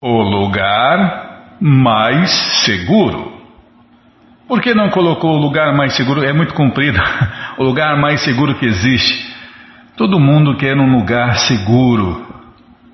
O 0.00 0.22
lugar 0.22 1.56
mais 1.60 2.30
seguro. 2.64 3.32
Por 4.46 4.60
que 4.60 4.72
não 4.72 4.90
colocou 4.90 5.32
o 5.32 5.40
lugar 5.40 5.74
mais 5.74 5.96
seguro? 5.96 6.24
É 6.24 6.32
muito 6.32 6.54
comprido. 6.54 7.00
o 7.58 7.64
lugar 7.64 8.00
mais 8.00 8.20
seguro 8.20 8.54
que 8.54 8.64
existe. 8.64 9.28
Todo 9.96 10.20
mundo 10.20 10.56
quer 10.56 10.76
um 10.76 10.96
lugar 10.96 11.36
seguro, 11.38 12.24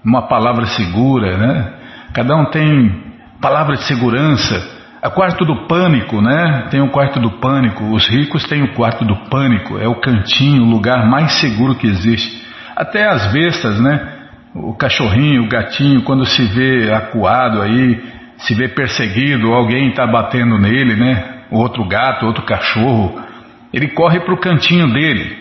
uma 0.03 0.23
palavra 0.29 0.65
segura, 0.65 1.37
né? 1.37 1.75
Cada 2.15 2.35
um 2.37 2.47
tem 2.47 3.05
palavra 3.39 3.77
de 3.77 3.85
segurança. 3.85 4.67
A 5.03 5.11
quarto 5.11 5.45
do 5.45 5.67
pânico, 5.67 6.23
né? 6.23 6.69
Tem 6.71 6.81
o 6.81 6.91
quarto 6.91 7.21
do 7.21 7.33
pânico. 7.33 7.85
Os 7.93 8.09
ricos 8.09 8.45
têm 8.45 8.63
o 8.63 8.73
quarto 8.73 9.05
do 9.05 9.29
pânico. 9.29 9.79
É 9.79 9.87
o 9.87 10.01
cantinho, 10.01 10.63
o 10.63 10.71
lugar 10.71 11.07
mais 11.07 11.33
seguro 11.33 11.75
que 11.75 11.87
existe. 11.87 12.43
Até 12.75 13.07
as 13.07 13.31
bestas, 13.31 13.79
né? 13.79 14.14
O 14.55 14.75
cachorrinho, 14.75 15.43
o 15.43 15.49
gatinho, 15.49 16.03
quando 16.03 16.25
se 16.25 16.45
vê 16.45 16.93
acuado 16.93 17.61
aí, 17.61 18.01
se 18.39 18.55
vê 18.55 18.69
perseguido, 18.69 19.53
alguém 19.53 19.89
está 19.89 20.07
batendo 20.07 20.59
nele, 20.59 20.95
né? 20.95 21.45
Outro 21.51 21.85
gato, 21.85 22.27
outro 22.27 22.45
cachorro, 22.45 23.21
ele 23.73 23.89
corre 23.89 24.21
para 24.21 24.35
o 24.35 24.41
cantinho 24.41 24.93
dele. 24.93 25.37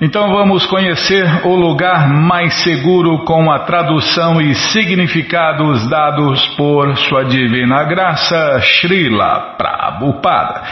Então 0.00 0.30
vamos 0.30 0.64
conhecer 0.64 1.46
o 1.46 1.54
lugar 1.54 2.08
mais 2.08 2.54
seguro 2.62 3.18
com 3.24 3.50
a 3.50 3.58
tradução 3.60 4.40
e 4.40 4.54
significados 4.54 5.86
dados 5.90 6.46
por 6.56 6.96
Sua 6.96 7.24
Divina 7.24 7.84
Graça, 7.84 8.60
Srila 8.60 9.56
Prabhupada. 9.58 10.62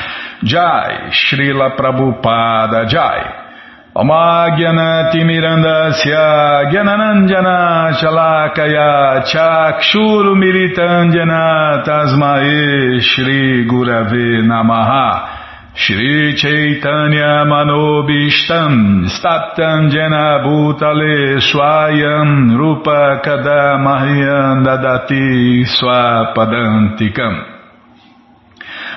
Jai, 0.42 1.10
Srila 1.12 1.70
Prabhupada 1.70 2.88
Jai. 2.88 3.47
Mirandasya 5.24 6.70
Gyananandjana 6.70 7.92
Shalakaya 7.98 9.24
Chakshuru 9.24 10.36
Militandjana 10.36 11.82
Tasmae 11.84 13.00
Shri 13.00 13.64
Gurave 13.66 14.42
Namaha 14.44 15.74
Shri 15.74 16.34
Chaitanya 16.36 17.44
Manobishtam 17.48 19.08
Staptam 19.08 19.90
Jena 19.90 20.44
Bhutale 20.44 21.40
Swayam 21.40 22.56
Rupa 22.58 23.20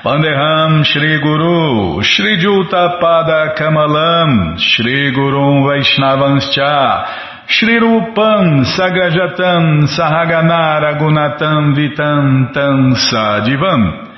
Vandeham 0.04 0.82
Shri 0.82 1.20
Guru 1.22 2.02
Shri 2.02 2.36
Juta 2.42 2.98
Pada 3.00 3.54
Kamalam 3.54 4.58
Shri 4.58 5.12
Guru 5.14 5.62
Vaishnavanscha 5.62 7.06
Shri 7.46 7.78
Rupam 7.78 8.66
Sagrajatam 8.66 9.86
Sahagana 9.86 10.98
Gunatam 10.98 11.76
Vitam 11.78 12.52
Tam 12.52 12.96
Sadivam 12.98 14.10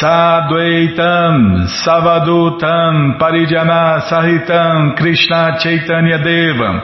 Sadvaitam 0.00 1.68
Savadutam 1.84 3.20
Parijana 3.20 4.00
Sahitam 4.08 4.96
Krishna 4.96 5.58
Chaitanya 5.60 6.24
Devam 6.24 6.80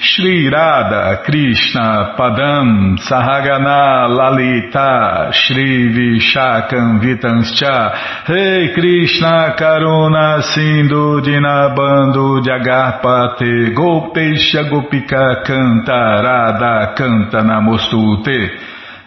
Shri 0.00 0.48
Radha 0.48 1.24
Krishna 1.24 2.14
Padam 2.16 2.96
Sahagana 2.98 4.06
Lalita 4.08 5.32
Shri 5.32 5.90
Vishakam 5.90 7.00
Vitanscha 7.02 8.28
Rei 8.28 8.72
Krishna 8.74 9.56
Karuna 9.58 10.40
Sindhu 10.54 11.20
Dinabando 11.20 12.40
Jagarpate 12.46 13.74
Gopesha 13.74 14.70
Gopika 14.70 15.42
Canta 15.44 16.22
Radha 16.22 16.94
Namostute 17.42 18.50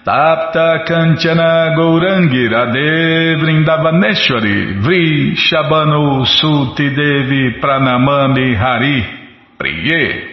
Tapta 0.04 0.84
Kanchana 0.86 1.74
Gourangi 1.74 2.50
Radhe 2.50 3.38
Vrindavaneshwari 3.40 4.82
Vri 4.84 5.36
Shabanu 5.38 6.26
Suti 6.26 6.94
Devi 6.94 7.62
Pranamami 7.62 8.58
Hari 8.58 9.06
Priye 9.58 10.31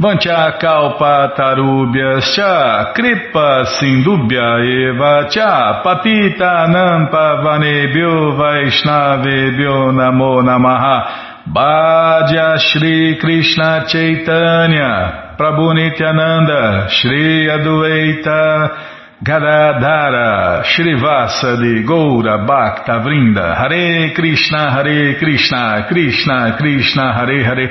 Vancha 0.00 0.58
Kalpa 0.60 1.34
Tarubhya 1.36 2.20
Cha 2.34 2.92
Kripa 2.94 3.66
Sindubhya 3.80 4.62
Eva 4.62 5.28
Cha 5.28 5.82
Patita 5.82 6.68
Nampa 6.70 7.42
Vanebhyo 7.42 8.38
Vaishnavebhyo 8.38 9.90
Namo 9.92 10.40
Namaha. 10.42 11.26
Bhaja 11.52 12.58
Shri 12.58 13.18
Krishna 13.18 13.86
Chaitanya 13.88 15.34
Prabhu 15.36 15.74
Nityananda, 15.74 16.88
Shri 16.90 17.48
Adueita 17.48 19.22
Gadadhara, 19.22 20.62
Shrivasa 20.64 21.56
Goura 21.84 22.46
Bhakta 22.46 23.00
Vrinda, 23.02 23.56
Hare 23.56 24.12
Krishna, 24.14 24.70
Hare 24.70 25.18
Krishna, 25.18 25.86
Krishna 25.88 26.56
Krishna, 26.56 27.14
Hare 27.14 27.42
Hare, 27.44 27.70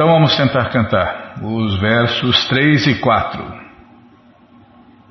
Então 0.00 0.14
vamos 0.14 0.34
tentar 0.34 0.70
cantar 0.70 1.34
os 1.42 1.78
versos 1.78 2.48
3 2.48 2.86
e 2.86 2.94
4. 3.00 3.44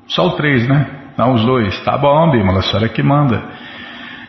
Só 0.07 0.25
o 0.25 0.31
3, 0.31 0.67
né? 0.67 0.87
Não 1.15 1.35
os 1.35 1.45
dois. 1.45 1.79
Tá 1.81 1.95
bom, 1.95 2.31
Bimala, 2.31 2.57
a 2.57 2.63
senhora 2.63 2.89
que 2.89 3.03
manda. 3.03 3.39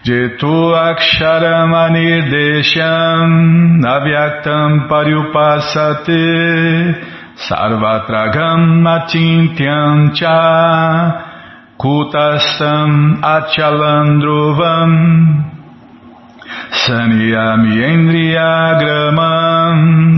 Jetu 0.03 0.75
aksharam 0.75 1.75
anirdesham 1.75 3.81
avyaktam 3.87 4.87
paryupasate 4.87 6.12
sarvatragam 7.37 8.87
atintyam 8.87 10.15
cha 10.15 11.25
kutastam 11.79 13.19
achalandruvam 13.23 14.91
Saniyami 16.71 17.83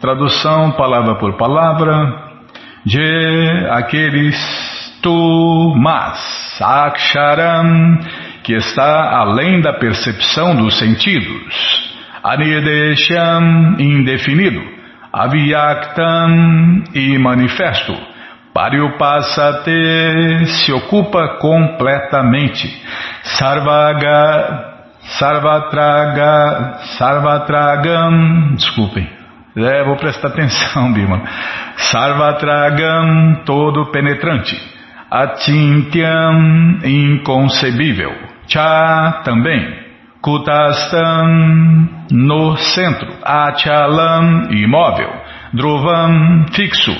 Tradução 0.00 0.70
palavra 0.72 1.14
por 1.16 1.36
palavra 1.36 2.26
de 2.84 3.66
aqueles 3.70 4.36
tu 5.02 5.74
mas 5.76 6.18
Aksharam 6.60 7.98
que 8.42 8.54
está 8.54 9.16
além 9.18 9.60
da 9.60 9.74
percepção 9.74 10.56
dos 10.56 10.78
sentidos. 10.78 11.87
Anirdesham, 12.22 13.76
indefinido. 13.78 14.62
Avyaktam, 15.12 16.84
e 16.94 17.18
manifesto. 17.18 17.96
Paryupasate, 18.52 20.46
se 20.46 20.72
ocupa 20.72 21.38
completamente. 21.38 22.68
Sarvaga, 23.22 24.76
Sarvatraga, 25.00 26.78
Sarvatragam, 26.98 28.54
desculpem, 28.54 29.08
é, 29.56 29.84
vou 29.84 29.96
prestar 29.96 30.28
atenção, 30.28 30.92
Bima. 30.94 31.22
Sarvatragam, 31.76 33.42
todo 33.44 33.90
penetrante. 33.90 34.56
Atintyam, 35.10 36.80
inconcebível. 36.84 38.12
Cha 38.46 39.22
também. 39.24 39.87
Kutastam 40.20 41.88
no 42.10 42.56
centro. 42.56 43.08
Achalam 43.22 44.48
imóvel. 44.50 45.12
Dhruvam 45.54 46.46
fixo. 46.52 46.92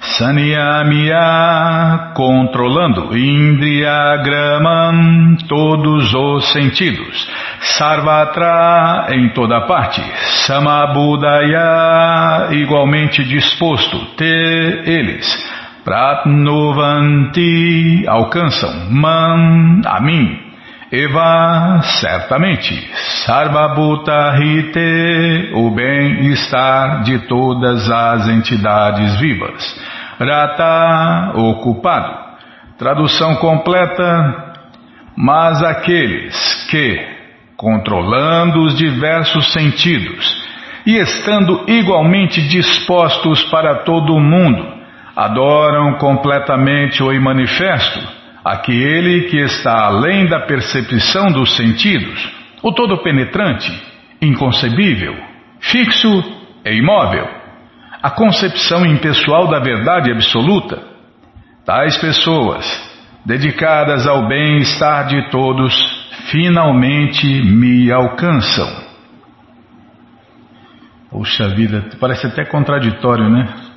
Sanyamya 0.00 2.12
controlando. 2.14 3.14
Indriyagramam 3.16 5.36
todos 5.46 6.12
os 6.14 6.50
sentidos. 6.52 7.28
Sarvatra 7.60 9.08
em 9.10 9.28
toda 9.30 9.60
parte. 9.66 10.02
Samabudaya 10.46 12.48
igualmente 12.52 13.22
disposto. 13.24 13.98
Te 14.16 14.82
eles. 14.86 15.60
Pratnovanti 15.84 18.04
alcançam, 18.06 18.90
man 18.90 19.80
a 19.86 20.00
mim, 20.00 20.49
Eva 20.92 21.80
certamente, 22.00 22.74
Sarvabhuta 23.24 24.34
Hite 24.36 25.52
o 25.54 25.70
bem-estar 25.70 27.04
de 27.04 27.28
todas 27.28 27.88
as 27.88 28.26
entidades 28.26 29.20
vivas, 29.20 29.80
Rata 30.18 31.32
ocupado, 31.36 32.12
tradução 32.76 33.36
completa, 33.36 34.52
mas 35.16 35.62
aqueles 35.62 36.66
que, 36.68 37.00
controlando 37.56 38.60
os 38.62 38.76
diversos 38.76 39.52
sentidos 39.52 40.44
e 40.84 40.96
estando 40.96 41.66
igualmente 41.68 42.42
dispostos 42.48 43.44
para 43.44 43.84
todo 43.84 44.12
o 44.12 44.20
mundo, 44.20 44.66
adoram 45.14 45.98
completamente 45.98 47.00
o 47.00 47.12
imanifesto, 47.12 48.19
aquele 48.44 49.28
que 49.28 49.38
está 49.38 49.86
além 49.86 50.26
da 50.26 50.40
percepção 50.40 51.26
dos 51.26 51.56
sentidos, 51.56 52.30
o 52.62 52.72
todo 52.72 53.02
penetrante, 53.02 53.70
inconcebível, 54.20 55.16
fixo 55.60 56.08
e 56.64 56.72
imóvel, 56.72 57.28
a 58.02 58.10
concepção 58.10 58.84
impessoal 58.86 59.48
da 59.48 59.60
verdade 59.60 60.10
absoluta. 60.10 60.82
Tais 61.64 61.96
pessoas, 61.98 62.64
dedicadas 63.24 64.06
ao 64.06 64.26
bem-estar 64.26 65.06
de 65.06 65.30
todos, 65.30 65.74
finalmente 66.30 67.26
me 67.26 67.92
alcançam. 67.92 68.90
Puxa 71.10 71.48
vida, 71.48 71.84
parece 71.98 72.26
até 72.26 72.44
contraditório, 72.44 73.28
né? 73.28 73.69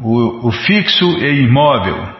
O, 0.00 0.48
o 0.48 0.52
fixo 0.52 1.04
e 1.18 1.42
imóvel. 1.42 2.18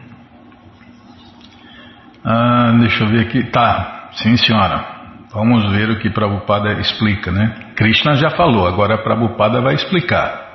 Ah, 2.28 2.72
deixa 2.80 3.04
eu 3.04 3.08
ver 3.08 3.20
aqui. 3.20 3.44
Tá, 3.52 4.08
sim 4.14 4.36
senhora. 4.36 4.84
Vamos 5.32 5.70
ver 5.70 5.90
o 5.90 6.00
que 6.00 6.10
Prabhupada 6.10 6.72
explica, 6.80 7.30
né? 7.30 7.54
Krishna 7.76 8.16
já 8.16 8.30
falou, 8.30 8.66
agora 8.66 8.98
Prabhupada 8.98 9.60
vai 9.60 9.76
explicar. 9.76 10.45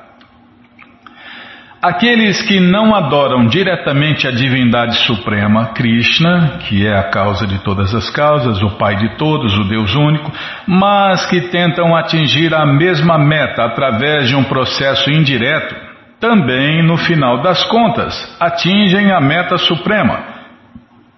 Aqueles 1.81 2.44
que 2.44 2.60
não 2.60 2.94
adoram 2.94 3.48
diretamente 3.48 4.28
a 4.28 4.31
divindade 4.31 4.98
suprema, 4.98 5.74
Krishna, 5.74 6.60
que 6.60 6.86
é 6.86 6.95
a 6.95 7.10
causa 7.10 7.48
de 7.48 7.57
todas 7.63 7.95
as 7.95 8.07
causas, 8.12 8.62
o 8.62 8.78
Pai 8.78 8.98
de 8.98 9.18
todos, 9.18 9.57
o 9.57 9.63
Deus 9.63 9.95
único, 9.95 10.31
mas 10.68 11.25
que 11.25 11.42
tentam 11.50 11.95
atingir 11.95 12.54
a 12.54 12.68
mesma 12.68 13.18
meta 13.18 13.63
através 13.63 14.30
de 14.30 14.36
um 14.36 14.44
processo 14.44 15.10
indireto, 15.10 15.75
também, 16.19 16.83
no 16.83 16.98
final 16.98 17.42
das 17.42 17.63
contas, 17.63 18.38
atingem 18.39 19.12
a 19.12 19.19
meta 19.19 19.57
suprema. 19.57 20.24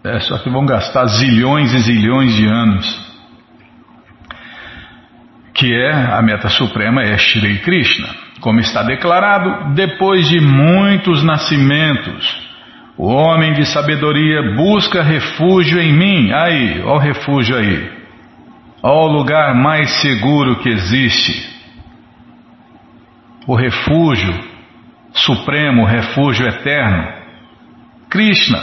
É 0.02 0.18
só 0.22 0.38
que 0.38 0.50
vão 0.50 0.66
gastar 0.66 1.08
zilhões 1.08 1.74
e 1.74 1.80
zilhões 1.80 2.34
de 2.38 2.48
anos. 2.48 3.14
Que 5.54 5.74
é 5.74 5.92
a 5.92 6.22
meta 6.22 6.48
suprema 6.48 7.04
é 7.04 7.18
Shri 7.18 7.60
Krishna. 7.60 8.23
Como 8.44 8.60
está 8.60 8.84
declarado, 8.84 9.74
depois 9.74 10.28
de 10.28 10.42
muitos 10.42 11.24
nascimentos, 11.24 12.52
o 12.98 13.08
homem 13.08 13.54
de 13.54 13.66
sabedoria 13.66 14.54
busca 14.58 15.02
refúgio 15.02 15.80
em 15.80 15.94
mim. 15.94 16.30
Aí, 16.34 16.84
ó 16.84 16.98
refúgio 16.98 17.56
aí. 17.56 17.90
Ó 18.84 19.08
o 19.08 19.14
lugar 19.14 19.56
mais 19.56 19.90
seguro 20.02 20.58
que 20.58 20.68
existe. 20.68 21.54
O 23.48 23.56
refúgio 23.56 24.34
supremo, 25.14 25.84
o 25.84 25.88
refúgio 25.88 26.46
eterno. 26.46 27.14
Krishna, 28.10 28.60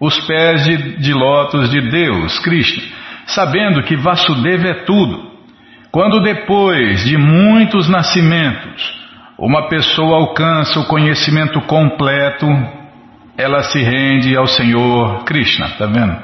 os 0.00 0.20
pés 0.20 0.64
de, 0.64 0.98
de 0.98 1.12
lótus 1.12 1.68
de 1.68 1.80
Deus, 1.90 2.38
Krishna, 2.38 2.84
sabendo 3.26 3.82
que 3.82 3.96
Vasudeva 3.96 4.68
é 4.68 4.84
tudo. 4.84 5.29
Quando 5.92 6.22
depois 6.22 7.04
de 7.04 7.16
muitos 7.16 7.88
nascimentos, 7.88 9.00
uma 9.36 9.68
pessoa 9.68 10.18
alcança 10.18 10.78
o 10.78 10.86
conhecimento 10.86 11.60
completo, 11.62 12.46
ela 13.36 13.62
se 13.62 13.82
rende 13.82 14.36
ao 14.36 14.46
Senhor 14.46 15.24
Krishna, 15.24 15.66
está 15.66 15.86
vendo? 15.86 16.16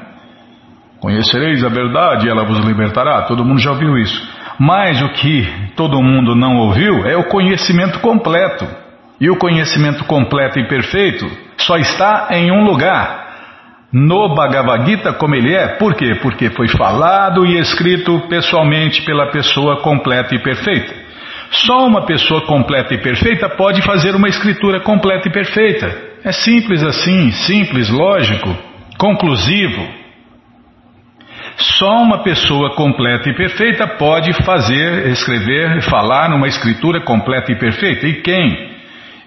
Conhecereis 0.99 1.63
a 1.63 1.69
verdade, 1.69 2.29
ela 2.29 2.45
vos 2.45 2.59
libertará. 2.59 3.23
Todo 3.23 3.43
mundo 3.43 3.59
já 3.59 3.71
ouviu 3.71 3.97
isso. 3.97 4.37
Mas 4.57 5.01
o 5.01 5.09
que 5.09 5.45
todo 5.75 6.01
mundo 6.01 6.33
não 6.33 6.55
ouviu 6.57 7.05
é 7.05 7.17
o 7.17 7.25
conhecimento 7.25 7.99
completo. 7.99 8.65
E 9.19 9.29
o 9.29 9.37
conhecimento 9.37 10.05
completo 10.05 10.59
e 10.59 10.67
perfeito 10.67 11.29
só 11.57 11.75
está 11.77 12.29
em 12.31 12.51
um 12.51 12.63
lugar. 12.63 13.26
No 13.99 14.35
Bhagavad 14.35 14.85
Gita, 14.85 15.13
como 15.13 15.33
ele 15.33 15.55
é, 15.55 15.69
por 15.69 15.95
quê? 15.95 16.19
Porque 16.21 16.51
foi 16.51 16.67
falado 16.67 17.43
e 17.47 17.57
escrito 17.57 18.27
pessoalmente 18.29 19.01
pela 19.01 19.31
pessoa 19.31 19.81
completa 19.81 20.35
e 20.35 20.39
perfeita. 20.39 20.93
Só 21.49 21.87
uma 21.87 22.05
pessoa 22.05 22.41
completa 22.41 22.93
e 22.93 23.01
perfeita 23.01 23.49
pode 23.49 23.81
fazer 23.81 24.13
uma 24.13 24.27
escritura 24.27 24.81
completa 24.81 25.27
e 25.27 25.31
perfeita. 25.31 25.87
É 26.23 26.31
simples 26.31 26.83
assim, 26.83 27.31
simples, 27.31 27.89
lógico, 27.89 28.55
conclusivo. 28.99 29.87
Só 31.57 32.03
uma 32.03 32.21
pessoa 32.21 32.75
completa 32.75 33.27
e 33.31 33.35
perfeita 33.35 33.87
pode 33.87 34.31
fazer, 34.43 35.07
escrever, 35.07 35.81
falar 35.81 36.29
numa 36.29 36.47
escritura 36.47 37.01
completa 37.01 37.51
e 37.51 37.55
perfeita. 37.55 38.05
E 38.05 38.21
quem? 38.21 38.76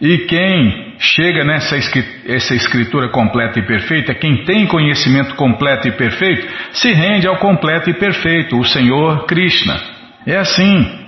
E 0.00 0.18
quem 0.18 0.94
chega 0.98 1.44
nessa 1.44 1.76
essa 1.76 2.54
escritura 2.54 3.10
completa 3.10 3.58
e 3.58 3.66
perfeita, 3.66 4.14
quem 4.14 4.44
tem 4.44 4.66
conhecimento 4.66 5.34
completo 5.34 5.88
e 5.88 5.92
perfeito, 5.92 6.48
se 6.72 6.90
rende 6.92 7.28
ao 7.28 7.36
completo 7.36 7.90
e 7.90 7.94
perfeito, 7.94 8.58
o 8.58 8.64
Senhor 8.64 9.26
Krishna. 9.26 9.78
É 10.26 10.36
assim. 10.36 11.00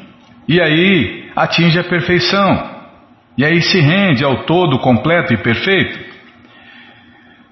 E 0.47 0.61
aí 0.61 1.31
atinge 1.35 1.79
a 1.79 1.85
perfeição. 1.85 2.71
E 3.39 3.45
aí 3.45 3.63
se 3.63 3.81
rende 3.81 4.23
ao 4.25 4.45
todo 4.45 4.79
completo 4.79 5.33
e 5.33 5.39
perfeito. 5.39 5.99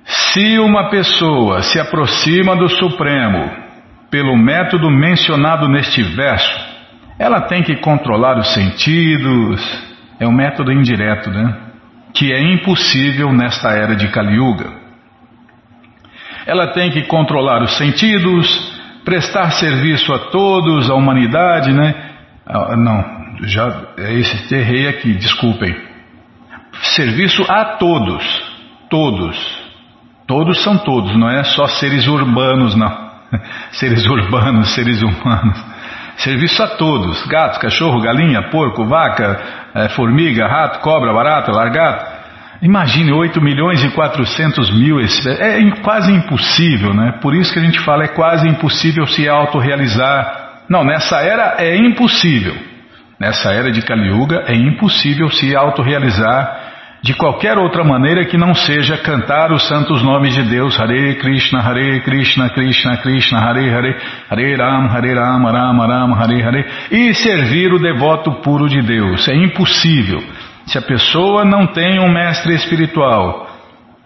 Se 0.05 0.59
uma 0.59 0.91
pessoa 0.91 1.63
se 1.63 1.81
aproxima 1.81 2.55
do 2.55 2.69
Supremo 2.69 3.51
pelo 4.11 4.37
método 4.37 4.91
mencionado 4.91 5.69
neste 5.69 6.03
verso, 6.03 6.69
ela 7.19 7.43
tem 7.43 7.63
que 7.63 7.77
controlar 7.77 8.39
os 8.39 8.53
sentidos, 8.53 9.90
é 10.21 10.29
um 10.29 10.33
método 10.33 10.71
indireto, 10.71 11.31
né? 11.31 11.57
Que 12.13 12.33
é 12.33 12.43
impossível 12.53 13.33
nesta 13.33 13.71
era 13.71 13.97
de 13.97 14.07
Kali 14.09 14.37
Yuga. 14.37 14.71
Ela 16.47 16.69
tem 16.69 16.91
que 16.91 17.03
controlar 17.05 17.63
os 17.63 17.77
sentidos, 17.79 18.47
prestar 19.05 19.51
serviço 19.53 20.13
a 20.13 20.19
todos, 20.31 20.91
a 20.91 20.95
humanidade, 20.95 21.73
né? 21.73 21.95
Ah, 22.47 22.77
não, 22.77 23.05
já 23.45 23.87
é 23.97 24.13
esse 24.13 24.55
errei 24.55 24.89
aqui, 24.89 25.15
desculpem. 25.15 25.75
Serviço 26.83 27.45
a 27.51 27.77
todos, 27.77 28.25
todos. 28.91 29.61
Todos 30.27 30.63
são 30.63 30.79
todos, 30.79 31.17
não 31.17 31.29
é 31.29 31.43
só 31.43 31.67
seres 31.67 32.07
urbanos, 32.07 32.77
não. 32.77 33.11
Seres 33.73 34.05
urbanos, 34.07 34.75
seres 34.75 35.03
humanos. 35.03 35.65
Serviço 36.17 36.63
a 36.63 36.69
todos: 36.69 37.27
gatos, 37.27 37.59
cachorro, 37.59 38.01
galinha, 38.01 38.51
porco, 38.51 38.85
vaca, 38.85 39.41
é, 39.75 39.89
formiga, 39.91 40.47
rato, 40.47 40.81
cobra, 40.81 41.13
barata, 41.13 41.53
largato. 41.53 42.21
Imagine 42.63 43.13
8 43.13 43.41
milhões 43.41 43.83
e 43.83 43.91
400 43.91 44.71
mil 44.71 45.01
espécies. 45.01 45.41
É 45.41 45.83
quase 45.83 46.13
impossível, 46.13 46.93
né? 46.93 47.19
Por 47.23 47.35
isso 47.35 47.53
que 47.53 47.59
a 47.59 47.63
gente 47.63 47.81
fala, 47.81 48.05
é 48.05 48.09
quase 48.09 48.47
impossível 48.47 49.07
se 49.07 49.27
autorrealizar. 49.29 50.63
Não, 50.69 50.85
nessa 50.85 51.21
era 51.21 51.57
é 51.59 51.77
impossível. 51.77 52.55
Nessa 53.19 53.53
era 53.53 53.71
de 53.71 53.83
Kali 53.83 54.09
Yuga 54.09 54.45
é 54.47 54.55
impossível 54.55 55.31
se 55.31 55.55
autorrealizar 55.57 56.70
de 57.03 57.15
qualquer 57.15 57.57
outra 57.57 57.83
maneira 57.83 58.27
que 58.27 58.37
não 58.37 58.55
seja 58.55 58.99
cantar 58.99 59.53
os 59.53 59.67
santos 59.67 60.03
nomes 60.03 60.35
de 60.35 60.43
Deus, 60.43 60.79
Hare 60.79 61.15
Krishna, 61.15 61.61
Hare 61.61 62.01
Krishna, 62.01 62.51
Krishna 62.51 62.97
Krishna, 62.99 63.39
Hare 63.41 63.71
Hare, 63.71 63.97
Hare 64.29 64.57
Ram, 64.57 64.87
Hare 64.87 65.15
Ram, 65.15 65.45
Ram 65.45 65.79
Ram, 65.79 66.15
Hare 66.15 66.43
Hare, 66.43 66.67
e 66.91 67.15
servir 67.15 67.73
o 67.73 67.79
devoto 67.79 68.33
puro 68.43 68.69
de 68.69 68.83
Deus. 68.83 69.27
É 69.29 69.35
impossível. 69.35 70.23
Se 70.67 70.77
a 70.77 70.83
pessoa 70.83 71.45
não 71.45 71.67
tem 71.69 71.99
um 71.99 72.13
mestre 72.13 72.55
espiritual, 72.55 73.49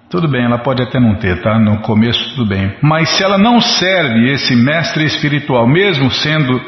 tudo 0.08 0.28
bem, 0.28 0.44
ela 0.44 0.58
pode 0.58 0.80
até 0.80 1.00
não 1.00 1.16
ter, 1.16 1.42
tá? 1.42 1.58
No 1.58 1.78
começo 1.78 2.36
tudo 2.36 2.48
bem. 2.48 2.76
Mas 2.80 3.08
se 3.08 3.24
ela 3.24 3.36
não 3.36 3.60
serve 3.60 4.30
esse 4.30 4.54
mestre 4.54 5.04
espiritual, 5.04 5.66
mesmo 5.66 6.10
sendo, 6.12 6.60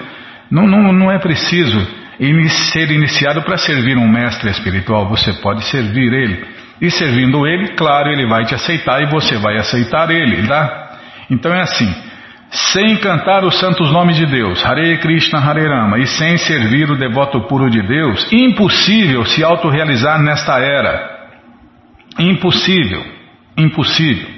não, 0.51 0.67
não, 0.67 0.93
não 0.93 1.13
é 1.13 1.19
preciso 1.21 1.87
ser 2.49 2.91
iniciado 2.91 3.43
para 3.43 3.57
servir 3.57 3.97
um 3.97 4.09
mestre 4.09 4.51
espiritual, 4.51 5.09
você 5.09 5.33
pode 5.35 5.65
servir 5.65 6.13
ele. 6.13 6.45
E 6.81 6.91
servindo 6.91 7.47
ele, 7.47 7.69
claro, 7.69 8.11
ele 8.11 8.27
vai 8.27 8.45
te 8.45 8.55
aceitar 8.55 9.03
e 9.03 9.07
você 9.07 9.37
vai 9.37 9.57
aceitar 9.57 10.11
ele, 10.11 10.47
tá? 10.47 10.99
Então 11.31 11.53
é 11.53 11.63
assim, 11.63 11.93
sem 12.51 12.97
cantar 12.99 13.45
os 13.45 13.59
santos 13.59 13.91
nomes 13.91 14.17
de 14.17 14.27
Deus, 14.27 14.65
Hare 14.65 14.99
Krishna, 14.99 15.39
Hare 15.39 15.67
Rama, 15.67 15.99
e 15.99 16.07
sem 16.07 16.37
servir 16.37 16.91
o 16.91 16.99
devoto 16.99 17.41
puro 17.49 17.71
de 17.71 17.83
Deus, 17.83 18.31
impossível 18.33 19.25
se 19.25 19.43
autorrealizar 19.43 20.23
nesta 20.23 20.59
era. 20.59 21.17
Impossível, 22.19 23.05
impossível. 23.57 24.36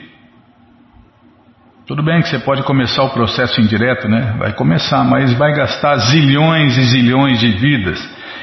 Tudo 1.88 2.02
bem 2.02 2.20
que 2.20 2.28
você 2.28 2.38
pode 2.38 2.62
começar 2.64 3.02
o 3.02 3.14
processo 3.14 3.62
indireto, 3.62 4.06
né? 4.06 4.34
Vai 4.38 4.52
começar, 4.52 5.02
mas 5.04 5.32
vai 5.32 5.54
gastar 5.54 5.96
zilhões 5.96 6.76
e 6.76 6.82
zilhões 6.82 7.40
de 7.40 7.50
vidas. 7.52 7.98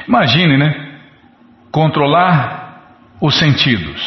Imagine, 0.08 0.58
né? 0.58 0.98
Controlar 1.70 2.82
os 3.20 3.38
sentidos, 3.38 4.02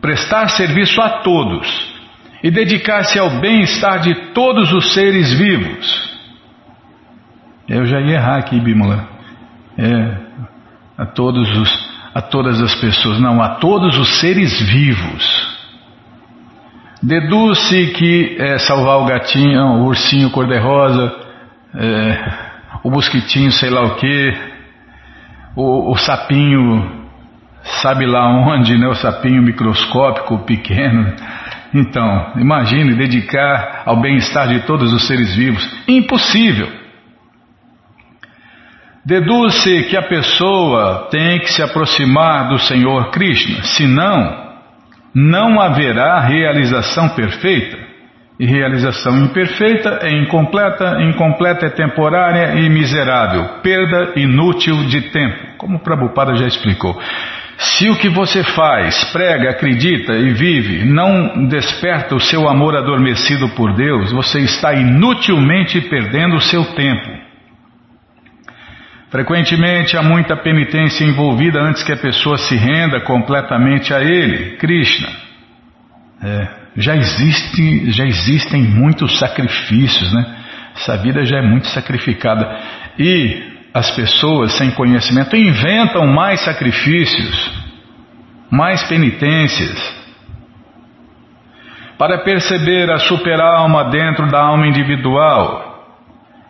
prestar 0.00 0.48
serviço 0.48 1.00
a 1.00 1.20
todos 1.20 1.94
e 2.42 2.50
dedicar-se 2.50 3.20
ao 3.20 3.38
bem-estar 3.38 4.00
de 4.00 4.32
todos 4.32 4.72
os 4.72 4.92
seres 4.92 5.32
vivos. 5.32 6.18
Eu 7.68 7.86
já 7.86 8.00
ia 8.00 8.16
errar 8.16 8.38
aqui, 8.38 8.58
Bímola. 8.58 9.08
É, 9.78 10.16
a 10.98 11.06
todos 11.06 11.56
os, 11.56 11.90
a 12.12 12.20
todas 12.20 12.60
as 12.60 12.74
pessoas, 12.74 13.20
não, 13.20 13.40
a 13.40 13.60
todos 13.60 13.96
os 13.96 14.18
seres 14.18 14.60
vivos. 14.60 15.55
Deduz-se 17.02 17.88
que 17.88 18.36
é, 18.38 18.58
salvar 18.58 18.98
o 18.98 19.04
gatinho, 19.04 19.62
o 19.62 19.86
ursinho 19.86 20.30
cor-de-rosa, 20.30 21.14
é, 21.74 22.46
o 22.82 22.90
mosquitinho 22.90 23.52
sei 23.52 23.68
lá 23.68 23.82
o 23.82 23.96
que, 23.96 24.34
o, 25.54 25.92
o, 25.92 25.96
sapinho 25.96 27.06
sabe 27.82 28.06
lá 28.06 28.26
onde, 28.28 28.78
né, 28.78 28.88
o 28.88 28.94
sapinho 28.94 29.42
microscópico 29.42 30.38
pequeno. 30.44 31.12
Então, 31.74 32.32
imagine 32.36 32.94
dedicar 32.94 33.82
ao 33.84 34.00
bem-estar 34.00 34.48
de 34.48 34.60
todos 34.60 34.92
os 34.92 35.06
seres 35.06 35.34
vivos. 35.34 35.68
Impossível. 35.86 36.68
Deduz-se 39.04 39.84
que 39.84 39.96
a 39.96 40.02
pessoa 40.02 41.08
tem 41.10 41.40
que 41.40 41.52
se 41.52 41.62
aproximar 41.62 42.48
do 42.48 42.58
Senhor 42.58 43.10
Krishna, 43.10 43.62
senão 43.64 44.45
não 45.16 45.58
haverá 45.58 46.20
realização 46.20 47.08
perfeita. 47.08 47.78
E 48.38 48.44
realização 48.44 49.16
imperfeita 49.16 50.00
é 50.02 50.10
incompleta, 50.10 50.98
incompleta 51.00 51.64
é 51.64 51.70
temporária 51.70 52.60
e 52.60 52.68
miserável, 52.68 53.62
perda 53.62 54.12
inútil 54.14 54.84
de 54.84 55.00
tempo, 55.10 55.56
como 55.56 55.78
o 55.78 55.80
Prabhupada 55.80 56.34
já 56.36 56.46
explicou. 56.46 57.00
Se 57.56 57.88
o 57.88 57.96
que 57.96 58.10
você 58.10 58.44
faz, 58.44 59.04
prega, 59.04 59.48
acredita 59.48 60.12
e 60.12 60.34
vive 60.34 60.84
não 60.84 61.46
desperta 61.46 62.14
o 62.14 62.20
seu 62.20 62.46
amor 62.46 62.76
adormecido 62.76 63.48
por 63.48 63.72
Deus, 63.72 64.12
você 64.12 64.40
está 64.40 64.74
inutilmente 64.74 65.80
perdendo 65.80 66.36
o 66.36 66.40
seu 66.42 66.62
tempo. 66.74 67.25
Frequentemente 69.10 69.96
há 69.96 70.02
muita 70.02 70.36
penitência 70.36 71.04
envolvida 71.04 71.60
antes 71.60 71.82
que 71.84 71.92
a 71.92 71.96
pessoa 71.96 72.36
se 72.36 72.56
renda 72.56 73.00
completamente 73.00 73.94
a 73.94 74.00
Ele, 74.00 74.56
Krishna. 74.56 75.08
É, 76.22 76.48
já, 76.76 76.96
existe, 76.96 77.90
já 77.92 78.04
existem 78.04 78.62
muitos 78.62 79.18
sacrifícios, 79.18 80.12
né? 80.12 80.36
Essa 80.74 80.96
vida 80.96 81.24
já 81.24 81.38
é 81.38 81.42
muito 81.42 81.68
sacrificada. 81.68 82.58
E 82.98 83.42
as 83.72 83.90
pessoas 83.92 84.52
sem 84.54 84.70
conhecimento 84.72 85.36
inventam 85.36 86.06
mais 86.06 86.40
sacrifícios, 86.40 87.50
mais 88.50 88.82
penitências. 88.84 89.96
Para 91.96 92.18
perceber 92.18 92.90
a 92.90 92.98
super-alma 92.98 93.84
dentro 93.84 94.28
da 94.28 94.40
alma 94.40 94.66
individual, 94.66 95.75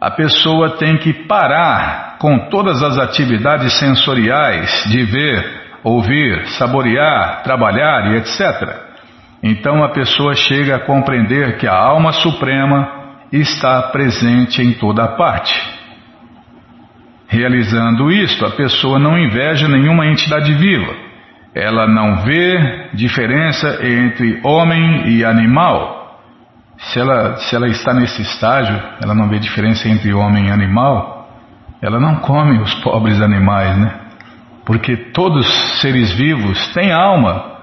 a 0.00 0.10
pessoa 0.10 0.76
tem 0.76 0.98
que 0.98 1.12
parar 1.12 2.16
com 2.18 2.50
todas 2.50 2.82
as 2.82 2.98
atividades 2.98 3.78
sensoriais 3.78 4.84
de 4.86 5.02
ver, 5.04 5.62
ouvir, 5.82 6.46
saborear, 6.48 7.42
trabalhar 7.42 8.12
e 8.12 8.16
etc. 8.16 8.86
Então 9.42 9.82
a 9.82 9.90
pessoa 9.90 10.34
chega 10.34 10.76
a 10.76 10.80
compreender 10.80 11.56
que 11.58 11.66
a 11.66 11.74
alma 11.74 12.12
suprema 12.12 12.88
está 13.32 13.82
presente 13.84 14.62
em 14.62 14.72
toda 14.74 15.08
parte. 15.08 15.54
Realizando 17.28 18.10
isto, 18.10 18.46
a 18.46 18.50
pessoa 18.50 18.98
não 18.98 19.18
inveja 19.18 19.66
nenhuma 19.66 20.06
entidade 20.06 20.52
viva. 20.54 20.94
Ela 21.54 21.86
não 21.86 22.22
vê 22.22 22.90
diferença 22.92 23.78
entre 23.84 24.40
homem 24.44 25.08
e 25.08 25.24
animal. 25.24 25.95
Se 26.78 27.00
ela, 27.00 27.36
se 27.36 27.56
ela 27.56 27.68
está 27.68 27.94
nesse 27.94 28.22
estágio, 28.22 28.80
ela 29.02 29.14
não 29.14 29.28
vê 29.28 29.38
diferença 29.38 29.88
entre 29.88 30.12
homem 30.12 30.48
e 30.48 30.50
animal, 30.50 31.28
ela 31.80 31.98
não 31.98 32.16
come 32.16 32.58
os 32.58 32.74
pobres 32.76 33.20
animais, 33.20 33.76
né? 33.78 34.00
Porque 34.64 34.96
todos 34.96 35.46
os 35.46 35.80
seres 35.80 36.12
vivos 36.12 36.72
têm 36.74 36.92
alma, 36.92 37.56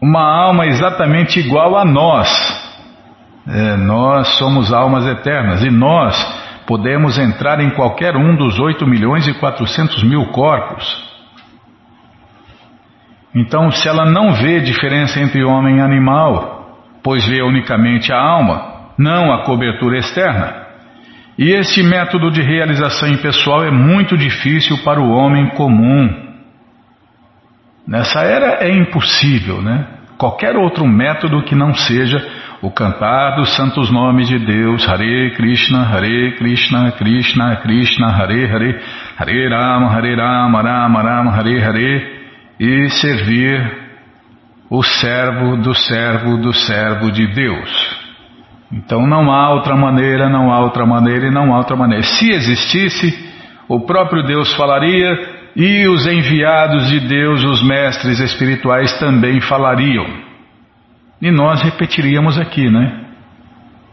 uma 0.00 0.22
alma 0.22 0.66
exatamente 0.66 1.38
igual 1.38 1.76
a 1.76 1.84
nós. 1.84 2.28
É, 3.46 3.76
nós 3.76 4.28
somos 4.38 4.72
almas 4.72 5.04
eternas 5.06 5.62
e 5.62 5.70
nós 5.70 6.16
podemos 6.66 7.18
entrar 7.18 7.60
em 7.60 7.70
qualquer 7.70 8.16
um 8.16 8.36
dos 8.36 8.58
8 8.58 8.86
milhões 8.86 9.26
e 9.26 9.34
400 9.34 10.02
mil 10.04 10.26
corpos. 10.26 11.12
Então, 13.34 13.70
se 13.70 13.88
ela 13.88 14.04
não 14.04 14.32
vê 14.34 14.60
diferença 14.60 15.18
entre 15.20 15.42
homem 15.42 15.78
e 15.78 15.80
animal, 15.80 16.51
pois 17.02 17.26
vê 17.26 17.42
unicamente 17.42 18.12
a 18.12 18.18
alma, 18.18 18.92
não 18.98 19.32
a 19.32 19.44
cobertura 19.44 19.98
externa, 19.98 20.62
e 21.38 21.50
este 21.50 21.82
método 21.82 22.30
de 22.30 22.42
realização 22.42 23.08
impessoal 23.08 23.64
é 23.64 23.70
muito 23.70 24.16
difícil 24.16 24.78
para 24.84 25.00
o 25.00 25.10
homem 25.10 25.48
comum. 25.50 26.08
Nessa 27.88 28.20
era 28.20 28.64
é 28.64 28.70
impossível, 28.70 29.62
né? 29.62 29.86
Qualquer 30.18 30.56
outro 30.56 30.86
método 30.86 31.42
que 31.42 31.54
não 31.54 31.74
seja 31.74 32.24
o 32.62 32.70
cantar 32.70 33.34
dos 33.34 33.56
santos 33.56 33.90
nomes 33.90 34.28
de 34.28 34.38
Deus, 34.38 34.88
Hare 34.88 35.32
Krishna, 35.34 35.82
Hare 35.82 36.36
Krishna, 36.36 36.92
Krishna, 36.92 37.56
Krishna, 37.56 38.08
Hare 38.08 38.46
Hare, 38.46 38.80
Hare 39.18 39.48
Rama, 39.48 39.88
Hare 39.88 40.14
Rama, 40.14 40.62
Rama 40.62 41.02
Rama, 41.02 41.30
Hare 41.32 41.60
Hare, 41.60 42.22
e 42.60 42.88
servir 42.90 43.81
o 44.72 44.82
servo 44.82 45.58
do 45.58 45.74
servo 45.74 46.38
do 46.38 46.50
servo 46.54 47.12
de 47.12 47.26
Deus. 47.26 48.02
Então 48.72 49.06
não 49.06 49.30
há 49.30 49.50
outra 49.50 49.76
maneira, 49.76 50.30
não 50.30 50.50
há 50.50 50.60
outra 50.60 50.86
maneira 50.86 51.26
e 51.26 51.30
não 51.30 51.52
há 51.52 51.58
outra 51.58 51.76
maneira. 51.76 52.02
Se 52.02 52.30
existisse, 52.30 53.12
o 53.68 53.80
próprio 53.80 54.22
Deus 54.22 54.54
falaria 54.54 55.50
e 55.54 55.86
os 55.86 56.06
enviados 56.06 56.88
de 56.88 57.00
Deus, 57.00 57.44
os 57.44 57.62
mestres 57.62 58.18
espirituais, 58.18 58.98
também 58.98 59.42
falariam. 59.42 60.06
E 61.20 61.30
nós 61.30 61.60
repetiríamos 61.60 62.38
aqui, 62.38 62.70
né? 62.70 63.04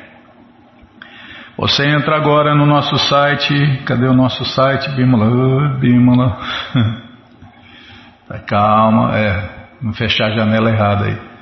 Você 1.58 1.88
entra 1.88 2.16
agora 2.16 2.54
no 2.54 2.66
nosso 2.66 2.98
site, 2.98 3.82
cadê 3.86 4.06
o 4.06 4.12
nosso 4.12 4.44
site? 4.44 4.94
Bimala, 4.94 5.78
Bimala. 5.80 6.36
Calma, 8.46 9.16
é, 9.16 9.48
não 9.80 9.94
fechar 9.94 10.26
a 10.26 10.36
janela 10.36 10.70
errada 10.70 11.06
aí. 11.06 11.35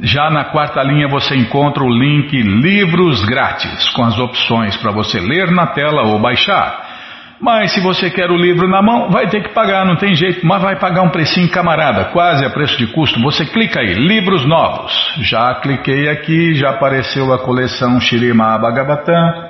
Já 0.00 0.30
na 0.30 0.44
quarta 0.44 0.82
linha 0.82 1.08
você 1.08 1.34
encontra 1.34 1.82
o 1.82 1.90
link 1.90 2.30
Livros 2.40 3.24
Grátis, 3.24 3.88
com 3.90 4.04
as 4.04 4.18
opções 4.18 4.76
para 4.76 4.92
você 4.92 5.18
ler 5.18 5.50
na 5.50 5.66
tela 5.68 6.02
ou 6.02 6.18
baixar. 6.18 6.86
Mas 7.40 7.72
se 7.72 7.80
você 7.80 8.10
quer 8.10 8.30
o 8.30 8.36
livro 8.36 8.68
na 8.68 8.82
mão, 8.82 9.10
vai 9.10 9.28
ter 9.28 9.42
que 9.42 9.54
pagar, 9.54 9.86
não 9.86 9.96
tem 9.96 10.14
jeito, 10.14 10.44
mas 10.44 10.60
vai 10.60 10.76
pagar 10.76 11.02
um 11.02 11.10
precinho 11.10 11.48
camarada, 11.50 12.06
quase 12.06 12.44
a 12.44 12.50
preço 12.50 12.76
de 12.76 12.88
custo. 12.88 13.20
Você 13.20 13.46
clica 13.46 13.80
aí, 13.80 13.94
livros 13.94 14.44
novos. 14.44 14.92
Já 15.22 15.54
cliquei 15.54 16.08
aqui, 16.08 16.54
já 16.54 16.70
apareceu 16.70 17.32
a 17.32 17.38
coleção 17.38 18.00
Shirima 18.00 18.58
Bhagavatam. 18.58 19.47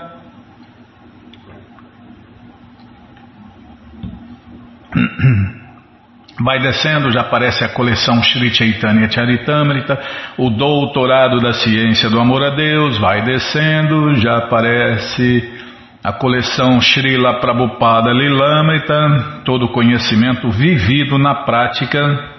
Vai 6.41 6.61
descendo, 6.61 7.11
já 7.11 7.23
aparece 7.23 7.65
a 7.65 7.69
coleção 7.69 8.23
Sri 8.23 8.55
Chaitanya 8.55 9.11
Charitamrita, 9.11 9.99
o 10.37 10.51
Doutorado 10.51 11.41
da 11.41 11.53
Ciência 11.53 12.09
do 12.09 12.21
Amor 12.21 12.45
a 12.45 12.51
Deus, 12.51 12.97
vai 12.99 13.23
descendo, 13.23 14.15
já 14.15 14.39
aparece 14.39 15.53
a 16.03 16.13
coleção 16.13 16.81
Srila 16.81 17.41
Prabhupada 17.41 18.13
Lilamrita, 18.13 19.43
todo 19.45 19.73
conhecimento 19.73 20.49
vivido 20.51 21.19
na 21.19 21.45
prática 21.45 22.38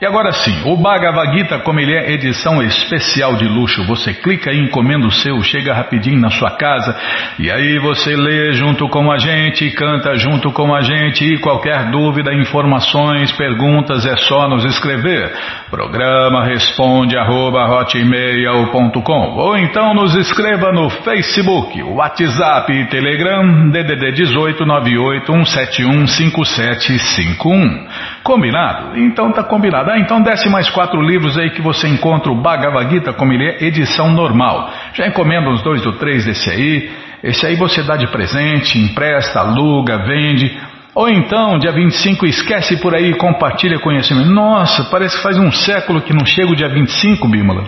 e 0.00 0.06
agora 0.06 0.32
sim, 0.32 0.62
o 0.64 0.76
Bhagavad 0.76 1.36
Gita, 1.36 1.58
como 1.58 1.78
ele 1.78 1.94
é 1.94 2.12
edição 2.12 2.62
especial 2.62 3.36
de 3.36 3.46
luxo, 3.46 3.84
você 3.84 4.14
clica 4.14 4.50
e 4.50 4.58
encomenda 4.58 5.06
o 5.06 5.10
seu, 5.10 5.42
chega 5.42 5.74
rapidinho 5.74 6.18
na 6.18 6.30
sua 6.30 6.52
casa, 6.52 6.96
e 7.38 7.50
aí 7.50 7.78
você 7.78 8.16
lê 8.16 8.52
junto 8.52 8.88
com 8.88 9.12
a 9.12 9.18
gente, 9.18 9.70
canta 9.72 10.14
junto 10.14 10.50
com 10.52 10.74
a 10.74 10.80
gente, 10.80 11.24
e 11.24 11.38
qualquer 11.38 11.90
dúvida, 11.90 12.32
informações, 12.32 13.30
perguntas, 13.32 14.06
é 14.06 14.16
só 14.16 14.48
nos 14.48 14.64
escrever. 14.64 15.32
Programa 15.70 16.44
responde 16.44 17.18
arroba 17.18 17.64
hotmail.com 17.68 19.36
ou 19.36 19.56
então 19.56 19.92
nos 19.94 20.14
escreva 20.14 20.72
no 20.72 20.88
Facebook, 20.88 21.82
WhatsApp 21.82 22.72
e 22.72 22.86
Telegram, 22.86 23.68
DDD 23.70 24.12
18 24.12 24.64
98 24.64 25.32
171 25.44 26.06
5751. 26.06 27.86
Combinado? 28.22 28.98
Então 28.98 29.32
tá 29.32 29.42
combinado. 29.42 29.90
Ah, 29.90 29.98
então 29.98 30.22
desce 30.22 30.48
mais 30.48 30.68
quatro 30.70 31.00
livros 31.00 31.38
aí 31.38 31.50
que 31.50 31.62
você 31.62 31.88
encontra 31.88 32.30
o 32.30 32.40
Bhagavad 32.40 32.90
Gita 32.90 33.12
como 33.12 33.32
ele 33.32 33.48
é, 33.48 33.64
edição 33.64 34.10
normal. 34.10 34.70
Já 34.92 35.06
encomenda 35.06 35.48
uns 35.48 35.62
dois 35.62 35.84
ou 35.86 35.92
três 35.94 36.26
desse 36.26 36.50
aí. 36.50 36.90
Esse 37.22 37.46
aí 37.46 37.56
você 37.56 37.82
dá 37.82 37.96
de 37.96 38.06
presente, 38.08 38.78
empresta, 38.78 39.40
aluga, 39.40 39.98
vende. 40.04 40.58
Ou 40.94 41.08
então, 41.08 41.58
dia 41.58 41.72
25, 41.72 42.26
esquece 42.26 42.76
por 42.78 42.94
aí 42.94 43.10
e 43.10 43.16
compartilha 43.16 43.78
conhecimento. 43.78 44.28
Nossa, 44.28 44.84
parece 44.90 45.16
que 45.16 45.22
faz 45.22 45.38
um 45.38 45.50
século 45.50 46.02
que 46.02 46.12
não 46.12 46.26
chega 46.26 46.50
o 46.50 46.56
dia 46.56 46.68
25, 46.68 47.28
Bímola. 47.28 47.64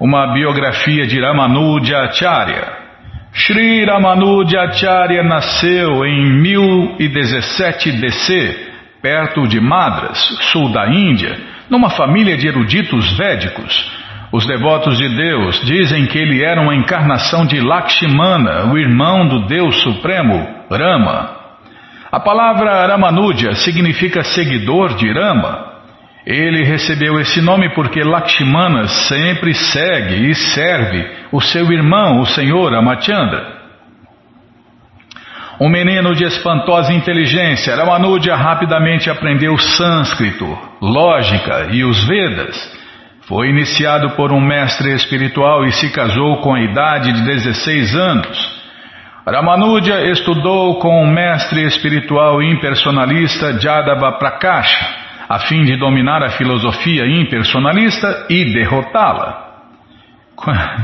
uma 0.00 0.34
biografia 0.34 1.06
de 1.06 1.20
Ramanuja 1.20 2.00
Acharya. 2.00 2.64
Sri 3.32 3.84
Ramanuja 3.84 4.62
Acharya 4.62 5.22
nasceu 5.22 6.04
em 6.04 6.42
1017 6.42 7.92
DC 7.92 8.65
perto 9.06 9.46
de 9.46 9.60
Madras, 9.60 10.18
sul 10.50 10.72
da 10.72 10.88
Índia, 10.88 11.38
numa 11.70 11.90
família 11.90 12.36
de 12.36 12.48
eruditos 12.48 13.16
védicos. 13.16 13.88
Os 14.32 14.44
devotos 14.44 14.98
de 14.98 15.08
Deus 15.08 15.60
dizem 15.64 16.06
que 16.06 16.18
ele 16.18 16.44
era 16.44 16.60
uma 16.60 16.74
encarnação 16.74 17.46
de 17.46 17.60
Lakshmana, 17.60 18.66
o 18.72 18.76
irmão 18.76 19.28
do 19.28 19.46
Deus 19.46 19.80
Supremo, 19.80 20.44
Rama. 20.68 21.36
A 22.10 22.18
palavra 22.18 22.84
Ramanuja 22.88 23.54
significa 23.54 24.24
seguidor 24.24 24.96
de 24.96 25.08
Rama. 25.12 25.74
Ele 26.26 26.64
recebeu 26.64 27.20
esse 27.20 27.40
nome 27.40 27.72
porque 27.76 28.02
Lakshmana 28.02 28.88
sempre 28.88 29.54
segue 29.54 30.30
e 30.30 30.34
serve 30.34 31.08
o 31.30 31.40
seu 31.40 31.70
irmão, 31.70 32.18
o 32.18 32.26
senhor 32.26 32.74
Amachandra. 32.74 33.55
Um 35.58 35.70
menino 35.70 36.14
de 36.14 36.24
espantosa 36.24 36.92
inteligência, 36.92 37.74
Ramanuja 37.74 38.36
rapidamente 38.36 39.08
aprendeu 39.08 39.56
sânscrito, 39.56 40.46
lógica 40.82 41.68
e 41.70 41.82
os 41.82 42.06
Vedas. 42.06 42.76
Foi 43.26 43.48
iniciado 43.48 44.10
por 44.10 44.32
um 44.32 44.40
mestre 44.40 44.94
espiritual 44.94 45.64
e 45.64 45.72
se 45.72 45.90
casou 45.90 46.42
com 46.42 46.54
a 46.54 46.60
idade 46.60 47.10
de 47.10 47.22
16 47.22 47.96
anos. 47.96 48.56
Ramanuja 49.26 50.02
estudou 50.02 50.78
com 50.78 51.02
um 51.02 51.10
mestre 51.10 51.64
espiritual 51.64 52.42
impersonalista 52.42 53.58
Jadava 53.58 54.12
Prakasha, 54.18 54.86
a 55.26 55.38
fim 55.38 55.64
de 55.64 55.78
dominar 55.78 56.22
a 56.22 56.30
filosofia 56.32 57.06
impersonalista 57.06 58.26
e 58.28 58.52
derrotá-la. 58.52 59.46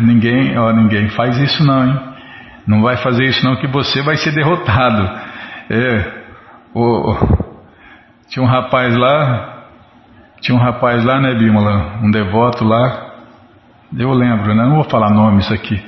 Ninguém, 0.00 0.58
ó, 0.58 0.72
ninguém 0.72 1.10
faz 1.10 1.36
isso 1.36 1.62
não, 1.62 1.86
hein? 1.86 2.11
Não 2.66 2.82
vai 2.82 2.96
fazer 2.96 3.24
isso 3.24 3.44
não 3.44 3.56
que 3.56 3.66
você 3.66 4.02
vai 4.02 4.16
ser 4.16 4.32
derrotado. 4.32 5.02
É, 5.70 6.22
o, 6.74 7.14
tinha 8.28 8.42
um 8.42 8.48
rapaz 8.48 8.96
lá, 8.96 9.64
tinha 10.40 10.56
um 10.56 10.60
rapaz 10.60 11.04
lá, 11.04 11.20
né, 11.20 11.34
Bímola? 11.34 11.98
Um 12.02 12.10
devoto 12.10 12.64
lá. 12.64 13.10
Eu 13.96 14.10
lembro, 14.12 14.54
né? 14.54 14.64
Não 14.64 14.76
vou 14.76 14.84
falar 14.84 15.10
nome 15.10 15.40
isso 15.40 15.52
aqui. 15.52 15.82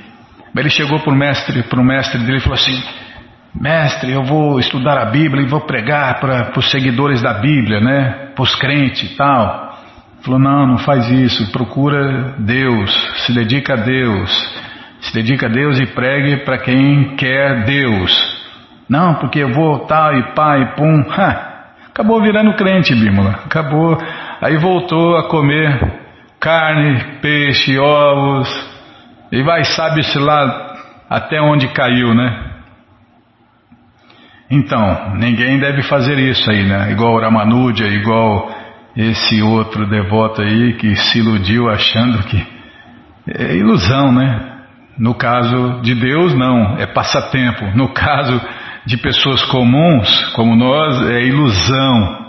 Mas 0.53 0.63
ele 0.63 0.69
chegou 0.69 0.99
para 0.99 1.11
o 1.11 1.15
mestre, 1.15 1.63
pro 1.63 1.83
mestre 1.83 2.19
dele 2.23 2.37
e 2.37 2.41
falou 2.41 2.55
assim: 2.55 2.83
Mestre, 3.53 4.11
eu 4.11 4.23
vou 4.23 4.59
estudar 4.59 4.97
a 4.97 5.05
Bíblia 5.05 5.43
e 5.43 5.49
vou 5.49 5.61
pregar 5.61 6.19
para 6.19 6.57
os 6.57 6.69
seguidores 6.69 7.21
da 7.21 7.33
Bíblia, 7.35 7.79
né? 7.79 8.31
Para 8.35 8.43
os 8.43 8.55
crentes 8.55 9.11
e 9.11 9.15
tal. 9.15 9.77
Falou: 10.21 10.39
Não, 10.39 10.67
não 10.67 10.77
faz 10.77 11.09
isso. 11.09 11.51
Procura 11.51 12.35
Deus, 12.37 12.91
se 13.25 13.33
dedica 13.33 13.73
a 13.73 13.77
Deus. 13.77 14.64
Se 15.05 15.13
dedica 15.13 15.45
a 15.45 15.49
Deus 15.49 15.79
e 15.79 15.85
pregue 15.85 16.37
para 16.45 16.57
quem 16.57 17.15
quer 17.15 17.63
Deus. 17.65 18.11
Não, 18.89 19.15
porque 19.15 19.39
eu 19.39 19.53
vou 19.53 19.79
tal 19.85 20.15
e 20.15 20.33
pá 20.33 20.57
e 20.57 20.75
pum. 20.75 21.05
Ha, 21.11 21.73
acabou 21.89 22.21
virando 22.21 22.55
crente, 22.55 22.93
Bímola. 22.95 23.31
Acabou. 23.45 23.97
Aí 24.41 24.57
voltou 24.57 25.17
a 25.17 25.29
comer 25.29 25.79
carne, 26.39 27.19
peixe, 27.21 27.77
ovos. 27.77 28.49
E 29.31 29.43
vai, 29.43 29.63
sabe-se 29.63 30.17
lá 30.17 30.75
até 31.09 31.41
onde 31.41 31.67
caiu, 31.69 32.13
né? 32.13 32.51
Então, 34.49 35.15
ninguém 35.15 35.59
deve 35.59 35.81
fazer 35.83 36.17
isso 36.19 36.49
aí, 36.49 36.63
né? 36.63 36.91
Igual 36.91 37.19
Ramanuja, 37.19 37.87
igual 37.87 38.51
esse 38.95 39.41
outro 39.41 39.87
devoto 39.87 40.41
aí 40.41 40.73
que 40.73 40.95
se 40.95 41.19
iludiu 41.19 41.69
achando 41.69 42.23
que 42.23 42.47
é 43.27 43.55
ilusão, 43.55 44.11
né? 44.11 44.54
No 44.97 45.13
caso 45.13 45.81
de 45.81 45.93
Deus, 45.93 46.33
não, 46.33 46.77
é 46.77 46.85
passatempo. 46.85 47.65
No 47.75 47.89
caso 47.89 48.41
de 48.85 48.97
pessoas 48.97 49.43
comuns, 49.45 50.33
como 50.35 50.55
nós, 50.55 51.09
é 51.09 51.21
ilusão. 51.23 52.25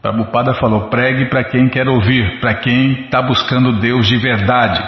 Prabhupada 0.00 0.54
falou: 0.54 0.88
pregue 0.88 1.26
para 1.26 1.44
quem 1.44 1.68
quer 1.68 1.88
ouvir, 1.88 2.40
para 2.40 2.54
quem 2.54 3.04
está 3.04 3.22
buscando 3.22 3.80
Deus 3.80 4.06
de 4.06 4.16
verdade. 4.18 4.82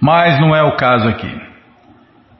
Mas 0.00 0.40
não 0.40 0.54
é 0.54 0.62
o 0.62 0.76
caso 0.76 1.08
aqui. 1.08 1.52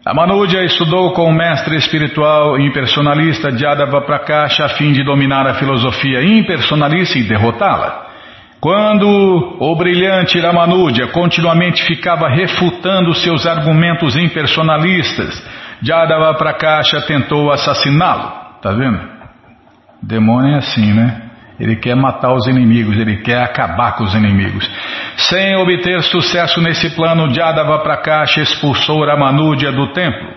A 0.05 0.13
Manuja 0.13 0.65
estudou 0.65 1.13
com 1.13 1.27
o 1.27 1.33
mestre 1.33 1.77
espiritual 1.77 2.59
impersonalista 2.59 3.57
Jadava 3.57 4.01
Prakasha 4.01 4.65
a 4.65 4.69
fim 4.71 4.93
de 4.93 5.05
dominar 5.05 5.47
a 5.47 5.55
filosofia 5.55 6.25
impersonalista 6.25 7.17
e 7.19 7.23
derrotá-la. 7.23 8.02
Quando 8.63 9.57
o 9.59 9.75
brilhante 9.75 10.39
Ramanuja 10.39 11.09
continuamente 11.09 11.83
ficava 11.83 12.29
refutando 12.29 13.13
seus 13.13 13.45
argumentos 13.45 14.15
impersonalistas, 14.15 15.45
Jadava 15.83 16.33
Prakasha 16.35 17.01
tentou 17.01 17.51
assassiná-lo. 17.51 18.31
Tá 18.63 18.71
vendo? 18.71 19.01
Demônio 20.01 20.55
é 20.55 20.59
assim, 20.59 20.93
né? 20.93 21.23
Ele 21.59 21.75
quer 21.75 21.97
matar 21.97 22.33
os 22.33 22.47
inimigos, 22.47 22.97
ele 22.97 23.17
quer 23.17 23.43
acabar 23.43 23.97
com 23.97 24.05
os 24.05 24.15
inimigos. 24.15 24.71
Sem 25.17 25.57
obter 25.57 26.01
sucesso 26.05 26.61
nesse 26.61 26.95
plano, 26.95 27.35
Jadava 27.35 27.81
Prakasha 27.81 28.43
expulsou 28.43 29.05
Ramanuja 29.05 29.73
do 29.73 29.93
templo. 29.93 30.29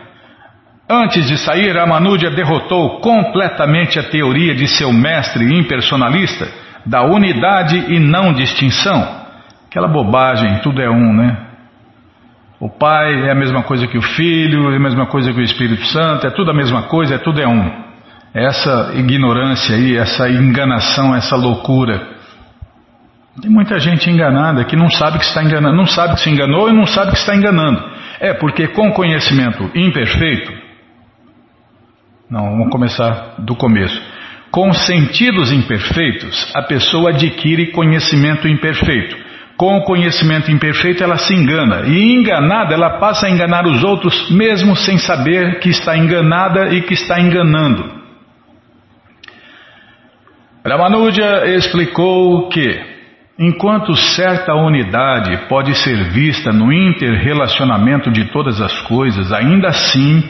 Antes 0.90 1.28
de 1.28 1.38
sair, 1.38 1.78
Ramanuja 1.78 2.32
derrotou 2.32 3.00
completamente 3.02 4.00
a 4.00 4.10
teoria 4.10 4.56
de 4.56 4.68
seu 4.68 4.92
mestre 4.92 5.46
impersonalista 5.46 6.65
da 6.86 7.04
unidade 7.04 7.78
e 7.94 8.00
não 8.00 8.34
distinção. 8.34 9.26
Aquela 9.68 9.88
bobagem, 9.88 10.60
tudo 10.60 10.82
é 10.82 10.90
um, 10.90 11.14
né? 11.14 11.46
O 12.60 12.70
Pai 12.70 13.28
é 13.28 13.32
a 13.32 13.36
mesma 13.36 13.64
coisa 13.64 13.86
que 13.88 13.98
o 13.98 14.02
Filho, 14.02 14.72
é 14.72 14.78
a 14.78 14.80
mesma 14.80 15.06
coisa 15.08 15.34
que 15.34 15.40
o 15.40 15.44
Espírito 15.44 15.86
Santo, 15.88 16.26
é 16.26 16.30
tudo 16.30 16.52
a 16.52 16.54
mesma 16.54 16.84
coisa, 16.84 17.16
é 17.16 17.18
tudo 17.18 17.42
é 17.42 17.48
um. 17.48 17.86
Essa 18.34 18.94
ignorância 18.96 19.76
aí, 19.76 19.98
essa 19.98 20.30
enganação, 20.30 21.16
essa 21.16 21.36
loucura. 21.36 22.16
Tem 23.42 23.52
muita 23.52 23.80
gente 23.80 24.10
enganada 24.10 24.64
que 24.64 24.76
não 24.76 24.90
sabe 24.90 25.18
que 25.20 25.26
está 25.26 25.44
enganando, 25.44 25.76
não 25.76 25.86
sabe 25.86 26.16
que 26.16 26.22
se 26.22 26.30
enganou 26.30 26.70
e 26.70 26.74
não 26.74 26.86
sabe 26.86 27.12
que 27.12 27.18
está 27.18 27.36
enganando. 27.36 27.84
É 28.20 28.34
porque 28.34 28.68
com 28.70 28.92
conhecimento 28.92 29.70
imperfeito, 29.76 30.54
não, 32.30 32.52
vamos 32.52 32.70
começar 32.72 33.36
do 33.40 33.56
começo. 33.56 34.02
Com 34.56 34.72
sentidos 34.72 35.52
imperfeitos, 35.52 36.50
a 36.56 36.62
pessoa 36.62 37.10
adquire 37.10 37.74
conhecimento 37.74 38.48
imperfeito. 38.48 39.18
Com 39.58 39.80
o 39.80 39.84
conhecimento 39.84 40.50
imperfeito, 40.50 41.04
ela 41.04 41.18
se 41.18 41.34
engana. 41.34 41.82
E 41.86 42.14
enganada, 42.14 42.74
ela 42.74 42.92
passa 42.92 43.28
a 43.28 43.30
enganar 43.30 43.68
os 43.68 43.84
outros, 43.84 44.32
mesmo 44.32 44.74
sem 44.74 44.98
saber 44.98 45.60
que 45.60 45.68
está 45.68 45.98
enganada 45.98 46.74
e 46.74 46.84
que 46.84 46.94
está 46.94 47.20
enganando. 47.20 47.84
Ramanuja 50.66 51.48
explicou 51.48 52.48
que, 52.48 52.80
enquanto 53.38 53.94
certa 53.94 54.54
unidade 54.56 55.50
pode 55.50 55.76
ser 55.76 56.12
vista 56.12 56.54
no 56.54 56.72
interrelacionamento 56.72 58.10
de 58.10 58.32
todas 58.32 58.62
as 58.62 58.80
coisas, 58.84 59.34
ainda 59.34 59.68
assim 59.68 60.24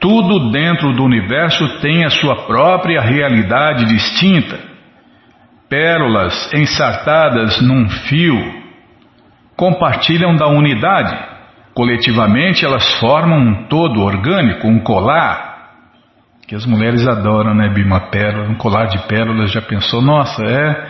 tudo 0.00 0.50
dentro 0.50 0.92
do 0.92 1.04
universo 1.04 1.80
tem 1.80 2.04
a 2.04 2.10
sua 2.10 2.46
própria 2.46 3.00
realidade 3.00 3.84
distinta. 3.86 4.58
Pérolas 5.68 6.52
ensartadas 6.54 7.60
num 7.60 7.88
fio 7.88 8.58
compartilham 9.56 10.36
da 10.36 10.46
unidade. 10.46 11.18
Coletivamente 11.74 12.64
elas 12.64 12.98
formam 13.00 13.38
um 13.38 13.68
todo 13.68 14.00
orgânico, 14.00 14.66
um 14.66 14.78
colar. 14.78 15.48
Que 16.46 16.54
as 16.54 16.64
mulheres 16.64 17.06
adoram, 17.06 17.54
né, 17.54 17.68
Bima? 17.68 18.00
Pérola, 18.08 18.48
um 18.48 18.54
colar 18.54 18.86
de 18.86 18.98
pérolas. 19.06 19.52
Já 19.52 19.60
pensou? 19.60 20.00
Nossa, 20.00 20.42
é, 20.44 20.86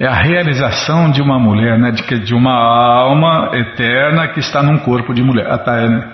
é 0.00 0.06
a 0.06 0.14
realização 0.14 1.10
de 1.10 1.22
uma 1.22 1.38
mulher, 1.38 1.78
né? 1.78 1.92
De, 1.92 2.20
de 2.20 2.34
uma 2.34 2.54
alma 2.54 3.50
eterna 3.54 4.28
que 4.28 4.40
está 4.40 4.62
num 4.62 4.78
corpo 4.78 5.14
de 5.14 5.22
mulher. 5.22 5.46
Ah, 5.48 5.58
tá, 5.58 5.76
é, 5.76 5.88
né? 5.88 6.12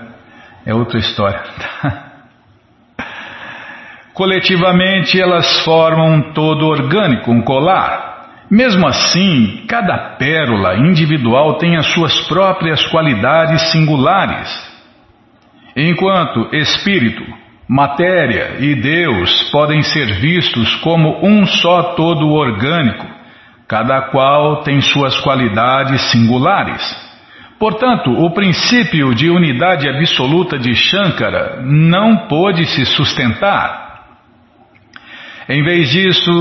É 0.65 0.75
outra 0.75 0.99
história. 0.99 1.41
Coletivamente 4.13 5.19
elas 5.19 5.61
formam 5.61 6.13
um 6.13 6.21
todo 6.33 6.67
orgânico, 6.67 7.31
um 7.31 7.41
colar. 7.41 8.43
Mesmo 8.49 8.87
assim, 8.87 9.65
cada 9.67 10.15
pérola 10.19 10.77
individual 10.77 11.57
tem 11.57 11.75
as 11.75 11.87
suas 11.87 12.27
próprias 12.27 12.85
qualidades 12.87 13.71
singulares. 13.71 14.71
Enquanto 15.75 16.55
espírito, 16.55 17.23
matéria 17.67 18.57
e 18.59 18.75
Deus 18.75 19.49
podem 19.49 19.81
ser 19.81 20.05
vistos 20.19 20.75
como 20.75 21.25
um 21.25 21.47
só 21.47 21.95
todo 21.95 22.29
orgânico, 22.29 23.07
cada 23.67 24.11
qual 24.11 24.61
tem 24.61 24.79
suas 24.81 25.19
qualidades 25.21 25.99
singulares. 26.11 26.83
Portanto, 27.57 28.11
o 28.11 28.29
princípio 28.29 29.15
de 29.15 29.31
unidade 29.31 29.89
absoluta 29.89 30.59
de 30.59 30.75
Shankara 30.75 31.63
não 31.63 32.27
pôde 32.27 32.65
se 32.65 32.85
sustentar 32.85 33.82
em 35.49 35.63
vez 35.63 35.89
disso, 35.89 36.31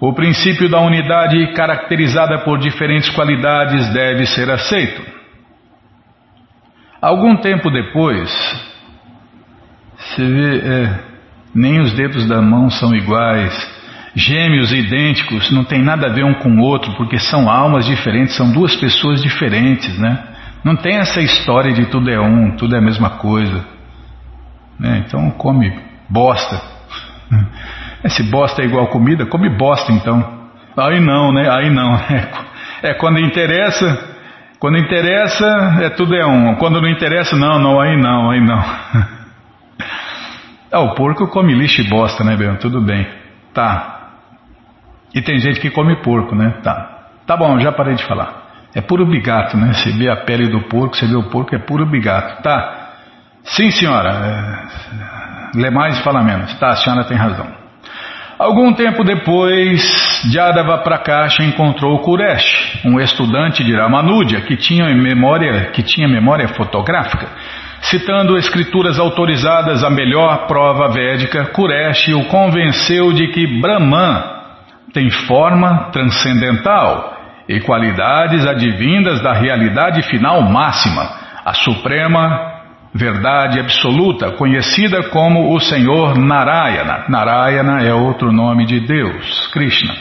o 0.00 0.12
princípio 0.12 0.68
da 0.68 0.80
unidade, 0.80 1.52
caracterizada 1.54 2.38
por 2.40 2.58
diferentes 2.58 3.08
qualidades, 3.10 3.92
deve 3.92 4.26
ser 4.26 4.50
aceito. 4.50 5.02
Algum 7.00 7.36
tempo 7.36 7.70
depois, 7.70 8.30
você 9.96 10.24
vê, 10.24 10.58
é, 10.58 11.00
nem 11.54 11.80
os 11.80 11.92
dedos 11.92 12.26
da 12.28 12.40
mão 12.40 12.68
são 12.70 12.94
iguais, 12.94 13.52
gêmeos 14.14 14.72
idênticos 14.72 15.50
não 15.50 15.64
tem 15.64 15.82
nada 15.82 16.06
a 16.06 16.12
ver 16.12 16.24
um 16.24 16.34
com 16.34 16.50
o 16.50 16.60
outro, 16.60 16.94
porque 16.96 17.18
são 17.18 17.50
almas 17.50 17.86
diferentes, 17.86 18.36
são 18.36 18.52
duas 18.52 18.76
pessoas 18.76 19.22
diferentes, 19.22 19.98
né? 19.98 20.32
Não 20.64 20.76
tem 20.76 20.96
essa 20.96 21.20
história 21.20 21.72
de 21.72 21.86
tudo 21.86 22.10
é 22.10 22.20
um, 22.20 22.56
tudo 22.56 22.74
é 22.74 22.78
a 22.78 22.82
mesma 22.82 23.10
coisa. 23.10 23.64
Né? 24.78 25.04
Então 25.06 25.30
come 25.32 25.72
bosta. 26.08 26.60
Se 28.08 28.22
bosta 28.24 28.62
é 28.62 28.64
igual 28.64 28.88
comida, 28.88 29.26
come 29.26 29.48
bosta 29.48 29.92
então. 29.92 30.42
Aí 30.76 31.00
não, 31.00 31.32
né? 31.32 31.48
Aí 31.50 31.70
não. 31.70 31.98
É, 32.82 32.90
é 32.90 32.94
quando 32.94 33.20
interessa, 33.20 34.12
quando 34.58 34.76
interessa, 34.76 35.46
é 35.82 35.90
tudo 35.90 36.16
é 36.16 36.26
um. 36.26 36.56
Quando 36.56 36.80
não 36.80 36.88
interessa, 36.88 37.36
não, 37.36 37.58
não, 37.58 37.80
aí 37.80 37.96
não, 37.96 38.30
aí 38.30 38.40
não. 38.40 38.62
Ah, 40.74 40.80
o 40.80 40.94
porco 40.94 41.28
come 41.28 41.52
lixo 41.52 41.82
e 41.82 41.84
bosta, 41.84 42.24
né, 42.24 42.34
Bel? 42.34 42.56
Tudo 42.56 42.80
bem. 42.80 43.06
Tá. 43.52 44.12
E 45.14 45.20
tem 45.20 45.38
gente 45.38 45.60
que 45.60 45.70
come 45.70 45.96
porco, 45.96 46.34
né? 46.34 46.54
Tá. 46.62 47.08
Tá 47.26 47.36
bom, 47.36 47.60
já 47.60 47.70
parei 47.70 47.94
de 47.94 48.04
falar. 48.04 48.42
É 48.74 48.80
puro 48.80 49.04
bigato, 49.04 49.54
né? 49.56 49.74
Você 49.74 49.90
vê 49.92 50.08
a 50.08 50.24
pele 50.24 50.48
do 50.48 50.62
porco, 50.62 50.96
você 50.96 51.06
vê 51.06 51.14
o 51.14 51.24
porco, 51.24 51.54
é 51.54 51.58
puro 51.58 51.84
bigato. 51.84 52.42
Tá. 52.42 52.88
Sim, 53.44 53.70
senhora. 53.70 54.10
É... 55.54 55.58
Lê 55.58 55.70
mais 55.70 55.98
e 55.98 56.02
fala 56.02 56.22
menos. 56.22 56.54
Tá, 56.54 56.68
a 56.68 56.76
senhora 56.76 57.04
tem 57.04 57.18
razão. 57.18 57.61
Algum 58.42 58.72
tempo 58.74 59.04
depois, 59.04 59.80
Jadava 60.32 60.78
Prakash 60.78 61.38
encontrou 61.38 62.00
Kuresh, 62.00 62.80
um 62.84 62.98
estudante 62.98 63.62
de 63.62 63.72
Ramanuja 63.72 64.40
que 64.40 64.56
tinha 64.56 64.92
memória, 64.96 65.66
que 65.66 65.80
tinha 65.80 66.08
memória 66.08 66.48
fotográfica. 66.48 67.28
Citando 67.82 68.36
escrituras 68.36 68.98
autorizadas 68.98 69.84
a 69.84 69.90
melhor 69.90 70.48
prova 70.48 70.88
védica, 70.88 71.52
Kuresh 71.52 72.08
o 72.08 72.24
convenceu 72.24 73.12
de 73.12 73.28
que 73.28 73.60
Brahman 73.60 74.24
tem 74.92 75.08
forma 75.08 75.90
transcendental 75.92 77.16
e 77.48 77.60
qualidades 77.60 78.44
advindas 78.44 79.22
da 79.22 79.34
realidade 79.34 80.02
final 80.10 80.42
máxima, 80.42 81.08
a 81.44 81.54
suprema 81.54 82.51
verdade 82.94 83.58
absoluta, 83.60 84.32
conhecida 84.32 85.10
como 85.10 85.54
o 85.54 85.60
Senhor 85.60 86.16
Narayana. 86.18 87.04
Narayana 87.08 87.82
é 87.82 87.92
outro 87.92 88.32
nome 88.32 88.66
de 88.66 88.80
Deus, 88.80 89.46
Krishna. 89.48 89.94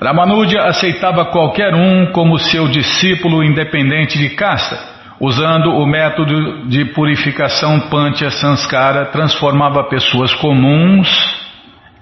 Ramanuja 0.00 0.64
aceitava 0.64 1.26
qualquer 1.26 1.74
um 1.74 2.12
como 2.12 2.38
seu 2.38 2.68
discípulo 2.68 3.42
independente 3.42 4.18
de 4.18 4.30
casta 4.30 4.94
Usando 5.20 5.70
o 5.70 5.86
método 5.86 6.66
de 6.66 6.84
purificação 6.86 7.88
Pancha 7.88 8.30
Sanskara, 8.30 9.06
transformava 9.06 9.84
pessoas 9.84 10.34
comuns 10.34 11.08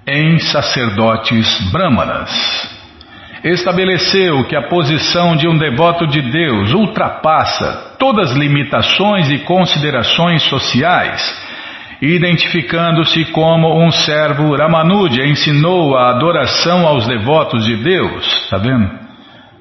em 0.07 0.39
sacerdotes 0.39 1.71
brahmanas. 1.71 2.72
Estabeleceu 3.43 4.45
que 4.45 4.55
a 4.55 4.69
posição 4.69 5.35
de 5.35 5.47
um 5.49 5.57
devoto 5.57 6.07
de 6.07 6.21
Deus 6.21 6.73
ultrapassa 6.73 7.95
todas 7.99 8.31
as 8.31 8.37
limitações 8.37 9.29
e 9.29 9.39
considerações 9.39 10.43
sociais. 10.43 11.21
Identificando-se 12.01 13.25
como 13.31 13.85
um 13.85 13.91
servo, 13.91 14.55
Ramanuja 14.55 15.25
ensinou 15.25 15.97
a 15.97 16.09
adoração 16.09 16.87
aos 16.87 17.05
devotos 17.05 17.65
de 17.65 17.75
Deus. 17.77 18.25
Está 18.43 18.57
vendo? 18.57 18.89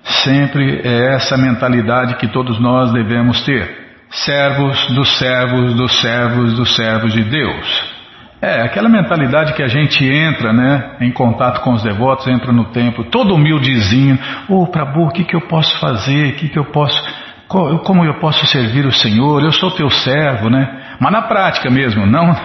Sempre 0.02 0.80
é 0.84 1.14
essa 1.14 1.36
mentalidade 1.36 2.16
que 2.16 2.28
todos 2.28 2.60
nós 2.60 2.92
devemos 2.92 3.44
ter. 3.44 3.82
Servos 4.10 4.86
dos 4.92 5.18
servos 5.18 5.74
dos 5.74 6.00
servos 6.00 6.54
dos 6.54 6.76
servos 6.76 7.12
de 7.12 7.22
Deus. 7.22 8.01
É, 8.42 8.60
aquela 8.60 8.88
mentalidade 8.88 9.52
que 9.52 9.62
a 9.62 9.68
gente 9.68 10.04
entra, 10.04 10.52
né, 10.52 10.96
em 11.00 11.12
contato 11.12 11.60
com 11.60 11.74
os 11.74 11.82
devotos, 11.84 12.26
entra 12.26 12.52
no 12.52 12.64
templo, 12.72 13.04
todo 13.04 13.36
humildezinho, 13.36 14.18
ô 14.48 14.64
oh, 14.64 14.66
Prabhu, 14.66 15.04
o 15.04 15.12
que, 15.12 15.22
que 15.22 15.36
eu 15.36 15.42
posso 15.42 15.78
fazer, 15.78 16.32
o 16.32 16.34
que, 16.34 16.48
que 16.48 16.58
eu 16.58 16.64
posso, 16.64 17.00
como 17.46 18.04
eu 18.04 18.14
posso 18.14 18.44
servir 18.46 18.84
o 18.84 18.90
Senhor, 18.90 19.44
eu 19.44 19.52
sou 19.52 19.70
teu 19.70 19.88
servo, 19.88 20.50
né, 20.50 20.68
mas 20.98 21.12
na 21.12 21.22
prática 21.22 21.70
mesmo, 21.70 22.04
não, 22.04 22.36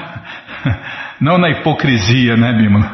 não 1.20 1.40
na 1.40 1.50
hipocrisia, 1.50 2.38
né, 2.38 2.54
Bímola? 2.54 2.92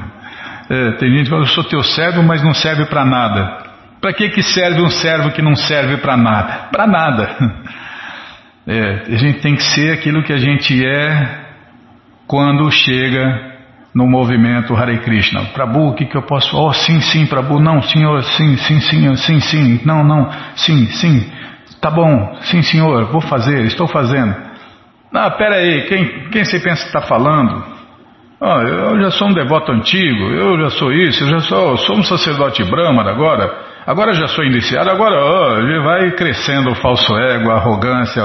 É, 0.70 0.92
tem 0.94 1.10
gente 1.12 1.26
que 1.26 1.30
fala, 1.30 1.42
eu 1.42 1.48
sou 1.48 1.66
teu 1.66 1.84
servo, 1.84 2.24
mas 2.24 2.42
não 2.42 2.54
serve 2.54 2.86
para 2.86 3.04
nada. 3.04 3.64
Para 4.00 4.14
que, 4.14 4.30
que 4.30 4.42
serve 4.42 4.82
um 4.82 4.90
servo 4.90 5.32
que 5.32 5.42
não 5.42 5.56
serve 5.56 5.98
para 5.98 6.16
nada? 6.16 6.70
Para 6.72 6.88
nada. 6.88 7.36
É, 8.66 9.14
a 9.14 9.18
gente 9.18 9.42
tem 9.42 9.58
que 9.58 9.62
ser 9.62 9.92
aquilo 9.92 10.24
que 10.24 10.32
a 10.32 10.38
gente 10.38 10.82
é 10.86 11.43
quando 12.28 12.70
chega 12.72 13.54
no 13.94 14.08
movimento 14.08 14.76
Hare 14.76 15.00
Krishna. 15.00 15.46
Prabhu, 15.54 15.90
o 15.90 15.94
que, 15.94 16.06
que 16.06 16.18
eu 16.18 16.24
posso? 16.24 16.58
Oh, 16.58 16.74
sim, 16.74 17.00
sim, 17.00 17.26
Prabhu. 17.26 17.60
Não, 17.60 17.82
senhor, 17.82 18.24
sim, 18.24 18.58
sim, 18.58 18.80
sim, 18.80 19.16
sim, 19.16 19.40
sim. 19.40 19.82
Não, 19.86 20.04
não, 20.04 20.30
sim, 20.56 20.88
sim. 20.88 21.32
Tá 21.80 21.92
bom, 21.92 22.38
sim, 22.44 22.62
senhor, 22.62 23.06
vou 23.12 23.22
fazer, 23.22 23.66
estou 23.66 23.88
fazendo. 23.88 24.34
Ah, 25.14 25.30
pera 25.32 25.56
aí, 25.56 25.86
quem, 25.88 26.30
quem 26.32 26.44
você 26.44 26.60
pensa 26.60 26.82
que 26.82 26.88
está 26.88 27.02
falando? 27.02 27.64
Oh, 28.40 28.62
eu 28.62 29.02
já 29.02 29.12
sou 29.12 29.28
um 29.28 29.34
devoto 29.34 29.72
antigo, 29.72 30.32
eu 30.32 30.60
já 30.62 30.70
sou 30.72 30.92
isso, 30.92 31.24
eu 31.24 31.28
já 31.28 31.40
sou, 31.42 31.78
sou 31.78 31.98
um 31.98 32.04
sacerdote 32.04 32.64
brahmana 32.64 33.12
agora. 33.12 33.50
Agora 33.86 34.14
já 34.14 34.28
sou 34.28 34.44
iniciado, 34.44 34.90
agora 34.90 35.16
oh, 35.16 35.84
vai 35.84 36.12
crescendo 36.12 36.72
o 36.72 36.76
falso 36.76 37.16
ego, 37.18 37.52
a 37.52 37.56
arrogância, 37.56 38.24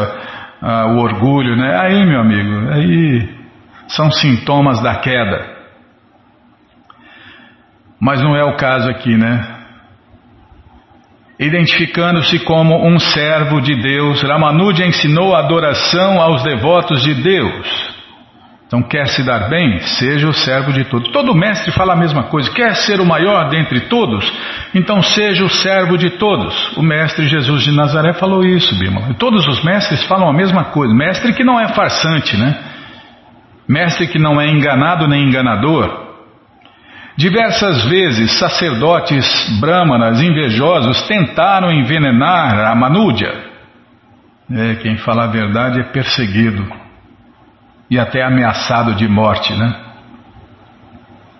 a, 0.62 0.86
o 0.86 0.98
orgulho, 0.98 1.56
né? 1.56 1.76
Aí, 1.80 2.06
meu 2.06 2.20
amigo, 2.20 2.70
aí 2.72 3.37
são 3.88 4.10
sintomas 4.10 4.80
da 4.80 4.96
queda. 4.96 5.56
Mas 8.00 8.20
não 8.20 8.36
é 8.36 8.44
o 8.44 8.56
caso 8.56 8.88
aqui, 8.88 9.16
né? 9.16 9.56
Identificando-se 11.40 12.40
como 12.40 12.86
um 12.86 12.98
servo 12.98 13.60
de 13.60 13.80
Deus, 13.80 14.22
Ramanuja 14.22 14.84
ensinou 14.84 15.34
a 15.34 15.40
adoração 15.40 16.20
aos 16.20 16.42
devotos 16.42 17.02
de 17.02 17.14
Deus. 17.14 17.98
Então, 18.66 18.82
quer 18.82 19.06
se 19.06 19.22
dar 19.22 19.48
bem? 19.48 19.78
Seja 19.78 20.28
o 20.28 20.32
servo 20.34 20.72
de 20.72 20.84
todos. 20.84 21.10
Todo 21.10 21.34
mestre 21.34 21.72
fala 21.72 21.94
a 21.94 21.96
mesma 21.96 22.24
coisa. 22.24 22.52
Quer 22.52 22.74
ser 22.76 23.00
o 23.00 23.06
maior 23.06 23.48
dentre 23.48 23.80
todos? 23.88 24.30
Então, 24.74 25.02
seja 25.02 25.42
o 25.42 25.48
servo 25.48 25.96
de 25.96 26.10
todos. 26.10 26.76
O 26.76 26.82
mestre 26.82 27.26
Jesus 27.26 27.62
de 27.62 27.74
Nazaré 27.74 28.12
falou 28.12 28.44
isso, 28.44 28.78
Bima. 28.78 29.14
Todos 29.14 29.46
os 29.48 29.64
mestres 29.64 30.04
falam 30.04 30.28
a 30.28 30.34
mesma 30.34 30.64
coisa. 30.64 30.92
Mestre 30.92 31.32
que 31.32 31.44
não 31.44 31.58
é 31.58 31.68
farsante, 31.68 32.36
né? 32.36 32.67
Mestre 33.68 34.06
que 34.06 34.18
não 34.18 34.40
é 34.40 34.48
enganado 34.48 35.06
nem 35.06 35.28
enganador. 35.28 36.08
Diversas 37.18 37.84
vezes, 37.84 38.38
sacerdotes 38.38 39.26
brahmanas 39.60 40.22
invejosos 40.22 41.02
tentaram 41.06 41.70
envenenar 41.70 42.70
a 42.70 42.74
Manúdia. 42.74 43.30
É, 44.50 44.76
quem 44.76 44.96
fala 44.98 45.24
a 45.24 45.26
verdade 45.26 45.80
é 45.80 45.82
perseguido 45.82 46.64
e 47.90 47.98
até 47.98 48.22
ameaçado 48.22 48.94
de 48.94 49.06
morte, 49.06 49.52
né? 49.52 49.74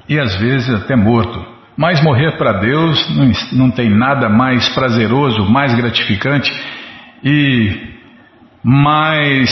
E 0.09 0.19
às 0.19 0.37
vezes 0.37 0.75
até 0.75 0.97
morto. 0.97 1.43
Mas 1.77 2.03
morrer 2.03 2.37
para 2.37 2.55
Deus 2.55 3.17
não, 3.17 3.33
não 3.53 3.71
tem 3.71 3.88
nada 3.88 4.29
mais 4.29 4.69
prazeroso, 4.71 5.49
mais 5.49 5.73
gratificante 5.75 6.53
e 7.23 7.95
mais 8.64 9.49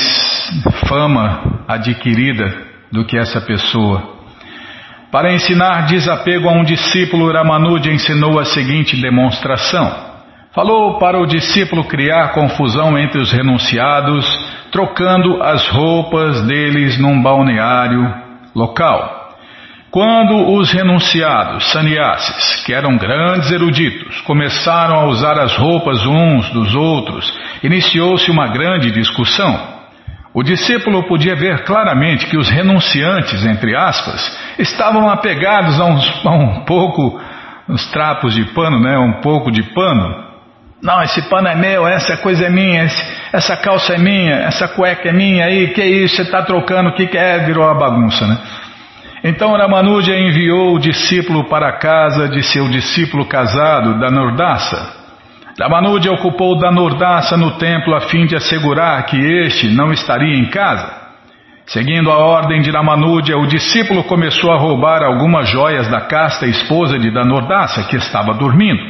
fama 0.89 1.63
adquirida 1.69 2.66
do 2.91 3.05
que 3.05 3.17
essa 3.17 3.41
pessoa. 3.41 4.17
Para 5.11 5.33
ensinar 5.33 5.87
desapego 5.87 6.49
a 6.49 6.53
um 6.53 6.65
discípulo, 6.65 7.33
Ramanuja 7.33 7.91
ensinou 7.91 8.39
a 8.39 8.45
seguinte 8.45 9.01
demonstração. 9.01 10.07
Falou 10.53 10.99
para 10.99 11.19
o 11.21 11.27
discípulo 11.27 11.85
criar 11.85 12.33
confusão 12.33 12.99
entre 12.99 13.21
os 13.21 13.31
renunciados, 13.31 14.27
trocando 14.73 15.43
as 15.43 15.69
roupas 15.69 16.43
deles 16.43 16.99
num 16.99 17.23
balneário 17.23 18.13
local. 18.55 19.35
Quando 19.91 20.53
os 20.55 20.73
renunciados, 20.73 21.71
sannyasis, 21.73 22.65
que 22.65 22.75
eram 22.75 22.99
grandes 22.99 23.51
eruditos, 23.51 24.21
começaram 24.23 24.97
a 24.97 25.07
usar 25.07 25.39
as 25.39 25.57
roupas 25.57 26.05
uns 26.05 26.51
dos 26.51 26.75
outros, 26.75 27.33
iniciou-se 27.63 28.31
uma 28.31 28.49
grande 28.49 28.91
discussão. 28.91 29.76
O 30.37 30.43
discípulo 30.43 31.09
podia 31.09 31.35
ver 31.35 31.65
claramente 31.65 32.27
que 32.27 32.37
os 32.37 32.51
renunciantes, 32.51 33.47
entre 33.47 33.75
aspas, 33.75 34.39
estavam 34.59 35.09
apegados 35.09 35.81
a, 35.81 35.87
uns, 35.87 36.27
a 36.27 36.31
um 36.31 36.61
pouco 36.67 37.19
os 37.67 37.91
trapos 37.91 38.35
de 38.35 38.45
pano, 38.53 38.79
né, 38.79 38.99
um 38.99 39.23
pouco 39.23 39.51
de 39.51 39.63
pano, 39.63 40.27
não, 40.83 41.03
esse 41.03 41.23
pano 41.31 41.49
é 41.49 41.55
meu, 41.57 41.89
essa 41.89 42.19
coisa 42.19 42.45
é 42.45 42.51
minha, 42.51 42.87
essa 43.33 43.57
calça 43.57 43.95
é 43.95 43.99
minha, 43.99 44.35
essa 44.35 44.69
cueca 44.69 45.09
é 45.09 45.13
minha, 45.13 45.47
aí, 45.47 45.69
que 45.69 45.83
isso, 45.83 46.17
você 46.17 46.23
está 46.23 46.43
trocando, 46.43 46.91
o 46.91 46.93
que, 46.93 47.07
que 47.07 47.17
é? 47.17 47.39
Virou 47.39 47.67
a 47.67 47.75
bagunça, 47.75 48.27
né? 48.27 48.39
Então 49.25 49.57
Ramanuja 49.57 50.15
enviou 50.15 50.75
o 50.75 50.79
discípulo 50.79 51.49
para 51.49 51.69
a 51.69 51.79
casa 51.79 52.29
de 52.29 52.43
seu 52.43 52.69
discípulo 52.69 53.25
casado, 53.25 53.99
Danurdasa. 53.99 55.06
Ramanuja 55.59 56.13
ocupou 56.13 56.59
Danurdasa 56.59 57.35
no 57.37 57.53
templo 57.53 57.95
a 57.95 58.03
fim 58.03 58.27
de 58.27 58.37
assegurar 58.37 59.07
que 59.07 59.17
este 59.17 59.69
não 59.69 59.91
estaria 59.91 60.37
em 60.37 60.51
casa. 60.51 61.07
Seguindo 61.67 62.13
a 62.13 62.19
ordem 62.19 62.61
de 62.61 62.71
Ramanuja, 62.71 63.39
o 63.39 63.47
discípulo 63.47 64.05
começou 64.05 64.53
a 64.53 64.59
roubar 64.59 65.03
algumas 65.03 65.49
joias 65.49 65.89
da 65.89 66.03
casta 66.03 66.47
esposa 66.47 66.99
de 66.99 67.11
Danurdasa, 67.11 67.85
que 67.85 67.97
estava 67.97 68.35
dormindo. 68.35 68.83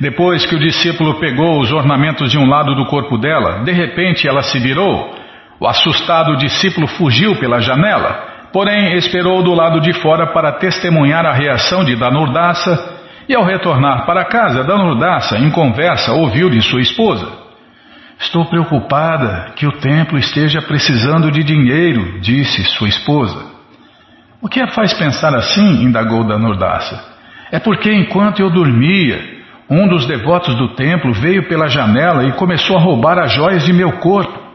Depois 0.00 0.44
que 0.44 0.56
o 0.56 0.58
discípulo 0.58 1.20
pegou 1.20 1.60
os 1.60 1.72
ornamentos 1.72 2.30
de 2.30 2.36
um 2.36 2.46
lado 2.46 2.74
do 2.74 2.84
corpo 2.86 3.16
dela, 3.16 3.62
de 3.64 3.72
repente 3.72 4.28
ela 4.28 4.42
se 4.42 4.58
virou. 4.58 5.14
O 5.60 5.68
assustado 5.68 6.36
discípulo 6.36 6.88
fugiu 6.88 7.36
pela 7.36 7.60
janela. 7.60 8.34
porém 8.52 8.94
esperou 8.96 9.42
do 9.42 9.52
lado 9.52 9.80
de 9.80 9.92
fora 9.92 10.32
para 10.32 10.52
testemunhar 10.52 11.26
a 11.26 11.32
reação 11.32 11.84
de 11.84 11.94
Danurdasa 11.94 12.95
e 13.28 13.34
ao 13.34 13.44
retornar 13.44 14.06
para 14.06 14.24
casa, 14.24 14.64
Danurdasa, 14.64 15.38
em 15.38 15.50
conversa, 15.50 16.12
ouviu 16.12 16.48
de 16.48 16.60
sua 16.62 16.80
esposa. 16.80 17.26
Estou 18.18 18.46
preocupada 18.46 19.52
que 19.56 19.66
o 19.66 19.72
templo 19.72 20.18
esteja 20.18 20.62
precisando 20.62 21.30
de 21.30 21.42
dinheiro, 21.42 22.20
disse 22.20 22.64
sua 22.64 22.88
esposa. 22.88 23.44
O 24.40 24.48
que 24.48 24.60
a 24.60 24.68
faz 24.68 24.94
pensar 24.94 25.34
assim? 25.34 25.82
indagou 25.82 26.24
Danurdasa. 26.24 27.02
É 27.50 27.58
porque 27.58 27.92
enquanto 27.92 28.40
eu 28.40 28.50
dormia, 28.50 29.36
um 29.68 29.88
dos 29.88 30.06
devotos 30.06 30.54
do 30.54 30.74
templo 30.74 31.12
veio 31.12 31.48
pela 31.48 31.68
janela 31.68 32.24
e 32.24 32.32
começou 32.32 32.76
a 32.76 32.80
roubar 32.80 33.18
as 33.18 33.32
joias 33.32 33.64
de 33.64 33.72
meu 33.72 33.92
corpo. 33.98 34.46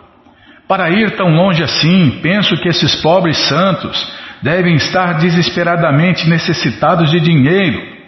Para 0.68 0.90
ir 0.90 1.18
tão 1.18 1.36
longe 1.36 1.62
assim, 1.62 2.20
penso 2.24 2.56
que 2.58 2.70
esses 2.70 2.96
pobres 3.02 3.38
santos 3.38 4.12
devem 4.42 4.76
estar 4.76 5.18
desesperadamente 5.20 6.30
necessitados 6.30 7.12
de 7.12 7.20
dinheiro. 7.20 8.01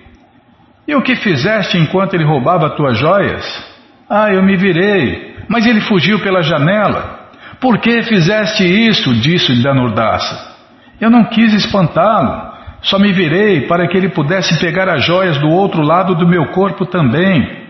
E 0.87 0.95
o 0.95 1.01
que 1.01 1.15
fizeste 1.15 1.77
enquanto 1.77 2.13
ele 2.13 2.25
roubava 2.25 2.71
tuas 2.71 2.97
joias? 2.97 3.73
Ah, 4.09 4.33
eu 4.33 4.43
me 4.43 4.57
virei, 4.57 5.35
mas 5.47 5.65
ele 5.65 5.81
fugiu 5.81 6.19
pela 6.19 6.41
janela. 6.41 7.29
Por 7.59 7.77
que 7.77 8.03
fizeste 8.03 8.63
isso? 8.63 9.13
disse 9.15 9.63
Danurdasa. 9.63 10.53
Eu 10.99 11.09
não 11.09 11.23
quis 11.25 11.53
espantá-lo, 11.53 12.53
só 12.81 12.99
me 12.99 13.13
virei 13.13 13.61
para 13.61 13.87
que 13.87 13.97
ele 13.97 14.09
pudesse 14.09 14.59
pegar 14.59 14.89
as 14.89 15.05
joias 15.05 15.37
do 15.37 15.49
outro 15.49 15.81
lado 15.81 16.15
do 16.15 16.27
meu 16.27 16.47
corpo 16.47 16.85
também. 16.85 17.63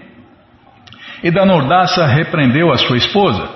E 1.23 1.29
Danurdasa 1.29 2.05
repreendeu 2.07 2.71
a 2.71 2.77
sua 2.77 2.97
esposa. 2.97 3.47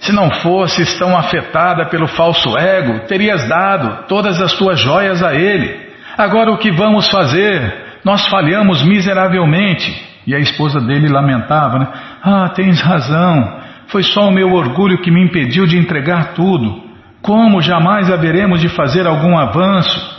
Se 0.00 0.12
não 0.12 0.30
fosses 0.30 0.96
tão 0.98 1.16
afetada 1.16 1.86
pelo 1.86 2.06
falso 2.06 2.56
ego, 2.56 3.06
terias 3.06 3.48
dado 3.48 4.06
todas 4.06 4.40
as 4.40 4.52
tuas 4.52 4.78
joias 4.78 5.22
a 5.22 5.34
ele. 5.34 5.88
Agora 6.16 6.52
o 6.52 6.58
que 6.58 6.70
vamos 6.70 7.08
fazer? 7.10 7.87
Nós 8.04 8.26
falhamos 8.28 8.82
miseravelmente. 8.82 10.06
E 10.26 10.34
a 10.34 10.38
esposa 10.38 10.80
dele 10.80 11.08
lamentava, 11.08 11.78
né? 11.78 11.88
Ah, 12.22 12.48
tens 12.50 12.80
razão. 12.80 13.60
Foi 13.88 14.02
só 14.02 14.28
o 14.28 14.32
meu 14.32 14.52
orgulho 14.52 15.00
que 15.00 15.10
me 15.10 15.24
impediu 15.24 15.66
de 15.66 15.78
entregar 15.78 16.34
tudo. 16.34 16.82
Como 17.22 17.62
jamais 17.62 18.10
haveremos 18.10 18.60
de 18.60 18.68
fazer 18.68 19.06
algum 19.06 19.38
avanço? 19.38 20.18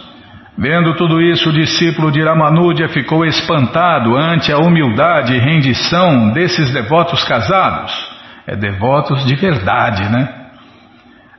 Vendo 0.58 0.96
tudo 0.96 1.22
isso, 1.22 1.50
o 1.50 1.54
discípulo 1.54 2.12
de 2.12 2.22
Ramanuja 2.22 2.90
ficou 2.90 3.26
espantado 3.26 4.18
ante 4.18 4.52
a 4.52 4.58
humildade 4.58 5.34
e 5.34 5.40
rendição 5.40 6.32
desses 6.32 6.74
devotos 6.74 7.24
casados 7.24 8.20
é 8.50 8.56
devotos 8.56 9.24
de 9.26 9.36
verdade, 9.36 10.10
né? 10.10 10.28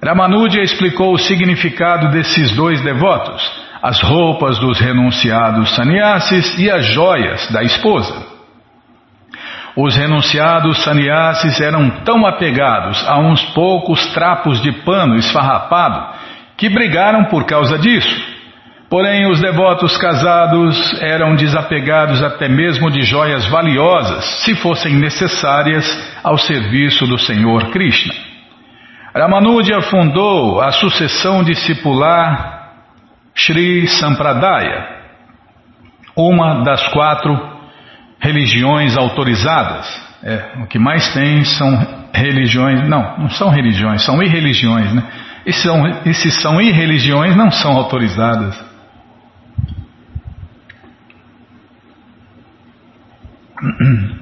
Ramanuja 0.03 0.61
explicou 0.63 1.13
o 1.13 1.19
significado 1.19 2.09
desses 2.11 2.55
dois 2.55 2.81
devotos, 2.83 3.43
as 3.83 4.01
roupas 4.03 4.59
dos 4.59 4.79
renunciados 4.79 5.75
sannyasis 5.75 6.59
e 6.59 6.71
as 6.71 6.85
joias 6.87 7.51
da 7.51 7.63
esposa. 7.63 8.31
Os 9.77 9.97
renunciados 9.97 10.83
sannyasis 10.83 11.61
eram 11.61 11.89
tão 12.05 12.27
apegados 12.27 13.03
a 13.09 13.19
uns 13.19 13.43
poucos 13.55 14.07
trapos 14.13 14.61
de 14.61 14.73
pano 14.73 15.17
esfarrapado 15.17 16.19
que 16.57 16.69
brigaram 16.69 17.25
por 17.25 17.45
causa 17.45 17.79
disso. 17.79 18.31
Porém, 18.91 19.31
os 19.31 19.41
devotos 19.41 19.97
casados 19.97 21.01
eram 21.01 21.37
desapegados 21.37 22.21
até 22.23 22.49
mesmo 22.49 22.91
de 22.91 23.03
joias 23.03 23.47
valiosas, 23.47 24.25
se 24.45 24.57
fossem 24.57 24.95
necessárias 24.95 25.87
ao 26.25 26.37
serviço 26.37 27.07
do 27.07 27.17
Senhor 27.17 27.71
Krishna. 27.71 28.13
Ramanuja 29.15 29.81
fundou 29.83 30.61
a 30.61 30.73
sucessão 30.73 31.45
discipular 31.45 32.60
Sri 33.35 33.87
Sampradaya, 33.89 35.01
uma 36.17 36.63
das 36.63 36.87
quatro 36.89 37.37
religiões 38.21 38.97
autorizadas. 38.97 40.11
É, 40.23 40.63
o 40.63 40.67
que 40.67 40.79
mais 40.79 41.13
tem 41.15 41.43
são 41.45 42.09
religiões, 42.13 42.87
não, 42.87 43.19
não 43.19 43.31
são 43.31 43.49
religiões, 43.49 44.05
são 44.05 44.23
irreligiões, 44.23 44.93
né? 44.93 45.03
E 45.47 45.53
são, 45.53 45.87
e 46.05 46.13
se 46.13 46.31
são 46.31 46.61
irreligiões, 46.61 47.35
não 47.35 47.51
são 47.51 47.73
autorizadas. 47.73 48.63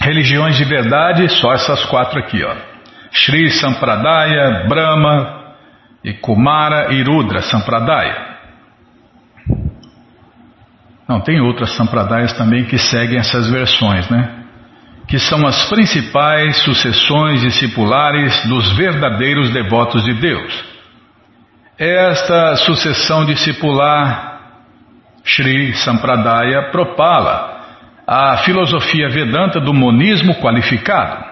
Religiões 0.00 0.56
de 0.56 0.64
verdade, 0.64 1.28
só 1.28 1.52
essas 1.52 1.84
quatro 1.86 2.18
aqui, 2.18 2.42
ó. 2.42 2.56
Shri 3.12 3.50
Sampradaya, 3.50 4.66
Brahma 4.66 5.37
e 6.08 6.14
Kumara 6.14 6.94
e 6.94 7.02
Rudra 7.02 7.42
Sampradaya. 7.42 8.28
Não, 11.06 11.20
tem 11.20 11.38
outras 11.38 11.70
Sampradayas 11.76 12.32
também 12.32 12.64
que 12.64 12.78
seguem 12.78 13.18
essas 13.18 13.50
versões, 13.50 14.08
né? 14.08 14.44
Que 15.06 15.18
são 15.18 15.46
as 15.46 15.68
principais 15.68 16.56
sucessões 16.62 17.42
discipulares 17.42 18.42
dos 18.46 18.74
verdadeiros 18.74 19.50
devotos 19.50 20.02
de 20.04 20.14
Deus. 20.14 20.64
Esta 21.78 22.56
sucessão 22.56 23.26
discipular, 23.26 24.40
Shri 25.22 25.74
Sampradaya, 25.74 26.70
propala 26.70 27.66
a 28.06 28.38
filosofia 28.38 29.10
Vedanta 29.10 29.60
do 29.60 29.74
monismo 29.74 30.36
qualificado. 30.36 31.27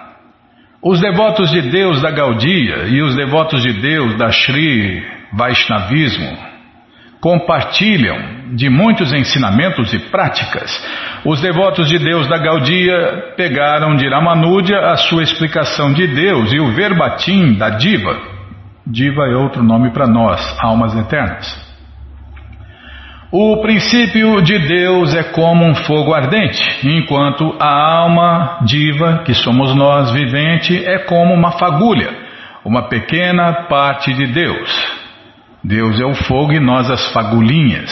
Os 0.81 1.01
devotos 1.01 1.49
de 1.49 1.61
Deus 1.63 2.01
da 2.01 2.11
Gaudia 2.11 2.85
e 2.87 3.01
os 3.01 3.15
devotos 3.15 3.63
de 3.63 3.73
Deus 3.73 4.15
da 4.15 4.31
Sri 4.31 5.03
Vaishnavismo 5.33 6.37
compartilham 7.19 8.55
de 8.55 8.69
muitos 8.69 9.11
ensinamentos 9.11 9.91
e 9.91 9.99
práticas. 10.11 10.71
Os 11.25 11.41
devotos 11.41 11.89
de 11.89 11.97
Deus 11.97 12.27
da 12.27 12.37
Gaudia 12.37 13.33
pegaram 13.35 13.95
de 13.95 14.07
Ramanuja 14.07 14.79
a 14.91 14.95
sua 14.97 15.23
explicação 15.23 15.91
de 15.93 16.07
Deus 16.07 16.53
e 16.53 16.59
o 16.59 16.71
verbatim 16.71 17.57
da 17.57 17.71
Diva. 17.71 18.15
Diva 18.85 19.23
é 19.27 19.35
outro 19.35 19.63
nome 19.63 19.89
para 19.89 20.07
nós, 20.07 20.39
almas 20.61 20.95
eternas. 20.95 21.66
O 23.29 23.61
princípio 23.61 24.41
de 24.41 24.57
Deus 24.57 25.13
é 25.13 25.21
como 25.21 25.65
um 25.65 25.75
fogo 25.75 26.13
ardente, 26.13 26.87
enquanto 26.87 27.57
a 27.59 27.97
alma 27.97 28.59
diva, 28.61 29.23
que 29.25 29.33
somos 29.33 29.75
nós 29.75 30.11
vivente, 30.11 30.81
é 30.85 30.99
como 30.99 31.33
uma 31.33 31.51
fagulha, 31.51 32.09
uma 32.63 32.83
pequena 32.83 33.65
parte 33.67 34.13
de 34.13 34.27
Deus. 34.27 34.97
Deus 35.61 35.99
é 35.99 36.05
o 36.05 36.13
fogo 36.13 36.53
e 36.53 36.59
nós 36.61 36.89
as 36.89 37.11
fagulhinhas. 37.11 37.91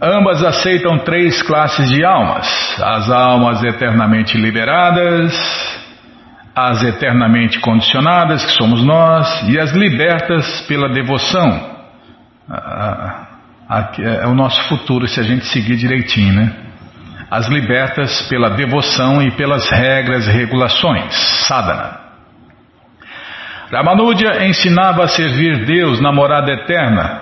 Ambas 0.00 0.42
aceitam 0.42 1.00
três 1.00 1.42
classes 1.42 1.90
de 1.90 2.02
almas: 2.02 2.80
as 2.80 3.10
almas 3.10 3.62
eternamente 3.62 4.38
liberadas, 4.38 5.36
as 6.56 6.82
eternamente 6.82 7.60
condicionadas, 7.60 8.46
que 8.46 8.52
somos 8.52 8.82
nós, 8.82 9.46
e 9.46 9.60
as 9.60 9.72
libertas 9.72 10.62
pela 10.66 10.88
devoção. 10.88 11.76
É, 13.70 14.24
é 14.24 14.26
o 14.26 14.34
nosso 14.34 14.62
futuro 14.68 15.06
se 15.06 15.20
a 15.20 15.22
gente 15.22 15.44
seguir 15.46 15.76
direitinho, 15.76 16.34
né? 16.34 16.52
As 17.30 17.46
libertas 17.48 18.22
pela 18.22 18.50
devoção 18.50 19.22
e 19.22 19.30
pelas 19.32 19.68
regras 19.70 20.26
e 20.26 20.30
regulações, 20.30 21.14
sadhana. 21.46 22.00
Ramanuja 23.70 24.46
ensinava 24.46 25.04
a 25.04 25.08
servir 25.08 25.66
Deus 25.66 26.00
na 26.00 26.10
morada 26.10 26.50
eterna, 26.50 27.20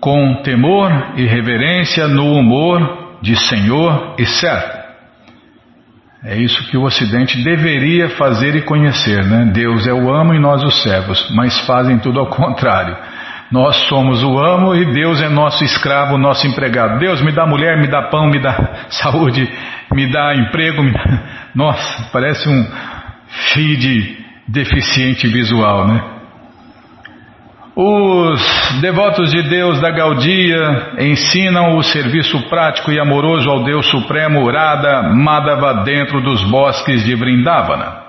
com 0.00 0.42
temor 0.42 1.12
e 1.16 1.24
reverência 1.24 2.08
no 2.08 2.32
humor 2.32 3.18
de 3.22 3.36
Senhor 3.36 4.16
e 4.18 4.26
servo. 4.26 4.82
É 6.24 6.36
isso 6.36 6.68
que 6.68 6.76
o 6.76 6.82
Ocidente 6.82 7.42
deveria 7.42 8.10
fazer 8.10 8.56
e 8.56 8.62
conhecer, 8.62 9.24
né? 9.24 9.50
Deus 9.52 9.86
é 9.86 9.92
o 9.92 10.12
amo 10.12 10.34
e 10.34 10.40
nós 10.40 10.62
os 10.62 10.82
servos, 10.82 11.30
mas 11.30 11.60
fazem 11.66 11.98
tudo 11.98 12.18
ao 12.18 12.26
contrário. 12.26 12.96
Nós 13.52 13.76
somos 13.86 14.24
o 14.24 14.38
amo 14.38 14.74
e 14.74 14.94
Deus 14.94 15.20
é 15.20 15.28
nosso 15.28 15.62
escravo, 15.62 16.16
nosso 16.16 16.46
empregado. 16.46 16.98
Deus 16.98 17.20
me 17.20 17.32
dá 17.32 17.46
mulher, 17.46 17.78
me 17.78 17.86
dá 17.86 18.08
pão, 18.08 18.26
me 18.26 18.40
dá 18.40 18.86
saúde, 18.88 19.46
me 19.92 20.10
dá 20.10 20.34
emprego. 20.34 20.82
Me. 20.82 20.92
Nossa, 21.54 22.08
parece 22.10 22.48
um 22.48 22.66
feed 23.52 24.16
deficiente 24.48 25.28
visual, 25.28 25.86
né? 25.86 26.02
Os 27.76 28.80
devotos 28.80 29.30
de 29.30 29.42
Deus 29.42 29.80
da 29.80 29.90
Gaudia 29.90 30.94
ensinam 30.98 31.76
o 31.76 31.82
serviço 31.82 32.48
prático 32.48 32.90
e 32.90 32.98
amoroso 32.98 33.48
ao 33.50 33.64
Deus 33.64 33.86
Supremo 33.90 34.50
Radha 34.50 35.10
Madhava 35.14 35.82
dentro 35.82 36.22
dos 36.22 36.42
bosques 36.44 37.04
de 37.04 37.14
Vrindavana. 37.14 38.01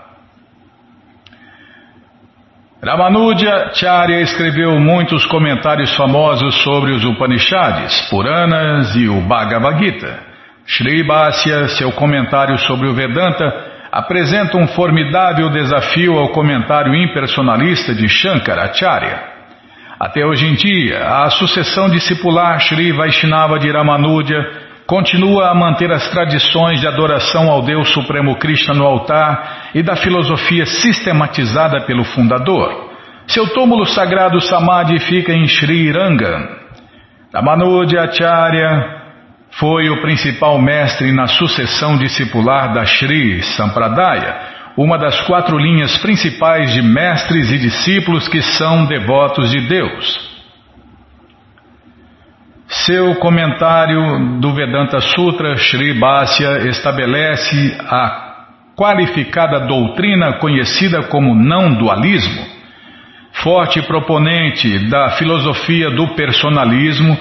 Ramanuja 2.86 3.72
Charya 3.74 4.20
escreveu 4.20 4.78
muitos 4.78 5.26
comentários 5.28 5.96
famosos 5.96 6.54
sobre 6.64 6.92
os 6.92 7.06
Upanishads, 7.06 8.10
Puranas 8.10 8.94
e 8.98 9.08
o 9.08 9.22
Bhagavad 9.22 9.80
Gita. 9.80 10.20
Sri 10.68 11.02
Bhasya, 11.02 11.70
seu 11.70 11.94
comentário 11.94 12.58
sobre 12.58 12.90
o 12.90 12.94
Vedanta, 12.94 13.46
apresenta 13.90 14.58
um 14.58 14.68
formidável 14.68 15.50
desafio 15.50 16.20
ao 16.20 16.34
comentário 16.34 16.94
impersonalista 16.94 17.96
de 17.96 18.10
Shankaracharya. 18.10 19.32
Até 19.98 20.26
hoje 20.26 20.46
em 20.46 20.56
dia, 20.56 21.06
a 21.08 21.30
sucessão 21.30 21.90
discipular 21.90 22.60
Sri 22.60 22.92
Vaishnava 22.92 23.60
de 23.60 23.72
Ramanuja 23.72 24.63
continua 24.86 25.50
a 25.50 25.56
manter 25.56 25.92
as 25.92 26.10
tradições 26.10 26.80
de 26.82 26.88
adoração 26.88 27.50
ao 27.50 27.62
Deus 27.62 27.90
Supremo 27.94 28.36
Krishna 28.38 28.74
no 28.74 28.86
altar 28.86 29.70
e 29.74 29.82
da 29.82 29.96
filosofia 29.96 30.66
sistematizada 30.66 31.82
pelo 31.82 32.04
fundador. 32.04 32.92
Seu 33.28 33.48
túmulo 33.54 33.86
sagrado 33.86 34.42
Samadhi 34.42 35.00
fica 35.00 35.34
em 35.34 35.48
Sri 35.48 35.92
Ranga. 35.92 36.62
Ramanuja 37.34 38.04
Acharya 38.04 39.02
foi 39.52 39.90
o 39.90 40.02
principal 40.02 40.60
mestre 40.60 41.12
na 41.12 41.28
sucessão 41.28 41.98
discipular 41.98 42.74
da 42.74 42.86
Sri 42.86 43.42
Sampradaya, 43.44 44.54
uma 44.76 44.98
das 44.98 45.22
quatro 45.22 45.58
linhas 45.58 45.98
principais 46.00 46.74
de 46.74 46.82
mestres 46.82 47.52
e 47.52 47.58
discípulos 47.58 48.28
que 48.28 48.42
são 48.42 48.86
devotos 48.86 49.52
de 49.52 49.62
Deus. 49.68 50.33
Seu 52.74 53.16
comentário 53.16 54.40
do 54.40 54.52
Vedanta 54.56 55.00
Sutra, 55.00 55.56
Sri 55.58 55.94
Bhasya, 55.94 56.68
estabelece 56.68 57.78
a 57.80 58.34
qualificada 58.76 59.68
doutrina 59.68 60.40
conhecida 60.40 61.04
como 61.04 61.36
não 61.36 61.76
dualismo. 61.76 62.42
Forte 63.32 63.80
proponente 63.84 64.90
da 64.90 65.12
filosofia 65.12 65.92
do 65.92 66.16
personalismo, 66.16 67.16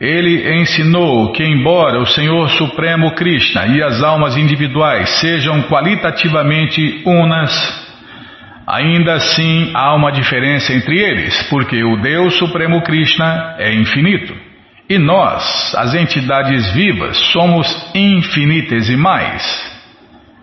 ele 0.00 0.60
ensinou 0.60 1.32
que, 1.32 1.44
embora 1.44 2.00
o 2.00 2.06
Senhor 2.06 2.50
Supremo 2.50 3.12
Krishna 3.14 3.66
e 3.68 3.82
as 3.82 4.02
almas 4.02 4.36
individuais 4.36 5.08
sejam 5.20 5.62
qualitativamente 5.62 7.02
unas, 7.06 7.86
ainda 8.66 9.14
assim 9.14 9.70
há 9.72 9.94
uma 9.94 10.10
diferença 10.10 10.72
entre 10.72 10.98
eles, 10.98 11.44
porque 11.44 11.82
o 11.84 11.96
Deus 12.02 12.36
Supremo 12.36 12.82
Krishna 12.82 13.54
é 13.58 13.72
infinito. 13.72 14.34
E 14.88 14.98
nós, 14.98 15.74
as 15.76 15.94
entidades 15.94 16.72
vivas, 16.72 17.16
somos 17.32 17.66
infinitesimais. 17.92 19.76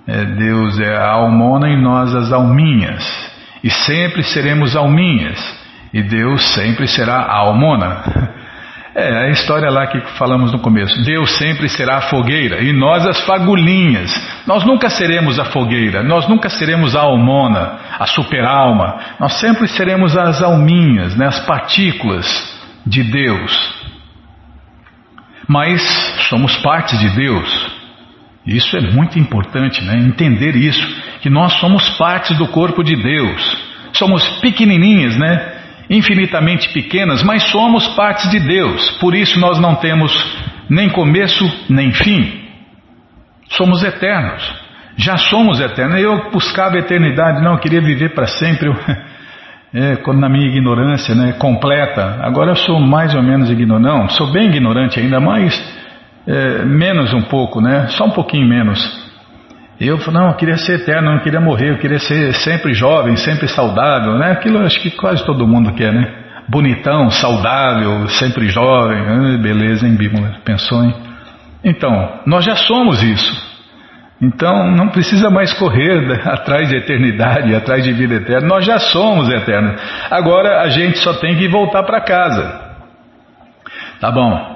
É, 0.06 0.26
Deus 0.26 0.80
é 0.82 0.98
a 0.98 1.12
almona 1.12 1.70
e 1.70 1.82
nós 1.82 2.14
as 2.14 2.32
alminhas. 2.32 3.32
E 3.64 3.70
sempre 3.70 4.22
seremos 4.22 4.76
alminhas. 4.76 5.40
E 5.94 6.04
Deus 6.04 6.44
sempre 6.54 6.88
será 6.88 7.20
a 7.20 7.38
almona. 7.38 8.34
É 8.96 9.26
a 9.26 9.30
história 9.32 9.72
lá 9.72 9.88
que 9.88 10.00
falamos 10.20 10.52
no 10.52 10.60
começo. 10.60 11.02
Deus 11.04 11.36
sempre 11.40 11.68
será 11.68 11.98
a 11.98 12.02
fogueira 12.02 12.62
e 12.62 12.72
nós 12.72 13.04
as 13.08 13.22
fagulhinhas. 13.22 14.14
Nós 14.46 14.64
nunca 14.64 14.88
seremos 14.88 15.40
a 15.40 15.46
fogueira, 15.46 16.04
nós 16.04 16.28
nunca 16.28 16.48
seremos 16.48 16.96
a 16.96 17.00
almona, 17.00 17.80
a 17.98 18.06
superalma. 18.06 19.00
Nós 19.20 19.34
sempre 19.40 19.68
seremos 19.68 20.16
as 20.16 20.44
alminhas, 20.44 21.16
né, 21.16 21.26
as 21.26 21.40
partículas 21.40 22.28
de 22.86 23.02
Deus 23.02 23.83
mas 25.48 25.82
somos 26.30 26.56
parte 26.58 26.98
de 26.98 27.10
Deus. 27.10 27.72
Isso 28.46 28.76
é 28.76 28.82
muito 28.82 29.18
importante, 29.18 29.82
né? 29.84 29.96
Entender 29.98 30.56
isso, 30.56 30.86
que 31.22 31.30
nós 31.30 31.54
somos 31.54 31.90
parte 31.98 32.34
do 32.36 32.48
corpo 32.48 32.84
de 32.84 32.96
Deus. 32.96 33.58
Somos 33.94 34.28
pequenininhas, 34.40 35.18
né? 35.18 35.54
Infinitamente 35.90 36.70
pequenas, 36.70 37.24
mas 37.24 37.44
somos 37.44 37.88
parte 37.90 38.30
de 38.30 38.40
Deus. 38.40 38.92
Por 39.00 39.16
isso 39.16 39.40
nós 39.40 39.60
não 39.60 39.76
temos 39.76 40.14
nem 40.70 40.90
começo 40.90 41.46
nem 41.70 41.92
fim. 41.94 42.42
Somos 43.50 43.84
eternos. 43.84 44.64
Já 44.98 45.18
somos 45.18 45.60
eternos. 45.60 46.02
Eu 46.02 46.32
buscava 46.32 46.76
a 46.76 46.80
eternidade, 46.80 47.42
não, 47.44 47.54
eu 47.54 47.60
queria 47.60 47.82
viver 47.82 48.14
para 48.14 48.28
sempre. 48.28 48.68
Eu 48.68 48.76
é, 49.74 49.96
quando 49.98 50.20
na 50.20 50.30
minha 50.30 50.48
ignorância 50.48 51.16
né, 51.16 51.34
completa, 51.34 52.20
agora 52.22 52.52
eu 52.52 52.56
sou 52.56 52.80
mais 52.80 53.16
ou 53.16 53.24
menos 53.24 53.50
ignorante, 53.50 53.84
não, 53.84 54.10
sou 54.10 54.32
bem 54.32 54.48
ignorante 54.48 55.00
ainda, 55.00 55.20
mas 55.20 55.54
é, 56.28 56.64
menos 56.64 57.14
um 57.14 57.22
pouco, 57.22 57.60
né, 57.60 57.88
só 57.88 58.06
um 58.06 58.12
pouquinho 58.12 58.48
menos. 58.48 59.04
Eu 59.80 59.98
não, 60.12 60.28
eu 60.30 60.36
queria 60.36 60.56
ser 60.56 60.82
eterno, 60.82 61.12
não 61.12 61.20
queria 61.20 61.42
morrer, 61.42 61.72
eu 61.72 61.78
queria 61.80 62.00
ser 62.00 62.34
sempre 62.36 62.74
jovem, 62.74 63.16
sempre 63.16 63.48
saudável, 63.48 64.18
né? 64.18 64.32
Aquilo 64.32 64.60
acho 64.60 64.80
que 64.80 64.92
quase 64.92 65.26
todo 65.26 65.48
mundo 65.48 65.74
quer, 65.74 65.92
né? 65.92 66.10
Bonitão, 66.48 67.10
saudável, 67.10 68.08
sempre 68.08 68.48
jovem, 68.50 69.42
beleza, 69.42 69.86
hein, 69.88 69.96
Bímola? 69.96 70.38
Pensou, 70.46 70.84
hein? 70.84 70.94
Então, 71.64 72.20
nós 72.26 72.46
já 72.46 72.56
somos 72.56 73.02
isso. 73.02 73.53
Então 74.22 74.72
não 74.72 74.90
precisa 74.90 75.30
mais 75.30 75.54
correr 75.54 76.12
atrás 76.28 76.70
de 76.70 76.78
eternidade, 76.78 77.54
atrás 77.56 77.84
de 77.84 77.92
vida 77.92 78.16
eterna. 78.16 78.48
Nós 78.48 78.66
já 78.66 78.80
somos 78.80 79.30
eternos. 79.30 79.82
Agora 80.10 80.62
a 80.62 80.70
gente 80.70 80.98
só 81.00 81.14
tem 81.16 81.38
que 81.38 81.48
voltar 81.48 81.84
para 81.84 82.02
casa. 82.02 82.62
Tá 84.00 84.12
bom. 84.12 84.54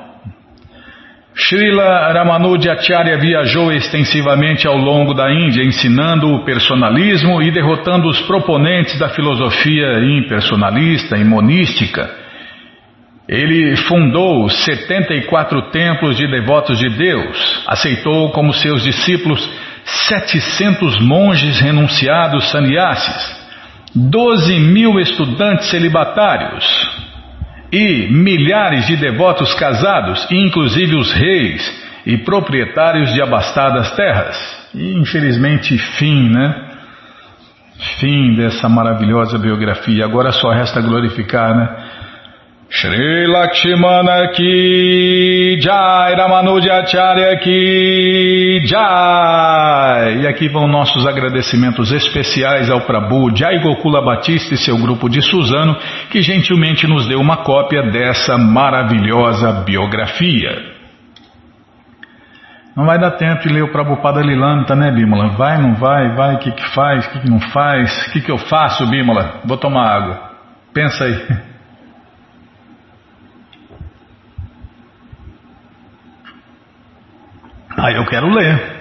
Srila 1.38 2.12
Ramanujacharya 2.14 3.20
viajou 3.20 3.72
extensivamente 3.72 4.68
ao 4.68 4.76
longo 4.76 5.14
da 5.14 5.32
Índia, 5.32 5.64
ensinando 5.64 6.34
o 6.34 6.44
personalismo 6.44 7.42
e 7.44 7.52
derrotando 7.52 8.08
os 8.08 8.20
proponentes 8.22 8.98
da 8.98 9.10
filosofia 9.10 10.00
impersonalista 10.00 11.16
e 11.16 11.24
monística. 11.24 12.10
Ele 13.28 13.76
fundou 13.76 14.48
74 14.48 15.70
templos 15.72 16.16
de 16.16 16.26
devotos 16.32 16.80
de 16.80 16.90
Deus, 16.90 17.64
aceitou 17.68 18.32
como 18.32 18.54
seus 18.54 18.84
discípulos 18.84 19.50
700 19.84 21.00
monges 21.02 21.60
renunciados 21.60 22.50
sannyasis, 22.50 23.38
12 23.94 24.60
mil 24.60 25.00
estudantes 25.00 25.70
celibatários 25.70 26.66
e 27.72 28.08
milhares 28.12 28.88
de 28.88 28.96
devotos 28.96 29.54
casados, 29.56 30.26
inclusive 30.32 30.96
os 30.96 31.12
reis 31.12 31.88
e 32.06 32.18
proprietários 32.20 33.14
de 33.14 33.22
abastadas 33.22 33.92
terras. 33.92 34.70
E 34.74 34.98
infelizmente, 34.98 35.78
fim, 35.78 36.30
né? 36.30 36.64
Fim 38.00 38.36
dessa 38.36 38.70
maravilhosa 38.70 39.38
biografia. 39.38 40.06
Agora 40.06 40.32
só 40.32 40.50
resta 40.52 40.82
glorificar, 40.82 41.56
né? 41.56 41.87
Shri 42.70 43.26
Lakshmana 43.28 44.34
ki 44.36 45.58
Jai, 45.62 46.16
Ramanujacharya 46.16 47.40
ki 47.40 48.68
Jai. 48.68 50.24
E 50.24 50.28
aqui 50.28 50.50
vão 50.50 50.68
nossos 50.68 51.08
agradecimentos 51.08 51.94
especiais 51.94 52.70
ao 52.70 52.82
Prabhu 52.82 53.34
Jai 53.34 53.60
Gokula 53.60 54.02
Batista 54.04 54.54
e 54.54 54.58
seu 54.58 54.78
grupo 54.78 55.08
de 55.08 55.22
Suzano, 55.22 55.78
que 56.12 56.22
gentilmente 56.22 56.86
nos 56.86 57.08
deu 57.08 57.20
uma 57.20 57.38
cópia 57.38 57.84
dessa 57.84 58.38
maravilhosa 58.38 59.64
biografia. 59.64 60.76
Não 62.76 62.86
vai 62.86 63.00
dar 63.00 63.12
tempo 63.12 63.48
de 63.48 63.54
ler 63.54 63.64
o 63.64 63.72
Prabhupada 63.72 64.22
Lilanta, 64.22 64.76
né, 64.76 64.92
Bímola? 64.92 65.30
Vai, 65.30 65.58
não 65.58 65.74
vai, 65.74 66.14
vai, 66.16 66.36
o 66.36 66.40
que, 66.40 66.52
que 66.52 66.76
faz, 66.76 67.08
o 67.08 67.10
que, 67.12 67.20
que 67.22 67.30
não 67.30 67.40
faz, 67.40 68.08
o 68.08 68.12
que, 68.12 68.22
que 68.22 68.32
eu 68.32 68.38
faço, 68.38 68.86
Bímola? 68.86 69.40
Vou 69.46 69.58
tomar 69.58 69.90
água. 69.90 70.32
Pensa 70.74 71.06
aí. 71.06 71.48
Ah, 77.78 77.92
eu 77.92 78.06
quero 78.06 78.28
ler. 78.34 78.78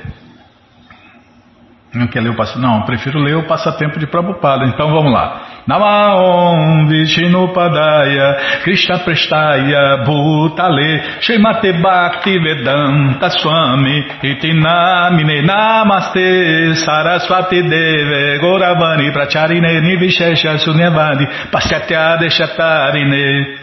Não 1.95 2.07
quer 2.07 2.21
ler 2.21 2.31
o 2.31 2.37
passatempo? 2.37 2.67
Não, 2.67 2.83
prefiro 2.83 3.19
ler 3.19 3.37
o 3.37 3.47
passatempo 3.47 3.99
de 3.99 4.07
Prabhupada. 4.07 4.65
Então 4.67 4.91
vamos 4.91 5.13
lá. 5.13 5.43
Namaon 5.67 6.87
Vishnupadaya 6.87 8.61
Krishna 8.63 8.99
Prestaya 9.01 10.05
Bhutale 10.05 11.21
Shemate 11.21 11.73
Bhakti 11.73 12.39
Vedanta 12.39 13.31
Swami 13.31 14.07
Itinamine 14.23 15.43
Namaste 15.43 16.77
Saraswati 16.77 17.63
Deve 17.63 18.39
Goravani 18.39 19.11
Pracharine 19.13 19.81
Nivishesha 19.81 20.59
Sunyavadi 20.59 21.27
Pasyatya 21.51 22.17
Deshatarine 22.19 23.59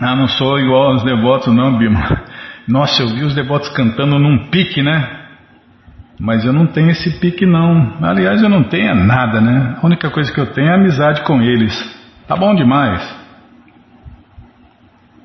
Ah, 0.00 0.16
não 0.16 0.26
sou 0.26 0.58
igual 0.58 0.92
aos 0.92 1.04
devotos 1.04 1.54
não, 1.54 1.76
Bima. 1.78 2.33
Nossa, 2.66 3.02
eu 3.02 3.08
vi 3.08 3.22
os 3.22 3.34
devotos 3.34 3.68
cantando 3.70 4.18
num 4.18 4.48
pique, 4.48 4.82
né? 4.82 5.24
Mas 6.18 6.44
eu 6.44 6.52
não 6.52 6.66
tenho 6.66 6.90
esse 6.90 7.18
pique 7.18 7.44
não. 7.44 7.98
Aliás, 8.02 8.42
eu 8.42 8.48
não 8.48 8.62
tenho 8.64 8.94
nada, 8.94 9.40
né? 9.40 9.76
A 9.80 9.86
única 9.86 10.10
coisa 10.10 10.32
que 10.32 10.40
eu 10.40 10.46
tenho 10.46 10.68
é 10.68 10.74
amizade 10.74 11.22
com 11.22 11.42
eles. 11.42 11.74
Tá 12.26 12.36
bom 12.36 12.54
demais. 12.54 13.24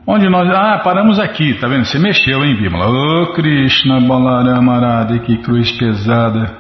Onde 0.06 0.28
nós. 0.28 0.50
Ah, 0.50 0.80
paramos 0.84 1.20
aqui, 1.20 1.54
tá 1.54 1.68
vendo? 1.68 1.86
Você 1.86 2.00
mexeu, 2.00 2.44
hein, 2.44 2.56
Bímola? 2.56 2.88
Ô 2.90 3.24
oh, 3.24 3.34
Krishna 3.34 4.02
Balaramarada, 4.02 5.20
que 5.20 5.38
cruz 5.38 5.72
pesada. 5.74 6.58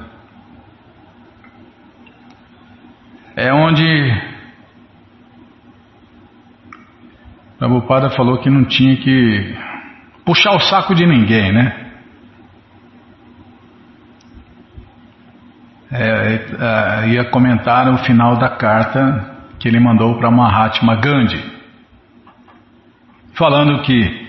É 3.35 3.51
onde. 3.51 3.83
Prabhupada 7.57 8.11
falou 8.11 8.37
que 8.37 8.49
não 8.49 8.63
tinha 8.65 8.95
que 8.95 9.57
puxar 10.29 10.55
o 10.55 10.59
saco 10.59 10.93
de 10.93 11.07
ninguém, 11.07 11.51
né? 11.51 11.87
É, 15.91 16.45
é, 17.03 17.09
ia 17.09 17.25
comentar 17.31 17.91
o 17.91 17.97
final 17.97 18.37
da 18.37 18.49
carta 18.49 19.37
que 19.57 19.67
ele 19.67 19.79
mandou 19.79 20.19
para 20.19 20.29
Mahatma 20.29 20.97
Gandhi. 20.97 21.43
falando 23.33 23.81
que, 23.81 24.27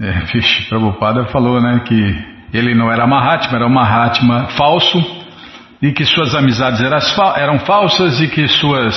é, 0.00 0.10
vixe, 0.32 0.68
Prabhupada 0.68 1.26
falou 1.26 1.60
né, 1.60 1.82
que 1.86 2.26
ele 2.52 2.74
não 2.74 2.90
era 2.90 3.06
Mahatma, 3.06 3.58
era 3.58 3.66
um 3.66 3.72
Mahatma 3.72 4.48
falso 4.56 4.98
e 5.80 5.92
que 5.92 6.04
suas 6.04 6.34
amizades 6.34 6.80
eram 6.80 7.60
falsas 7.60 8.20
e 8.20 8.26
que 8.26 8.48
suas 8.48 8.96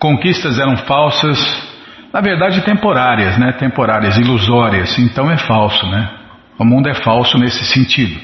conquistas 0.00 0.58
eram 0.58 0.76
falsas, 0.78 1.38
na 2.14 2.20
verdade 2.20 2.60
temporárias, 2.60 3.36
né, 3.36 3.50
temporárias, 3.54 4.16
ilusórias, 4.16 4.96
então 5.00 5.28
é 5.28 5.36
falso, 5.36 5.84
né? 5.88 6.08
O 6.56 6.64
mundo 6.64 6.88
é 6.88 6.94
falso 6.94 7.36
nesse 7.36 7.64
sentido. 7.64 8.20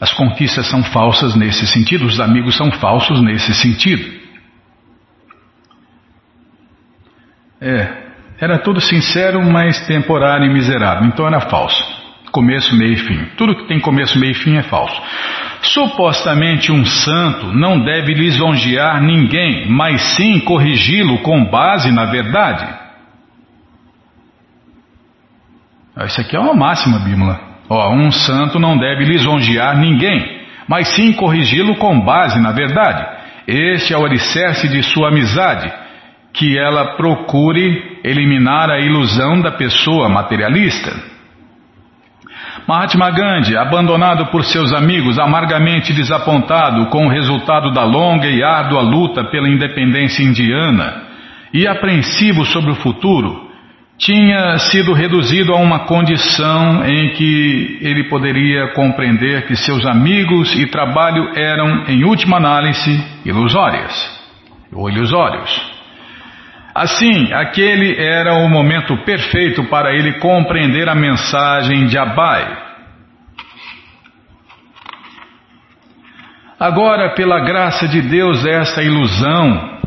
As 0.00 0.12
conquistas 0.12 0.66
são 0.66 0.82
falsas 0.82 1.36
nesse 1.36 1.64
sentido, 1.68 2.06
os 2.06 2.18
amigos 2.18 2.56
são 2.56 2.72
falsos 2.72 3.22
nesse 3.22 3.54
sentido. 3.54 4.18
É, 7.60 7.88
era 8.40 8.58
tudo 8.58 8.80
sincero, 8.80 9.40
mas 9.44 9.86
temporário 9.86 10.46
e 10.46 10.52
miserável, 10.52 11.06
então 11.06 11.24
era 11.24 11.38
falso. 11.42 11.84
Começo, 12.32 12.74
meio 12.74 12.94
e 12.94 12.96
fim. 12.96 13.26
Tudo 13.36 13.54
que 13.54 13.68
tem 13.68 13.78
começo, 13.78 14.18
meio 14.18 14.32
e 14.32 14.34
fim 14.34 14.56
é 14.56 14.62
falso. 14.62 15.00
Supostamente 15.62 16.72
um 16.72 16.84
santo 16.84 17.52
não 17.52 17.78
deve 17.78 18.12
lisonjear 18.12 19.00
ninguém, 19.00 19.70
mas 19.70 20.00
sim 20.16 20.40
corrigi-lo 20.40 21.18
com 21.18 21.44
base 21.44 21.92
na 21.92 22.06
verdade. 22.06 22.80
Ah, 25.89 25.89
isso 26.06 26.20
aqui 26.20 26.36
é 26.36 26.40
uma 26.40 26.54
máxima, 26.54 26.98
Bímola. 26.98 27.40
Ó, 27.68 27.92
um 27.92 28.10
santo 28.10 28.58
não 28.58 28.76
deve 28.76 29.04
lisonjear 29.04 29.78
ninguém, 29.78 30.40
mas 30.68 30.88
sim 30.88 31.12
corrigi-lo 31.12 31.76
com 31.76 32.00
base 32.00 32.40
na 32.40 32.52
verdade. 32.52 33.06
Este 33.46 33.94
é 33.94 33.98
o 33.98 34.04
alicerce 34.04 34.68
de 34.68 34.82
sua 34.82 35.08
amizade 35.08 35.72
que 36.32 36.58
ela 36.58 36.96
procure 36.96 37.98
eliminar 38.04 38.70
a 38.70 38.78
ilusão 38.78 39.40
da 39.40 39.52
pessoa 39.52 40.08
materialista. 40.08 40.92
Mahatma 42.66 43.10
Gandhi, 43.10 43.56
abandonado 43.56 44.26
por 44.26 44.44
seus 44.44 44.72
amigos, 44.72 45.18
amargamente 45.18 45.92
desapontado 45.92 46.86
com 46.86 47.06
o 47.06 47.10
resultado 47.10 47.72
da 47.72 47.84
longa 47.84 48.28
e 48.28 48.42
árdua 48.42 48.80
luta 48.80 49.24
pela 49.24 49.48
independência 49.48 50.22
indiana 50.22 51.02
e 51.52 51.66
apreensivo 51.66 52.44
sobre 52.44 52.70
o 52.70 52.76
futuro, 52.76 53.49
tinha 54.00 54.56
sido 54.58 54.94
reduzido 54.94 55.52
a 55.52 55.56
uma 55.56 55.80
condição 55.80 56.82
em 56.86 57.10
que 57.10 57.78
ele 57.82 58.08
poderia 58.08 58.68
compreender 58.68 59.46
que 59.46 59.54
seus 59.54 59.84
amigos 59.84 60.58
e 60.58 60.66
trabalho 60.66 61.30
eram, 61.36 61.84
em 61.86 62.02
última 62.04 62.38
análise, 62.38 62.90
ilusórias 63.26 64.18
ou 64.72 64.88
ilusórios. 64.88 65.50
Assim, 66.74 67.30
aquele 67.34 67.94
era 68.00 68.32
o 68.32 68.48
momento 68.48 68.96
perfeito 69.04 69.64
para 69.64 69.92
ele 69.92 70.18
compreender 70.18 70.88
a 70.88 70.94
mensagem 70.94 71.86
de 71.86 71.98
Abai. 71.98 72.70
Agora, 76.58 77.10
pela 77.14 77.40
graça 77.40 77.86
de 77.86 78.00
Deus, 78.00 78.46
esta 78.46 78.82
ilusão 78.82 79.79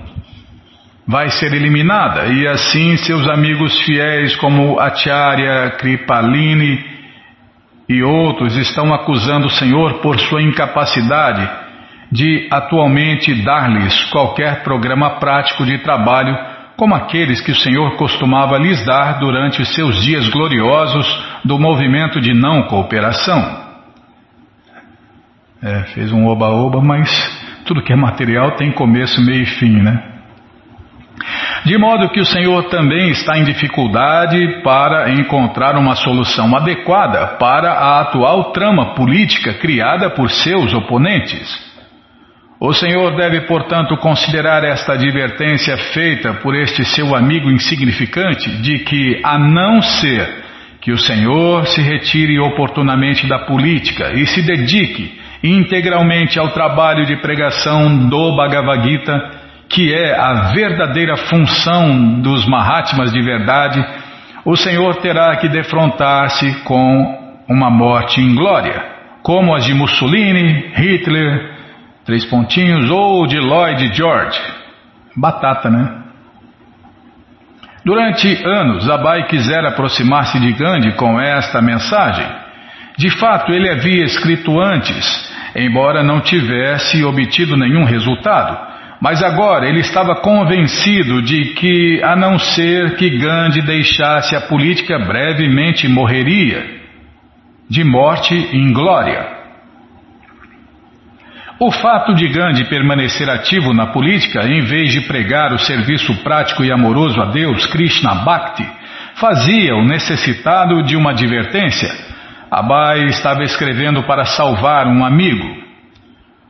vai 1.08 1.30
ser 1.30 1.54
eliminada 1.54 2.28
e 2.28 2.47
assim 2.47 2.95
seus 2.97 3.28
amigos 3.28 3.78
fiéis 3.82 4.36
como 4.38 4.80
Acharya, 4.80 5.72
Kripalini 5.78 6.84
e 7.89 8.01
outros 8.01 8.56
estão 8.56 8.93
acusando 8.93 9.47
o 9.47 9.51
Senhor 9.51 9.99
por 10.01 10.18
sua 10.20 10.41
incapacidade 10.41 11.49
de 12.12 12.47
atualmente 12.49 13.34
dar-lhes 13.43 14.06
qualquer 14.06 14.64
programa 14.64 15.20
prático 15.20 15.66
de 15.66 15.80
trabalho 15.80 16.38
como 16.78 16.95
aqueles 16.95 17.41
que 17.41 17.51
o 17.51 17.56
Senhor 17.56 17.95
costumava 17.97 18.58
lhes 18.58 18.84
dar 18.86 19.20
durante 19.20 19.62
os 19.62 19.74
seus 19.76 20.01
dias 20.04 20.28
gloriosos 20.30 21.06
do 21.43 21.60
movimento 21.60 22.20
de 22.20 22.34
não 22.34 22.64
cooperação. 22.64 23.64
É, 25.62 25.84
fez 25.93 26.12
um 26.12 26.26
oba-oba, 26.28 26.82
mas 26.82 27.10
tudo 27.66 27.84
que 27.84 27.93
é 27.93 27.95
material 27.95 28.56
tem 28.56 28.72
começo, 28.72 29.24
meio 29.24 29.43
e 29.43 29.45
fim, 29.45 29.82
né? 29.82 30.12
De 31.66 31.78
modo 31.78 32.10
que 32.10 32.20
o 32.20 32.26
Senhor 32.26 32.64
também 32.66 33.10
está 33.10 33.38
em 33.38 33.43
dificuldade 33.43 34.62
para 34.64 35.12
encontrar 35.12 35.78
uma 35.78 35.95
solução 35.95 36.56
adequada 36.56 37.38
para 37.38 37.72
a 37.72 38.01
atual 38.01 38.51
trama 38.51 38.93
política 38.95 39.54
criada 39.54 40.10
por 40.10 40.30
seus 40.30 40.74
oponentes. 40.74 41.74
O 42.60 42.74
Senhor 42.74 43.16
deve, 43.16 43.41
portanto, 43.41 43.97
considerar 43.97 44.64
esta 44.64 44.93
advertência 44.93 45.78
feita 45.93 46.34
por 46.36 46.56
este 46.56 46.86
seu 46.86 47.16
amigo 47.16 47.51
insignificante 47.51 48.49
de 48.62 48.80
que, 48.80 49.20
a 49.24 49.38
não 49.38 49.82
ser 49.82 50.43
que 50.80 50.91
o 50.91 50.97
Senhor 50.97 51.66
se 51.68 51.82
retire 51.82 52.39
oportunamente 52.39 53.28
da 53.28 53.39
política 53.39 54.14
e 54.14 54.26
se 54.26 54.41
dedique 54.41 55.20
integralmente 55.43 56.39
ao 56.39 56.51
trabalho 56.51 57.06
de 57.06 57.18
pregação 57.18 58.08
do 58.08 58.36
Bhagavad 58.36 58.89
Gita, 58.89 59.33
que 59.74 59.91
é 59.91 60.15
a 60.15 60.51
verdadeira 60.53 61.17
função 61.17 62.21
dos 62.21 62.45
Mahatmas 62.45 63.11
de 63.11 63.21
verdade, 63.21 63.84
o 64.45 64.55
Senhor 64.55 64.97
terá 64.97 65.36
que 65.38 65.49
defrontar-se 65.49 66.63
com 66.63 67.43
uma 67.49 67.71
morte 67.71 68.21
inglória, 68.21 68.84
como 69.24 69.55
as 69.55 69.65
de 69.65 69.74
Mussolini, 69.74 70.71
Hitler, 70.76 71.55
três 72.05 72.24
pontinhos, 72.26 72.89
ou 72.91 73.26
de 73.26 73.39
Lloyd 73.39 73.95
George. 73.95 74.39
Batata, 75.15 75.69
né? 75.69 76.03
Durante 77.84 78.32
anos, 78.45 78.89
Abai 78.89 79.28
quisera 79.28 79.69
aproximar-se 79.69 80.39
de 80.39 80.53
Gandhi 80.53 80.93
com 80.93 81.19
esta 81.19 81.61
mensagem. 81.61 82.26
De 82.97 83.09
fato, 83.09 83.51
ele 83.51 83.69
havia 83.69 84.05
escrito 84.05 84.59
antes, 84.61 85.34
embora 85.55 86.03
não 86.03 86.21
tivesse 86.21 87.03
obtido 87.03 87.57
nenhum 87.57 87.84
resultado. 87.84 88.72
Mas 89.04 89.22
agora 89.22 89.68
ele 89.68 89.82
estava 89.82 90.16
convencido 90.22 91.22
de 91.22 91.56
que, 91.56 92.01
a 92.01 92.16
não 92.16 92.39
ser 92.39 92.95
que 92.95 93.10
Gandhi 93.18 93.62
deixasse 93.62 94.34
a 94.34 94.39
política, 94.39 94.97
brevemente 94.97 95.89
morreria, 95.89 96.66
de 97.70 97.84
morte 97.84 98.34
em 98.34 98.72
glória. 98.72 99.28
O 101.60 101.70
fato 101.70 102.14
de 102.14 102.30
Gandhi 102.30 102.70
permanecer 102.70 103.30
ativo 103.30 103.74
na 103.74 103.88
política, 103.88 104.47
em 104.47 104.62
vez 104.62 104.93
de 104.93 105.01
pregar 105.01 105.51
o 105.51 105.60
serviço 105.60 106.24
prático 106.24 106.64
e 106.64 106.72
amoroso 106.72 107.20
a 107.20 107.26
Deus, 107.26 107.66
Krishna 107.66 108.16
Bhakti, 108.24 108.66
fazia-o 109.16 109.84
necessitado 109.84 110.82
de 110.82 110.95
uma 110.95 111.12
advertência. 111.12 111.93
Abai 112.49 113.04
estava 113.08 113.43
escrevendo 113.43 114.01
para 114.04 114.24
salvar 114.24 114.88
um 114.88 115.04
amigo. 115.04 115.62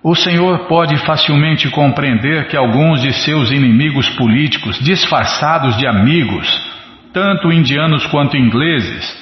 O 0.03 0.15
Senhor 0.15 0.67
pode 0.67 0.97
facilmente 1.05 1.69
compreender 1.69 2.49
que 2.49 2.57
alguns 2.57 3.01
de 3.01 3.13
seus 3.13 3.51
inimigos 3.51 4.09
políticos, 4.09 4.77
disfarçados 4.79 5.77
de 5.77 5.87
amigos, 5.87 6.45
tanto 7.13 7.53
indianos 7.53 8.05
quanto 8.07 8.35
ingleses, 8.35 9.17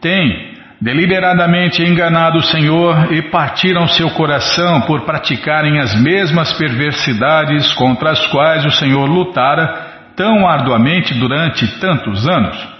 têm 0.00 0.54
deliberadamente 0.80 1.84
enganado 1.84 2.38
o 2.38 2.42
Senhor 2.42 3.12
e 3.12 3.22
partiram 3.30 3.86
seu 3.86 4.10
coração 4.10 4.80
por 4.82 5.02
praticarem 5.02 5.78
as 5.78 5.94
mesmas 6.02 6.52
perversidades 6.54 7.72
contra 7.74 8.10
as 8.10 8.26
quais 8.26 8.64
o 8.64 8.72
Senhor 8.72 9.06
lutara 9.08 9.92
tão 10.16 10.48
arduamente 10.48 11.14
durante 11.14 11.78
tantos 11.78 12.26
anos. 12.26 12.73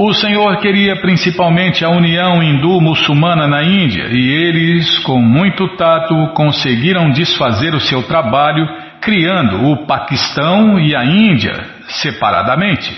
O 0.00 0.12
Senhor 0.12 0.58
queria 0.58 0.94
principalmente 1.00 1.84
a 1.84 1.88
união 1.88 2.40
hindu-muçulmana 2.40 3.48
na 3.48 3.64
Índia 3.64 4.06
e 4.12 4.28
eles, 4.28 4.96
com 5.00 5.20
muito 5.20 5.76
tato, 5.76 6.14
conseguiram 6.34 7.10
desfazer 7.10 7.74
o 7.74 7.80
seu 7.80 8.04
trabalho 8.04 8.64
criando 9.00 9.72
o 9.72 9.86
Paquistão 9.88 10.78
e 10.78 10.94
a 10.94 11.04
Índia 11.04 11.52
separadamente. 11.88 12.96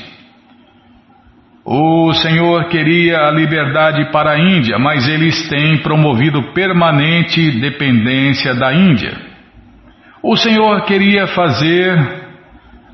O 1.64 2.12
Senhor 2.12 2.66
queria 2.68 3.28
a 3.28 3.30
liberdade 3.30 4.12
para 4.12 4.32
a 4.32 4.38
Índia, 4.38 4.78
mas 4.78 5.08
eles 5.08 5.48
têm 5.48 5.78
promovido 5.78 6.52
permanente 6.52 7.50
dependência 7.62 8.54
da 8.54 8.74
Índia. 8.74 9.16
O 10.22 10.36
Senhor 10.36 10.82
queria 10.84 11.26
fazer 11.28 11.96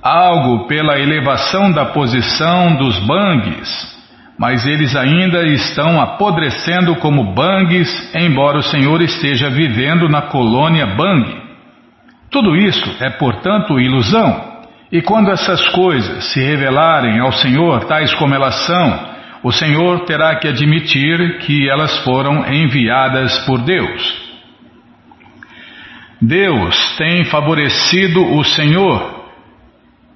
algo 0.00 0.68
pela 0.68 0.96
elevação 0.96 1.72
da 1.72 1.86
posição 1.86 2.76
dos 2.76 3.00
bangues, 3.00 3.95
mas 4.38 4.66
eles 4.66 4.94
ainda 4.94 5.46
estão 5.46 6.00
apodrecendo 6.00 6.96
como 6.96 7.34
bangues, 7.34 7.88
embora 8.14 8.58
o 8.58 8.62
Senhor 8.62 9.00
esteja 9.00 9.48
vivendo 9.48 10.08
na 10.08 10.22
colônia 10.22 10.86
Bang. 10.86 11.42
Tudo 12.30 12.54
isso 12.54 12.96
é, 13.00 13.10
portanto, 13.10 13.80
ilusão. 13.80 14.56
E 14.92 15.00
quando 15.00 15.30
essas 15.30 15.66
coisas 15.68 16.24
se 16.32 16.40
revelarem 16.40 17.18
ao 17.18 17.32
Senhor, 17.32 17.84
tais 17.86 18.14
como 18.14 18.34
elas 18.34 18.54
são, 18.66 19.16
o 19.42 19.52
Senhor 19.52 20.00
terá 20.04 20.36
que 20.36 20.48
admitir 20.48 21.38
que 21.38 21.68
elas 21.68 21.98
foram 22.04 22.44
enviadas 22.52 23.38
por 23.46 23.62
Deus. 23.62 24.26
Deus 26.20 26.96
tem 26.96 27.24
favorecido 27.24 28.24
o 28.36 28.44
Senhor 28.44 29.16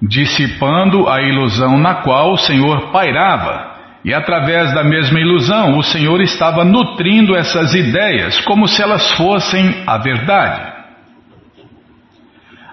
dissipando 0.01 1.07
a 1.07 1.21
ilusão 1.21 1.77
na 1.77 1.95
qual 1.95 2.33
o 2.33 2.37
Senhor 2.37 2.91
pairava. 2.91 3.70
E 4.03 4.13
através 4.13 4.73
da 4.73 4.83
mesma 4.83 5.19
ilusão, 5.19 5.77
o 5.77 5.83
Senhor 5.83 6.21
estava 6.21 6.65
nutrindo 6.65 7.35
essas 7.35 7.73
ideias 7.75 8.41
como 8.41 8.67
se 8.67 8.81
elas 8.81 9.11
fossem 9.11 9.83
a 9.85 9.97
verdade. 9.97 10.71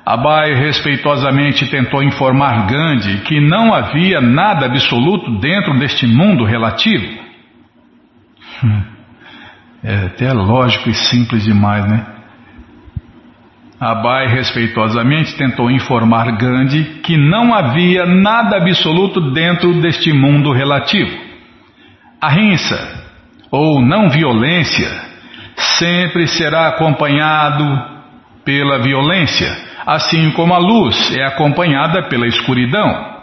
Abai 0.07 0.55
respeitosamente 0.55 1.67
tentou 1.67 2.03
informar 2.03 2.67
Gandhi 2.67 3.19
que 3.25 3.39
não 3.41 3.75
havia 3.75 4.23
nada 4.23 4.65
absoluto 4.65 5.39
dentro 5.39 5.79
deste 5.79 6.07
mundo 6.07 6.45
relativo. 6.45 7.07
Hum. 8.65 8.83
É 9.85 10.07
até 10.07 10.33
lógico 10.33 10.89
e 10.89 10.95
simples 10.95 11.45
demais, 11.45 11.87
né? 11.87 12.18
Abai 13.81 14.27
respeitosamente 14.27 15.37
tentou 15.37 15.71
informar 15.71 16.37
Gandhi 16.37 17.01
que 17.01 17.17
não 17.17 17.55
havia 17.55 18.05
nada 18.05 18.57
absoluto 18.57 19.31
dentro 19.31 19.81
deste 19.81 20.13
mundo 20.13 20.53
relativo. 20.53 21.17
A 22.21 22.29
rinça, 22.29 22.77
ou 23.53 23.81
não 23.81 24.11
violência, 24.11 24.91
sempre 25.79 26.27
será 26.27 26.67
acompanhado 26.67 27.65
pela 28.45 28.81
violência, 28.81 29.49
assim 29.87 30.33
como 30.33 30.55
a 30.55 30.59
luz 30.59 31.17
é 31.17 31.25
acompanhada 31.25 32.09
pela 32.09 32.27
escuridão. 32.27 33.17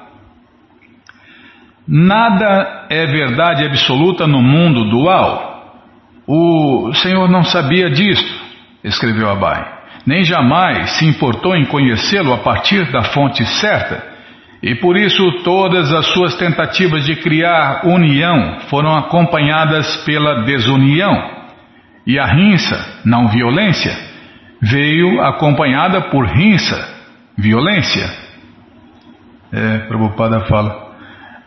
Nada 1.86 2.88
é 2.90 3.06
verdade 3.06 3.66
absoluta 3.66 4.26
no 4.26 4.42
mundo 4.42 4.90
dual. 4.90 5.84
O 6.26 6.94
Senhor 6.94 7.30
não 7.30 7.44
sabia 7.44 7.90
disto, 7.90 8.34
escreveu 8.86 9.30
Abai 9.30 9.75
nem 10.06 10.24
jamais 10.24 10.92
se 10.92 11.06
importou 11.06 11.56
em 11.56 11.66
conhecê-lo 11.66 12.34
a 12.34 12.38
partir 12.38 12.92
da 12.92 13.04
fonte 13.04 13.44
certa, 13.60 14.16
e 14.62 14.74
por 14.76 14.98
isso 14.98 15.44
todas 15.44 15.94
as 15.94 16.08
suas 16.08 16.36
tentativas 16.36 17.06
de 17.06 17.16
criar 17.18 17.86
união 17.86 18.62
foram 18.70 18.96
acompanhadas 18.96 19.98
pela 20.06 20.44
desunião. 20.44 21.36
E 22.08 22.18
a 22.18 22.26
rinça, 22.26 23.02
não 23.06 23.28
violência, 23.28 23.96
veio 24.62 25.22
acompanhada 25.22 26.02
por 26.10 26.26
rinça, 26.26 26.88
violência. 27.38 28.10
É, 29.52 29.80
Prabhupada 29.88 30.42
fala. 30.42 30.86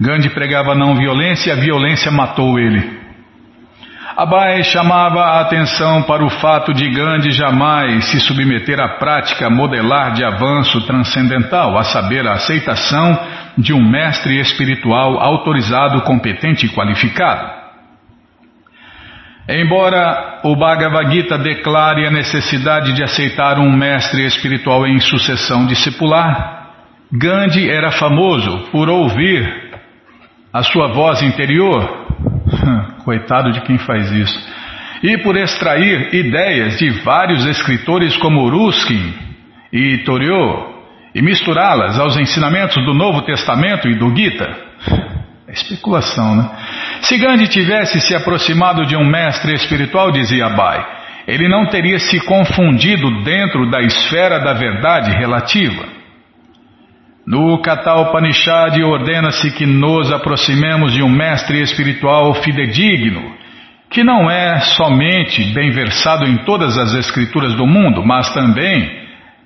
Gandhi 0.01 0.31
pregava 0.31 0.75
não 0.75 0.95
violência 0.95 1.51
e 1.51 1.53
a 1.53 1.61
violência 1.61 2.11
matou 2.11 2.59
ele. 2.59 2.98
Abai 4.19 4.65
chamava 4.65 5.21
a 5.21 5.41
atenção 5.43 6.03
para 6.03 6.25
o 6.25 6.29
fato 6.29 6.75
de 6.75 6.91
Gandhi 6.91 7.31
jamais 7.31 8.07
se 8.07 8.19
submeter 8.19 8.81
à 8.81 8.97
prática 8.99 9.49
modelar 9.49 10.13
de 10.13 10.25
avanço 10.25 10.85
transcendental, 10.89 11.79
a 11.79 11.85
saber, 11.85 12.27
a 12.27 12.33
aceitação 12.33 13.17
de 13.57 13.73
um 13.73 13.81
mestre 13.81 14.41
espiritual 14.41 15.21
autorizado, 15.21 16.03
competente 16.03 16.67
e 16.67 16.69
qualificado. 16.69 17.49
Embora 19.49 20.41
o 20.43 20.57
Bhagavad 20.57 21.13
Gita 21.13 21.39
declare 21.39 22.05
a 22.05 22.11
necessidade 22.11 22.95
de 22.95 23.05
aceitar 23.05 23.61
um 23.61 23.71
mestre 23.71 24.27
espiritual 24.27 24.85
em 24.85 24.99
sucessão 24.99 25.65
discipular, 25.65 26.73
Gandhi 27.13 27.71
era 27.71 27.93
famoso 27.93 28.67
por 28.73 28.89
ouvir 28.89 29.79
a 30.53 30.65
sua 30.65 30.89
voz 30.89 31.23
interior 31.23 32.09
Coitado 33.05 33.53
de 33.53 33.61
quem 33.63 33.79
faz 33.79 34.11
isso. 34.13 34.49
E 35.03 35.19
por 35.19 35.37
extrair 35.37 36.13
ideias 36.15 36.79
de 36.79 36.91
vários 37.03 37.45
escritores 37.47 38.17
como 38.17 38.49
Ruskin 38.49 39.15
e 39.73 39.99
Torio 39.99 40.79
e 41.15 41.23
misturá-las 41.23 41.99
aos 41.99 42.17
ensinamentos 42.17 42.85
do 42.85 42.95
Novo 42.95 43.23
Testamento 43.23 43.89
e 43.89 43.95
do 43.95 44.15
Gita. 44.15 44.49
É 45.47 45.53
especulação, 45.53 46.37
né? 46.37 46.51
Se 47.03 47.17
Gandhi 47.17 47.49
tivesse 47.49 48.01
se 48.01 48.15
aproximado 48.15 48.85
de 48.85 48.97
um 48.97 49.05
mestre 49.05 49.55
espiritual, 49.55 50.11
dizia 50.11 50.49
Bai, 50.51 50.85
ele 51.27 51.49
não 51.49 51.67
teria 51.67 51.99
se 51.99 52.21
confundido 52.21 53.23
dentro 53.23 53.71
da 53.71 53.81
esfera 53.83 54.41
da 54.41 54.53
verdade 54.53 55.11
relativa. 55.13 55.98
No 57.31 57.61
Kata 57.61 57.95
Upanishad 57.97 58.83
ordena-se 58.83 59.51
que 59.51 59.67
nos 59.67 60.11
aproximemos 60.11 60.95
de 60.95 61.03
um 61.03 61.11
mestre 61.11 61.61
espiritual 61.61 62.33
fidedigno, 62.43 63.35
que 63.91 64.03
não 64.03 64.31
é 64.31 64.59
somente 64.61 65.45
bem 65.53 65.71
versado 65.71 66.25
em 66.25 66.39
todas 66.39 66.79
as 66.79 66.95
escrituras 66.95 67.55
do 67.55 67.67
mundo, 67.67 68.03
mas 68.03 68.33
também 68.33 68.91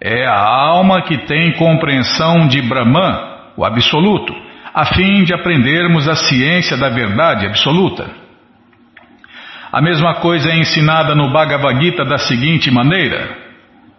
é 0.01 0.25
a 0.25 0.39
alma 0.39 1.03
que 1.03 1.27
tem 1.27 1.55
compreensão 1.55 2.47
de 2.47 2.63
Brahman, 2.63 3.19
o 3.57 3.65
Absoluto, 3.65 4.33
a 4.73 4.85
fim 4.85 5.25
de 5.25 5.35
aprendermos 5.35 6.09
a 6.09 6.15
ciência 6.15 6.77
da 6.77 6.89
verdade 6.89 7.47
absoluta. 7.47 8.09
A 9.73 9.83
mesma 9.83 10.21
coisa 10.21 10.51
é 10.51 10.57
ensinada 10.57 11.17
no 11.17 11.33
Bhagavad 11.33 11.83
Gita 11.83 12.05
da 12.05 12.19
seguinte 12.19 12.71
maneira. 12.71 13.42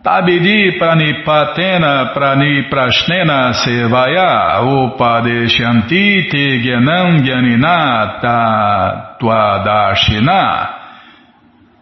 Tabidi 0.04 0.78
pranipatena 0.78 2.12
praniprashnena 2.14 3.54
sevaya 3.54 4.60
upadeshanti 4.62 6.28
te 6.30 6.60
gyanam 6.60 7.22
gyaninata 7.24 9.16
tuadashina. 9.18 10.70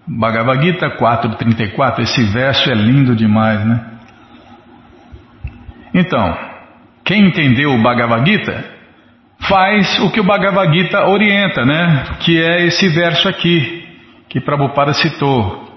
Bhagavad 0.08 0.62
Gita 0.62 0.90
4.34, 0.98 2.02
esse 2.02 2.24
verso 2.26 2.70
é 2.70 2.76
lindo 2.76 3.16
demais, 3.16 3.66
né? 3.66 3.86
Então, 5.92 6.38
quem 7.04 7.26
entendeu 7.26 7.72
o 7.74 7.82
Bhagavad 7.82 8.30
Gita 8.30 8.64
faz 9.50 10.00
o 10.00 10.12
que 10.12 10.20
o 10.20 10.24
Bhagavad 10.24 10.72
Gita 10.72 11.08
orienta, 11.08 11.66
né? 11.66 12.04
Que 12.20 12.40
é 12.40 12.66
esse 12.68 12.88
verso 12.90 13.28
aqui, 13.28 13.84
que 14.30 14.40
Prabhupada 14.40 14.94
citou. 14.94 15.71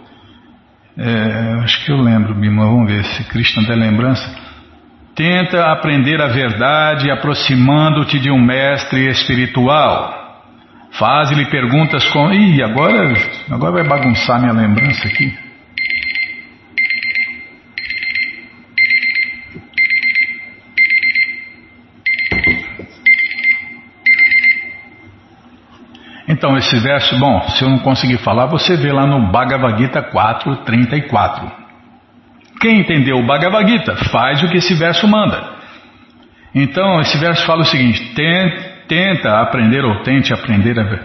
É, 0.97 1.64
acho 1.64 1.84
que 1.84 1.92
eu 1.92 2.01
lembro, 2.01 2.34
Bima, 2.34 2.64
vamos 2.64 2.90
ver 2.90 3.05
se 3.05 3.24
Krishna 3.24 3.64
tem 3.66 3.76
lembrança. 3.76 4.24
Tenta 5.14 5.72
aprender 5.72 6.20
a 6.20 6.28
verdade 6.28 7.11
aproximando-te 7.11 8.18
de 8.18 8.30
um 8.30 8.40
mestre 8.40 9.09
espiritual. 9.09 10.22
Faz-lhe 10.92 11.47
perguntas 11.47 12.05
com. 12.09 12.32
Ih, 12.32 12.62
agora, 12.62 13.12
agora 13.51 13.72
vai 13.72 13.84
bagunçar 13.84 14.40
minha 14.40 14.53
lembrança 14.53 15.09
aqui. 15.09 15.43
Então, 26.35 26.57
esse 26.57 26.76
verso, 26.80 27.16
bom, 27.16 27.41
se 27.51 27.62
eu 27.62 27.70
não 27.70 27.78
conseguir 27.78 28.18
falar, 28.18 28.47
você 28.47 28.76
vê 28.76 28.91
lá 28.91 29.07
no 29.07 29.30
Bhagavad 29.30 29.78
Gita 29.78 30.03
4.34. 30.03 31.49
Quem 32.61 32.80
entendeu 32.80 33.18
o 33.18 33.26
Bhagavad 33.26 33.70
Gita 33.70 33.95
faz 34.11 34.43
o 34.43 34.49
que 34.49 34.57
esse 34.57 34.74
verso 34.74 35.07
manda. 35.07 35.55
Então, 36.53 37.01
esse 37.01 37.16
verso 37.18 37.47
fala 37.47 37.61
o 37.62 37.64
seguinte: 37.64 38.14
tenta 38.89 39.41
aprender 39.41 39.85
ou 39.85 40.03
tente 40.03 40.35
aprender 40.35 40.76
a 40.76 40.99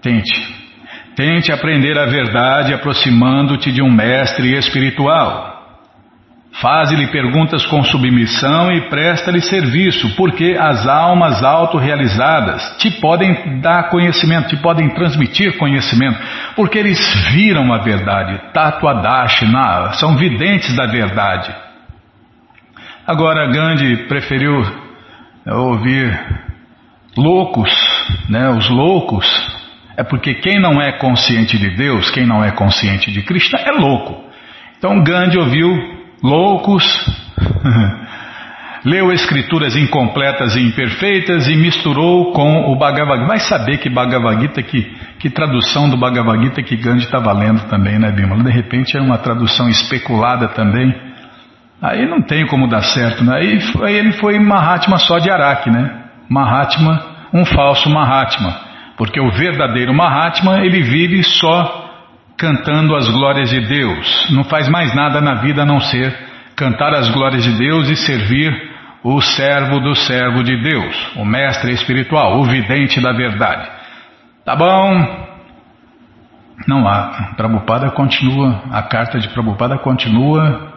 tente. 0.00 0.62
Tente 1.14 1.52
aprender 1.52 1.96
a 1.96 2.06
verdade 2.06 2.74
aproximando-te 2.74 3.70
de 3.70 3.82
um 3.82 3.90
mestre 3.90 4.52
espiritual. 4.56 5.51
Faze-lhe 6.60 7.06
perguntas 7.06 7.64
com 7.64 7.82
submissão 7.82 8.70
e 8.70 8.82
presta-lhe 8.90 9.40
serviço, 9.40 10.14
porque 10.16 10.54
as 10.58 10.86
almas 10.86 11.42
autorrealizadas 11.42 12.76
te 12.76 12.90
podem 13.00 13.60
dar 13.60 13.88
conhecimento, 13.88 14.48
te 14.48 14.56
podem 14.58 14.90
transmitir 14.90 15.56
conhecimento, 15.56 16.20
porque 16.54 16.78
eles 16.78 17.00
viram 17.32 17.72
a 17.72 17.78
verdade, 17.78 18.38
tatuadashina, 18.52 19.92
são 19.94 20.16
videntes 20.16 20.76
da 20.76 20.86
verdade. 20.86 21.52
Agora 23.06 23.50
Gandhi 23.50 24.06
preferiu 24.06 24.62
ouvir 25.46 26.20
loucos, 27.16 27.70
né, 28.28 28.50
os 28.50 28.68
loucos, 28.68 29.26
é 29.96 30.04
porque 30.04 30.34
quem 30.34 30.60
não 30.60 30.80
é 30.80 30.92
consciente 30.92 31.58
de 31.58 31.70
Deus, 31.70 32.10
quem 32.10 32.26
não 32.26 32.44
é 32.44 32.50
consciente 32.50 33.10
de 33.10 33.22
Krishna 33.22 33.58
é 33.58 33.72
louco. 33.72 34.22
Então 34.78 35.02
Gandhi 35.02 35.38
ouviu 35.38 36.01
loucos, 36.22 36.84
leu 38.84 39.12
escrituras 39.12 39.76
incompletas 39.76 40.56
e 40.56 40.60
imperfeitas 40.60 41.48
e 41.48 41.56
misturou 41.56 42.32
com 42.32 42.72
o 42.72 42.76
Bhagavad 42.76 43.20
Gita. 43.20 43.28
Vai 43.28 43.40
saber 43.40 43.78
que 43.78 43.90
Bhagavad 43.90 44.40
Gita, 44.40 44.62
que, 44.62 44.82
que 45.18 45.30
tradução 45.30 45.88
do 45.88 45.96
Bhagavad 45.96 46.42
Gita 46.42 46.62
que 46.62 46.76
Gandhi 46.76 47.04
estava 47.04 47.32
lendo 47.32 47.68
também, 47.68 47.98
né, 47.98 48.10
Bimala? 48.12 48.44
De 48.44 48.52
repente 48.52 48.96
era 48.96 49.04
uma 49.04 49.18
tradução 49.18 49.68
especulada 49.68 50.48
também. 50.48 50.94
Aí 51.80 52.08
não 52.08 52.22
tem 52.22 52.46
como 52.46 52.68
dar 52.68 52.82
certo, 52.82 53.24
né? 53.24 53.36
Aí, 53.36 53.58
aí 53.82 53.96
ele 53.96 54.12
foi 54.12 54.38
Mahatma 54.38 54.98
só 54.98 55.18
de 55.18 55.30
Araque, 55.30 55.68
né? 55.68 56.02
Mahatma, 56.28 57.02
um 57.34 57.44
falso 57.44 57.90
Mahatma. 57.90 58.54
Porque 58.96 59.20
o 59.20 59.32
verdadeiro 59.32 59.92
Mahatma, 59.92 60.64
ele 60.64 60.80
vive 60.82 61.24
só 61.24 61.81
cantando 62.42 62.96
as 62.96 63.08
glórias 63.08 63.50
de 63.50 63.60
Deus. 63.60 64.26
Não 64.32 64.42
faz 64.42 64.68
mais 64.68 64.92
nada 64.96 65.20
na 65.20 65.34
vida 65.36 65.62
a 65.62 65.64
não 65.64 65.78
ser 65.78 66.12
cantar 66.56 66.92
as 66.92 67.08
glórias 67.08 67.44
de 67.44 67.56
Deus 67.56 67.88
e 67.88 67.94
servir 67.94 68.52
o 69.04 69.20
servo 69.20 69.78
do 69.78 69.94
servo 69.94 70.42
de 70.42 70.60
Deus, 70.60 71.16
o 71.16 71.24
mestre 71.24 71.72
espiritual, 71.72 72.40
o 72.40 72.44
vidente 72.44 73.00
da 73.00 73.12
verdade. 73.12 73.70
Tá 74.44 74.56
bom? 74.56 75.28
Não, 76.66 76.86
a 76.86 77.32
Prabhupada 77.36 77.90
continua, 77.90 78.62
a 78.72 78.82
carta 78.82 79.20
de 79.20 79.28
Prabhupada 79.28 79.78
continua, 79.78 80.72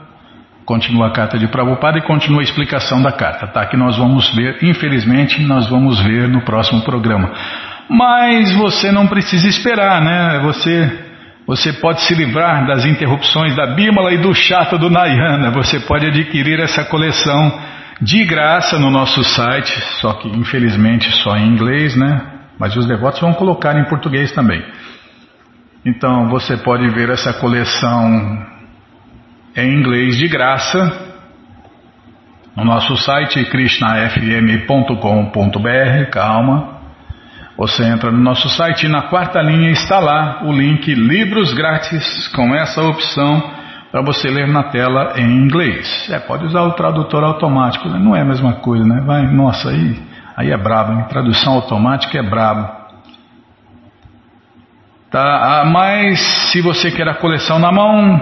continua 0.65 1.07
a 1.07 1.11
carta 1.11 1.37
de 1.39 1.47
Prabhupada 1.47 1.97
e 1.97 2.03
continua 2.03 2.41
a 2.41 2.43
explicação 2.43 3.01
da 3.01 3.11
carta, 3.11 3.47
tá? 3.47 3.65
Que 3.65 3.75
nós 3.75 3.97
vamos 3.97 4.33
ver, 4.35 4.63
infelizmente, 4.63 5.41
nós 5.41 5.67
vamos 5.67 5.99
ver 5.99 6.27
no 6.27 6.41
próximo 6.41 6.81
programa. 6.83 7.31
Mas 7.89 8.51
você 8.55 8.91
não 8.91 9.07
precisa 9.07 9.47
esperar, 9.47 10.01
né? 10.01 10.39
Você 10.43 11.04
você 11.47 11.73
pode 11.73 12.01
se 12.01 12.15
livrar 12.15 12.65
das 12.65 12.85
interrupções 12.85 13.55
da 13.55 13.67
Bímola 13.67 14.13
e 14.13 14.17
do 14.17 14.33
chato 14.33 14.77
do 14.77 14.89
Nayana. 14.89 15.51
Você 15.51 15.79
pode 15.79 16.07
adquirir 16.07 16.59
essa 16.59 16.83
coleção 16.85 17.61
de 18.01 18.25
graça 18.25 18.79
no 18.79 18.89
nosso 18.89 19.23
site, 19.23 19.71
só 20.01 20.13
que 20.13 20.27
infelizmente 20.27 21.09
só 21.23 21.37
em 21.37 21.47
inglês, 21.47 21.95
né? 21.95 22.21
Mas 22.57 22.75
os 22.75 22.87
devotos 22.87 23.21
vão 23.21 23.33
colocar 23.33 23.77
em 23.77 23.85
português 23.85 24.31
também. 24.31 24.63
Então 25.85 26.27
você 26.29 26.57
pode 26.57 26.89
ver 26.89 27.09
essa 27.09 27.31
coleção 27.33 28.43
em 29.55 29.71
inglês 29.71 30.17
de 30.17 30.27
graça 30.27 31.13
no 32.55 32.65
nosso 32.65 32.97
site 32.97 33.45
krishnafm.com.br. 33.45 36.09
Calma. 36.11 36.74
Você 37.57 37.85
entra 37.85 38.11
no 38.11 38.21
nosso 38.21 38.49
site 38.49 38.85
e 38.85 38.89
na 38.89 39.03
quarta 39.03 39.41
linha 39.41 39.71
está 39.71 39.97
lá 39.99 40.41
o 40.43 40.51
link 40.51 40.93
Livros 40.93 41.53
Grátis 41.53 42.27
com 42.35 42.53
essa 42.53 42.83
opção 42.83 43.49
para 43.91 44.01
você 44.01 44.27
ler 44.29 44.45
na 44.45 44.63
tela 44.63 45.13
em 45.15 45.37
inglês. 45.37 46.09
É, 46.11 46.19
pode 46.19 46.45
usar 46.45 46.63
o 46.63 46.73
tradutor 46.73 47.23
automático, 47.23 47.87
né? 47.87 47.97
não 47.97 48.13
é 48.13 48.21
a 48.21 48.25
mesma 48.25 48.55
coisa, 48.55 48.83
né? 48.85 49.01
Vai, 49.05 49.25
nossa, 49.33 49.69
aí, 49.69 49.97
aí 50.35 50.51
é 50.51 50.57
brabo, 50.57 50.93
hein? 50.93 51.05
tradução 51.07 51.53
automática 51.53 52.17
é 52.19 52.23
brabo. 52.23 52.69
Tá, 55.09 55.63
mas 55.71 56.19
se 56.51 56.61
você 56.61 56.91
quer 56.91 57.07
a 57.07 57.13
coleção 57.13 57.57
na 57.57 57.71
mão, 57.71 58.19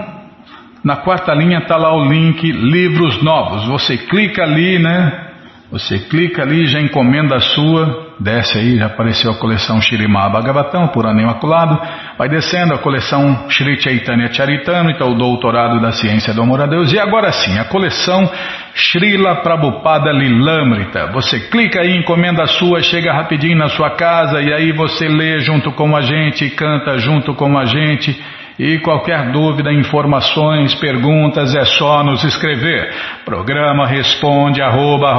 na 0.84 0.98
quarta 0.98 1.34
linha 1.34 1.58
está 1.58 1.76
lá 1.76 1.92
o 1.92 2.04
link 2.04 2.52
Livros 2.52 3.20
Novos. 3.20 3.66
Você 3.66 3.98
clica 3.98 4.44
ali, 4.44 4.78
né? 4.78 5.30
Você 5.72 5.98
clica 5.98 6.42
ali, 6.42 6.66
já 6.66 6.80
encomenda 6.80 7.34
a 7.34 7.40
sua, 7.40 8.03
desce 8.18 8.58
aí, 8.58 8.76
já 8.76 8.86
apareceu 8.86 9.30
a 9.30 9.38
coleção 9.38 9.80
Shirimá 9.80 10.28
Bhagavatam, 10.28 10.88
por 10.88 11.06
ano 11.06 11.20
imaculado, 11.20 11.78
vai 12.16 12.28
descendo 12.28 12.74
a 12.74 12.78
coleção 12.78 13.48
Shri 13.48 13.80
Chaitanya 13.80 14.32
Charitamrita, 14.32 15.04
o 15.04 15.14
doutorado 15.14 15.80
da 15.80 15.92
ciência 15.92 16.32
do 16.32 16.42
amor 16.42 16.60
a 16.60 16.66
Deus, 16.66 16.92
e 16.92 16.98
agora 16.98 17.32
sim, 17.32 17.58
a 17.58 17.64
coleção 17.64 18.30
Srila 18.74 19.36
Prabhupada 19.36 20.10
Lilamrita. 20.12 21.06
Você 21.12 21.40
clica 21.48 21.80
aí, 21.80 21.96
encomenda 21.96 22.42
a 22.42 22.46
sua, 22.46 22.82
chega 22.82 23.12
rapidinho 23.12 23.56
na 23.56 23.68
sua 23.68 23.90
casa, 23.90 24.40
e 24.40 24.52
aí 24.52 24.72
você 24.72 25.08
lê 25.08 25.38
junto 25.40 25.72
com 25.72 25.96
a 25.96 26.00
gente, 26.00 26.50
canta 26.50 26.98
junto 26.98 27.34
com 27.34 27.56
a 27.58 27.64
gente, 27.64 28.20
e 28.58 28.78
qualquer 28.78 29.32
dúvida, 29.32 29.72
informações, 29.72 30.74
perguntas 30.76 31.54
é 31.54 31.64
só 31.64 32.04
nos 32.04 32.22
escrever. 32.22 32.92
Programa 33.24 33.86
responde 33.86 34.62
arroba, 34.62 35.12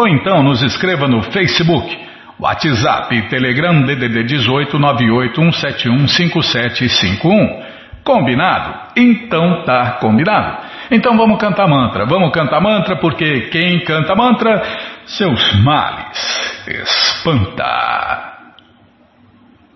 Ou 0.00 0.08
então 0.08 0.42
nos 0.42 0.62
escreva 0.62 1.06
no 1.06 1.22
Facebook, 1.24 1.94
WhatsApp, 2.38 3.28
Telegram 3.28 3.82
DDD 3.82 4.24
18 4.24 4.78
981715751. 4.78 7.68
Combinado? 8.02 8.92
Então 8.96 9.62
tá 9.64 9.98
combinado. 10.00 10.56
Então 10.90 11.18
vamos 11.18 11.38
cantar 11.38 11.68
mantra. 11.68 12.06
Vamos 12.06 12.32
cantar 12.32 12.62
mantra 12.62 12.96
porque 12.96 13.50
quem 13.50 13.84
canta 13.84 14.16
mantra, 14.16 14.62
seus 15.04 15.54
males 15.62 16.64
espanta. 16.66 18.38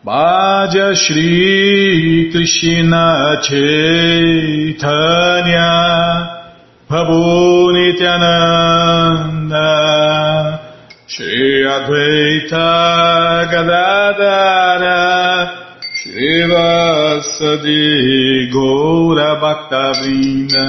Bhaja 0.02 0.94
Shri 0.94 2.30
Krishna 2.32 3.42
Chaitanya 3.42 4.74
Prabhu 6.86 7.72
Nityananda 7.72 9.68
Shri 11.06 11.64
Advaita 11.64 12.68
Gadadara 13.50 15.00
Shri 15.94 16.44
Vasadi 16.50 17.82
Gaura 18.52 19.30
Bhaktavinda 19.40 20.64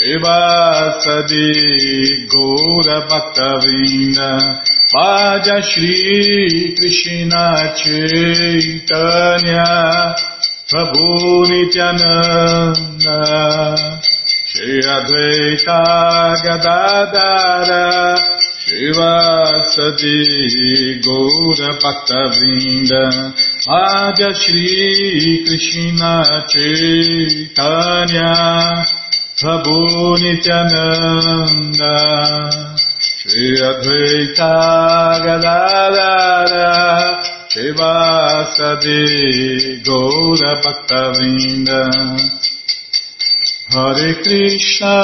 Shri 0.07 0.19
Vasadi 0.23 1.51
Gaura 2.31 2.99
Bhaktavinda 3.11 4.31
Vaja 4.95 5.59
Shri 5.61 6.75
Krishna 6.79 7.75
Chaitanya 7.75 9.67
Prabhu 10.71 11.11
Nityananda 11.51 13.19
Shri 14.47 14.79
Advaita 14.97 15.83
Gadadara 16.45 17.87
Shivasadi 18.63 20.23
Gaura 21.03 21.71
Bhaktavrinda 21.83 23.05
Adya 23.67 24.31
Shri 24.33 25.43
Krishna 25.45 26.47
Chaitanya 26.47 28.31
Prabhu 29.39 30.17
Nityananda 30.17 31.95
Shri 32.81 33.61
Advaita 33.61 34.53
Gadadara 35.25 36.73
Shivasadi 37.53 39.03
Gaura 39.85 40.53
Bhaktavrinda. 40.65 41.81
Hare 43.69 44.11
Krishna 44.23 44.97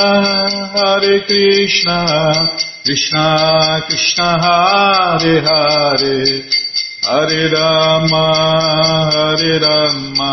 Hare 0.76 1.16
Krishna 1.26 1.98
Krishna 2.86 3.26
Krishna 3.86 4.28
Hare 4.40 5.36
Hare. 5.44 6.20
Hare 7.04 7.42
Rama 7.52 8.26
Hare 9.12 9.54
Rama 9.60 10.32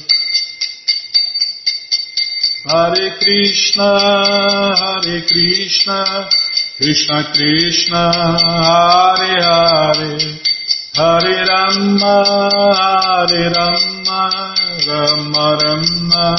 Hare 2.63 3.17
Krishna 3.17 3.89
Hare 4.77 5.21
Krishna 5.25 6.29
Krishna 6.77 7.23
Krishna 7.33 8.11
Hare 8.13 9.41
Hare. 9.41 10.39
Hare 10.93 11.45
Rama 11.49 12.15
Hare 12.77 13.49
Rama 13.49 14.29
Rama 14.85 15.57
Rama 15.63 16.35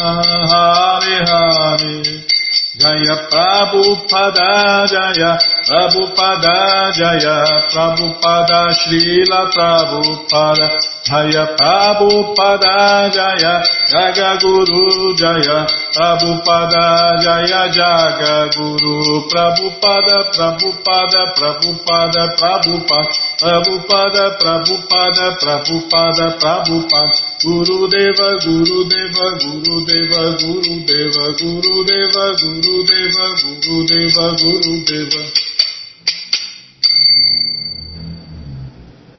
Hare 0.53 1.25
Hare. 1.27 2.23
Jaya 2.79 3.17
Prabhupada 3.29 4.87
Jaya 4.87 5.39
Prabhupada 5.67 6.91
Jaya 6.91 7.39
Prabhupada 7.71 8.75
Srila 8.75 9.47
Prabhupada 9.55 10.67
Jaya 11.07 11.45
Prabhupada 11.55 13.07
Jaya 13.15 13.55
Jaga 13.87 14.39
Guru 14.43 15.15
Jaya 15.15 15.67
Prabhupada 15.95 17.15
Jaya 17.23 17.71
Jaga 17.71 18.51
Guru 18.51 19.23
Prabhupada 19.31 20.35
Prabhupada 20.35 21.23
Prabhupada 21.39 22.23
Prabhupada 22.35 23.23
Prabhupada 23.39 24.25
Prabhupada 24.43 25.27
Prabhupada 25.39 26.27
Prabhupada 26.43 27.33
Guru 27.43 27.87
Deva 27.87 28.29
Guru 28.43 28.79
Deva 28.91 29.27
Guru 29.39 29.77
Deva 29.87 30.23
Guru 30.43 30.75
Deva 30.87 31.27
Guru 31.39 31.75
Deva 31.87 32.27
Guru 32.39 32.77
Deva 32.83 33.27
Guru 33.39 33.87
Deva 33.87 34.27
Guru 34.39 34.75
Deva 34.87 35.52
Thank 37.15 37.31
you. 37.33 37.42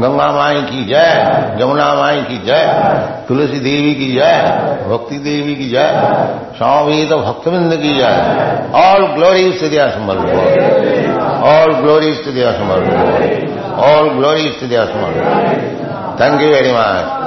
गंगा 0.00 0.26
माई 0.32 0.62
की 0.62 0.84
जय 0.84 1.56
जमुना 1.58 1.94
माई 1.94 2.22
की 2.22 2.38
जय, 2.38 2.66
तुलसी 3.28 3.58
देवी 3.60 3.94
की 3.94 4.12
जय, 4.12 4.32
भक्ति 4.88 5.18
देवी 5.18 5.54
की 5.54 5.68
जय, 5.70 5.88
स्वामी 6.58 7.04
तो 7.06 7.18
भक्तविंद 7.18 7.72
की 7.76 7.94
जय। 7.94 8.70
ऑल 8.74 9.06
ग्लोरी 9.06 9.52
स्थितिया 9.52 9.88
समल 9.88 10.18
ऑल 11.42 11.72
ग्लोरी 11.74 12.12
स्थितिया 12.14 12.52
संभल 12.52 12.80
ऑल 13.82 14.08
ग्लोरी 14.10 14.50
स्थितिया 14.52 14.84
संभल 14.84 15.12
थैंक 16.20 16.40
यू 16.42 16.48
वेरी 16.48 16.72
मच 16.72 17.20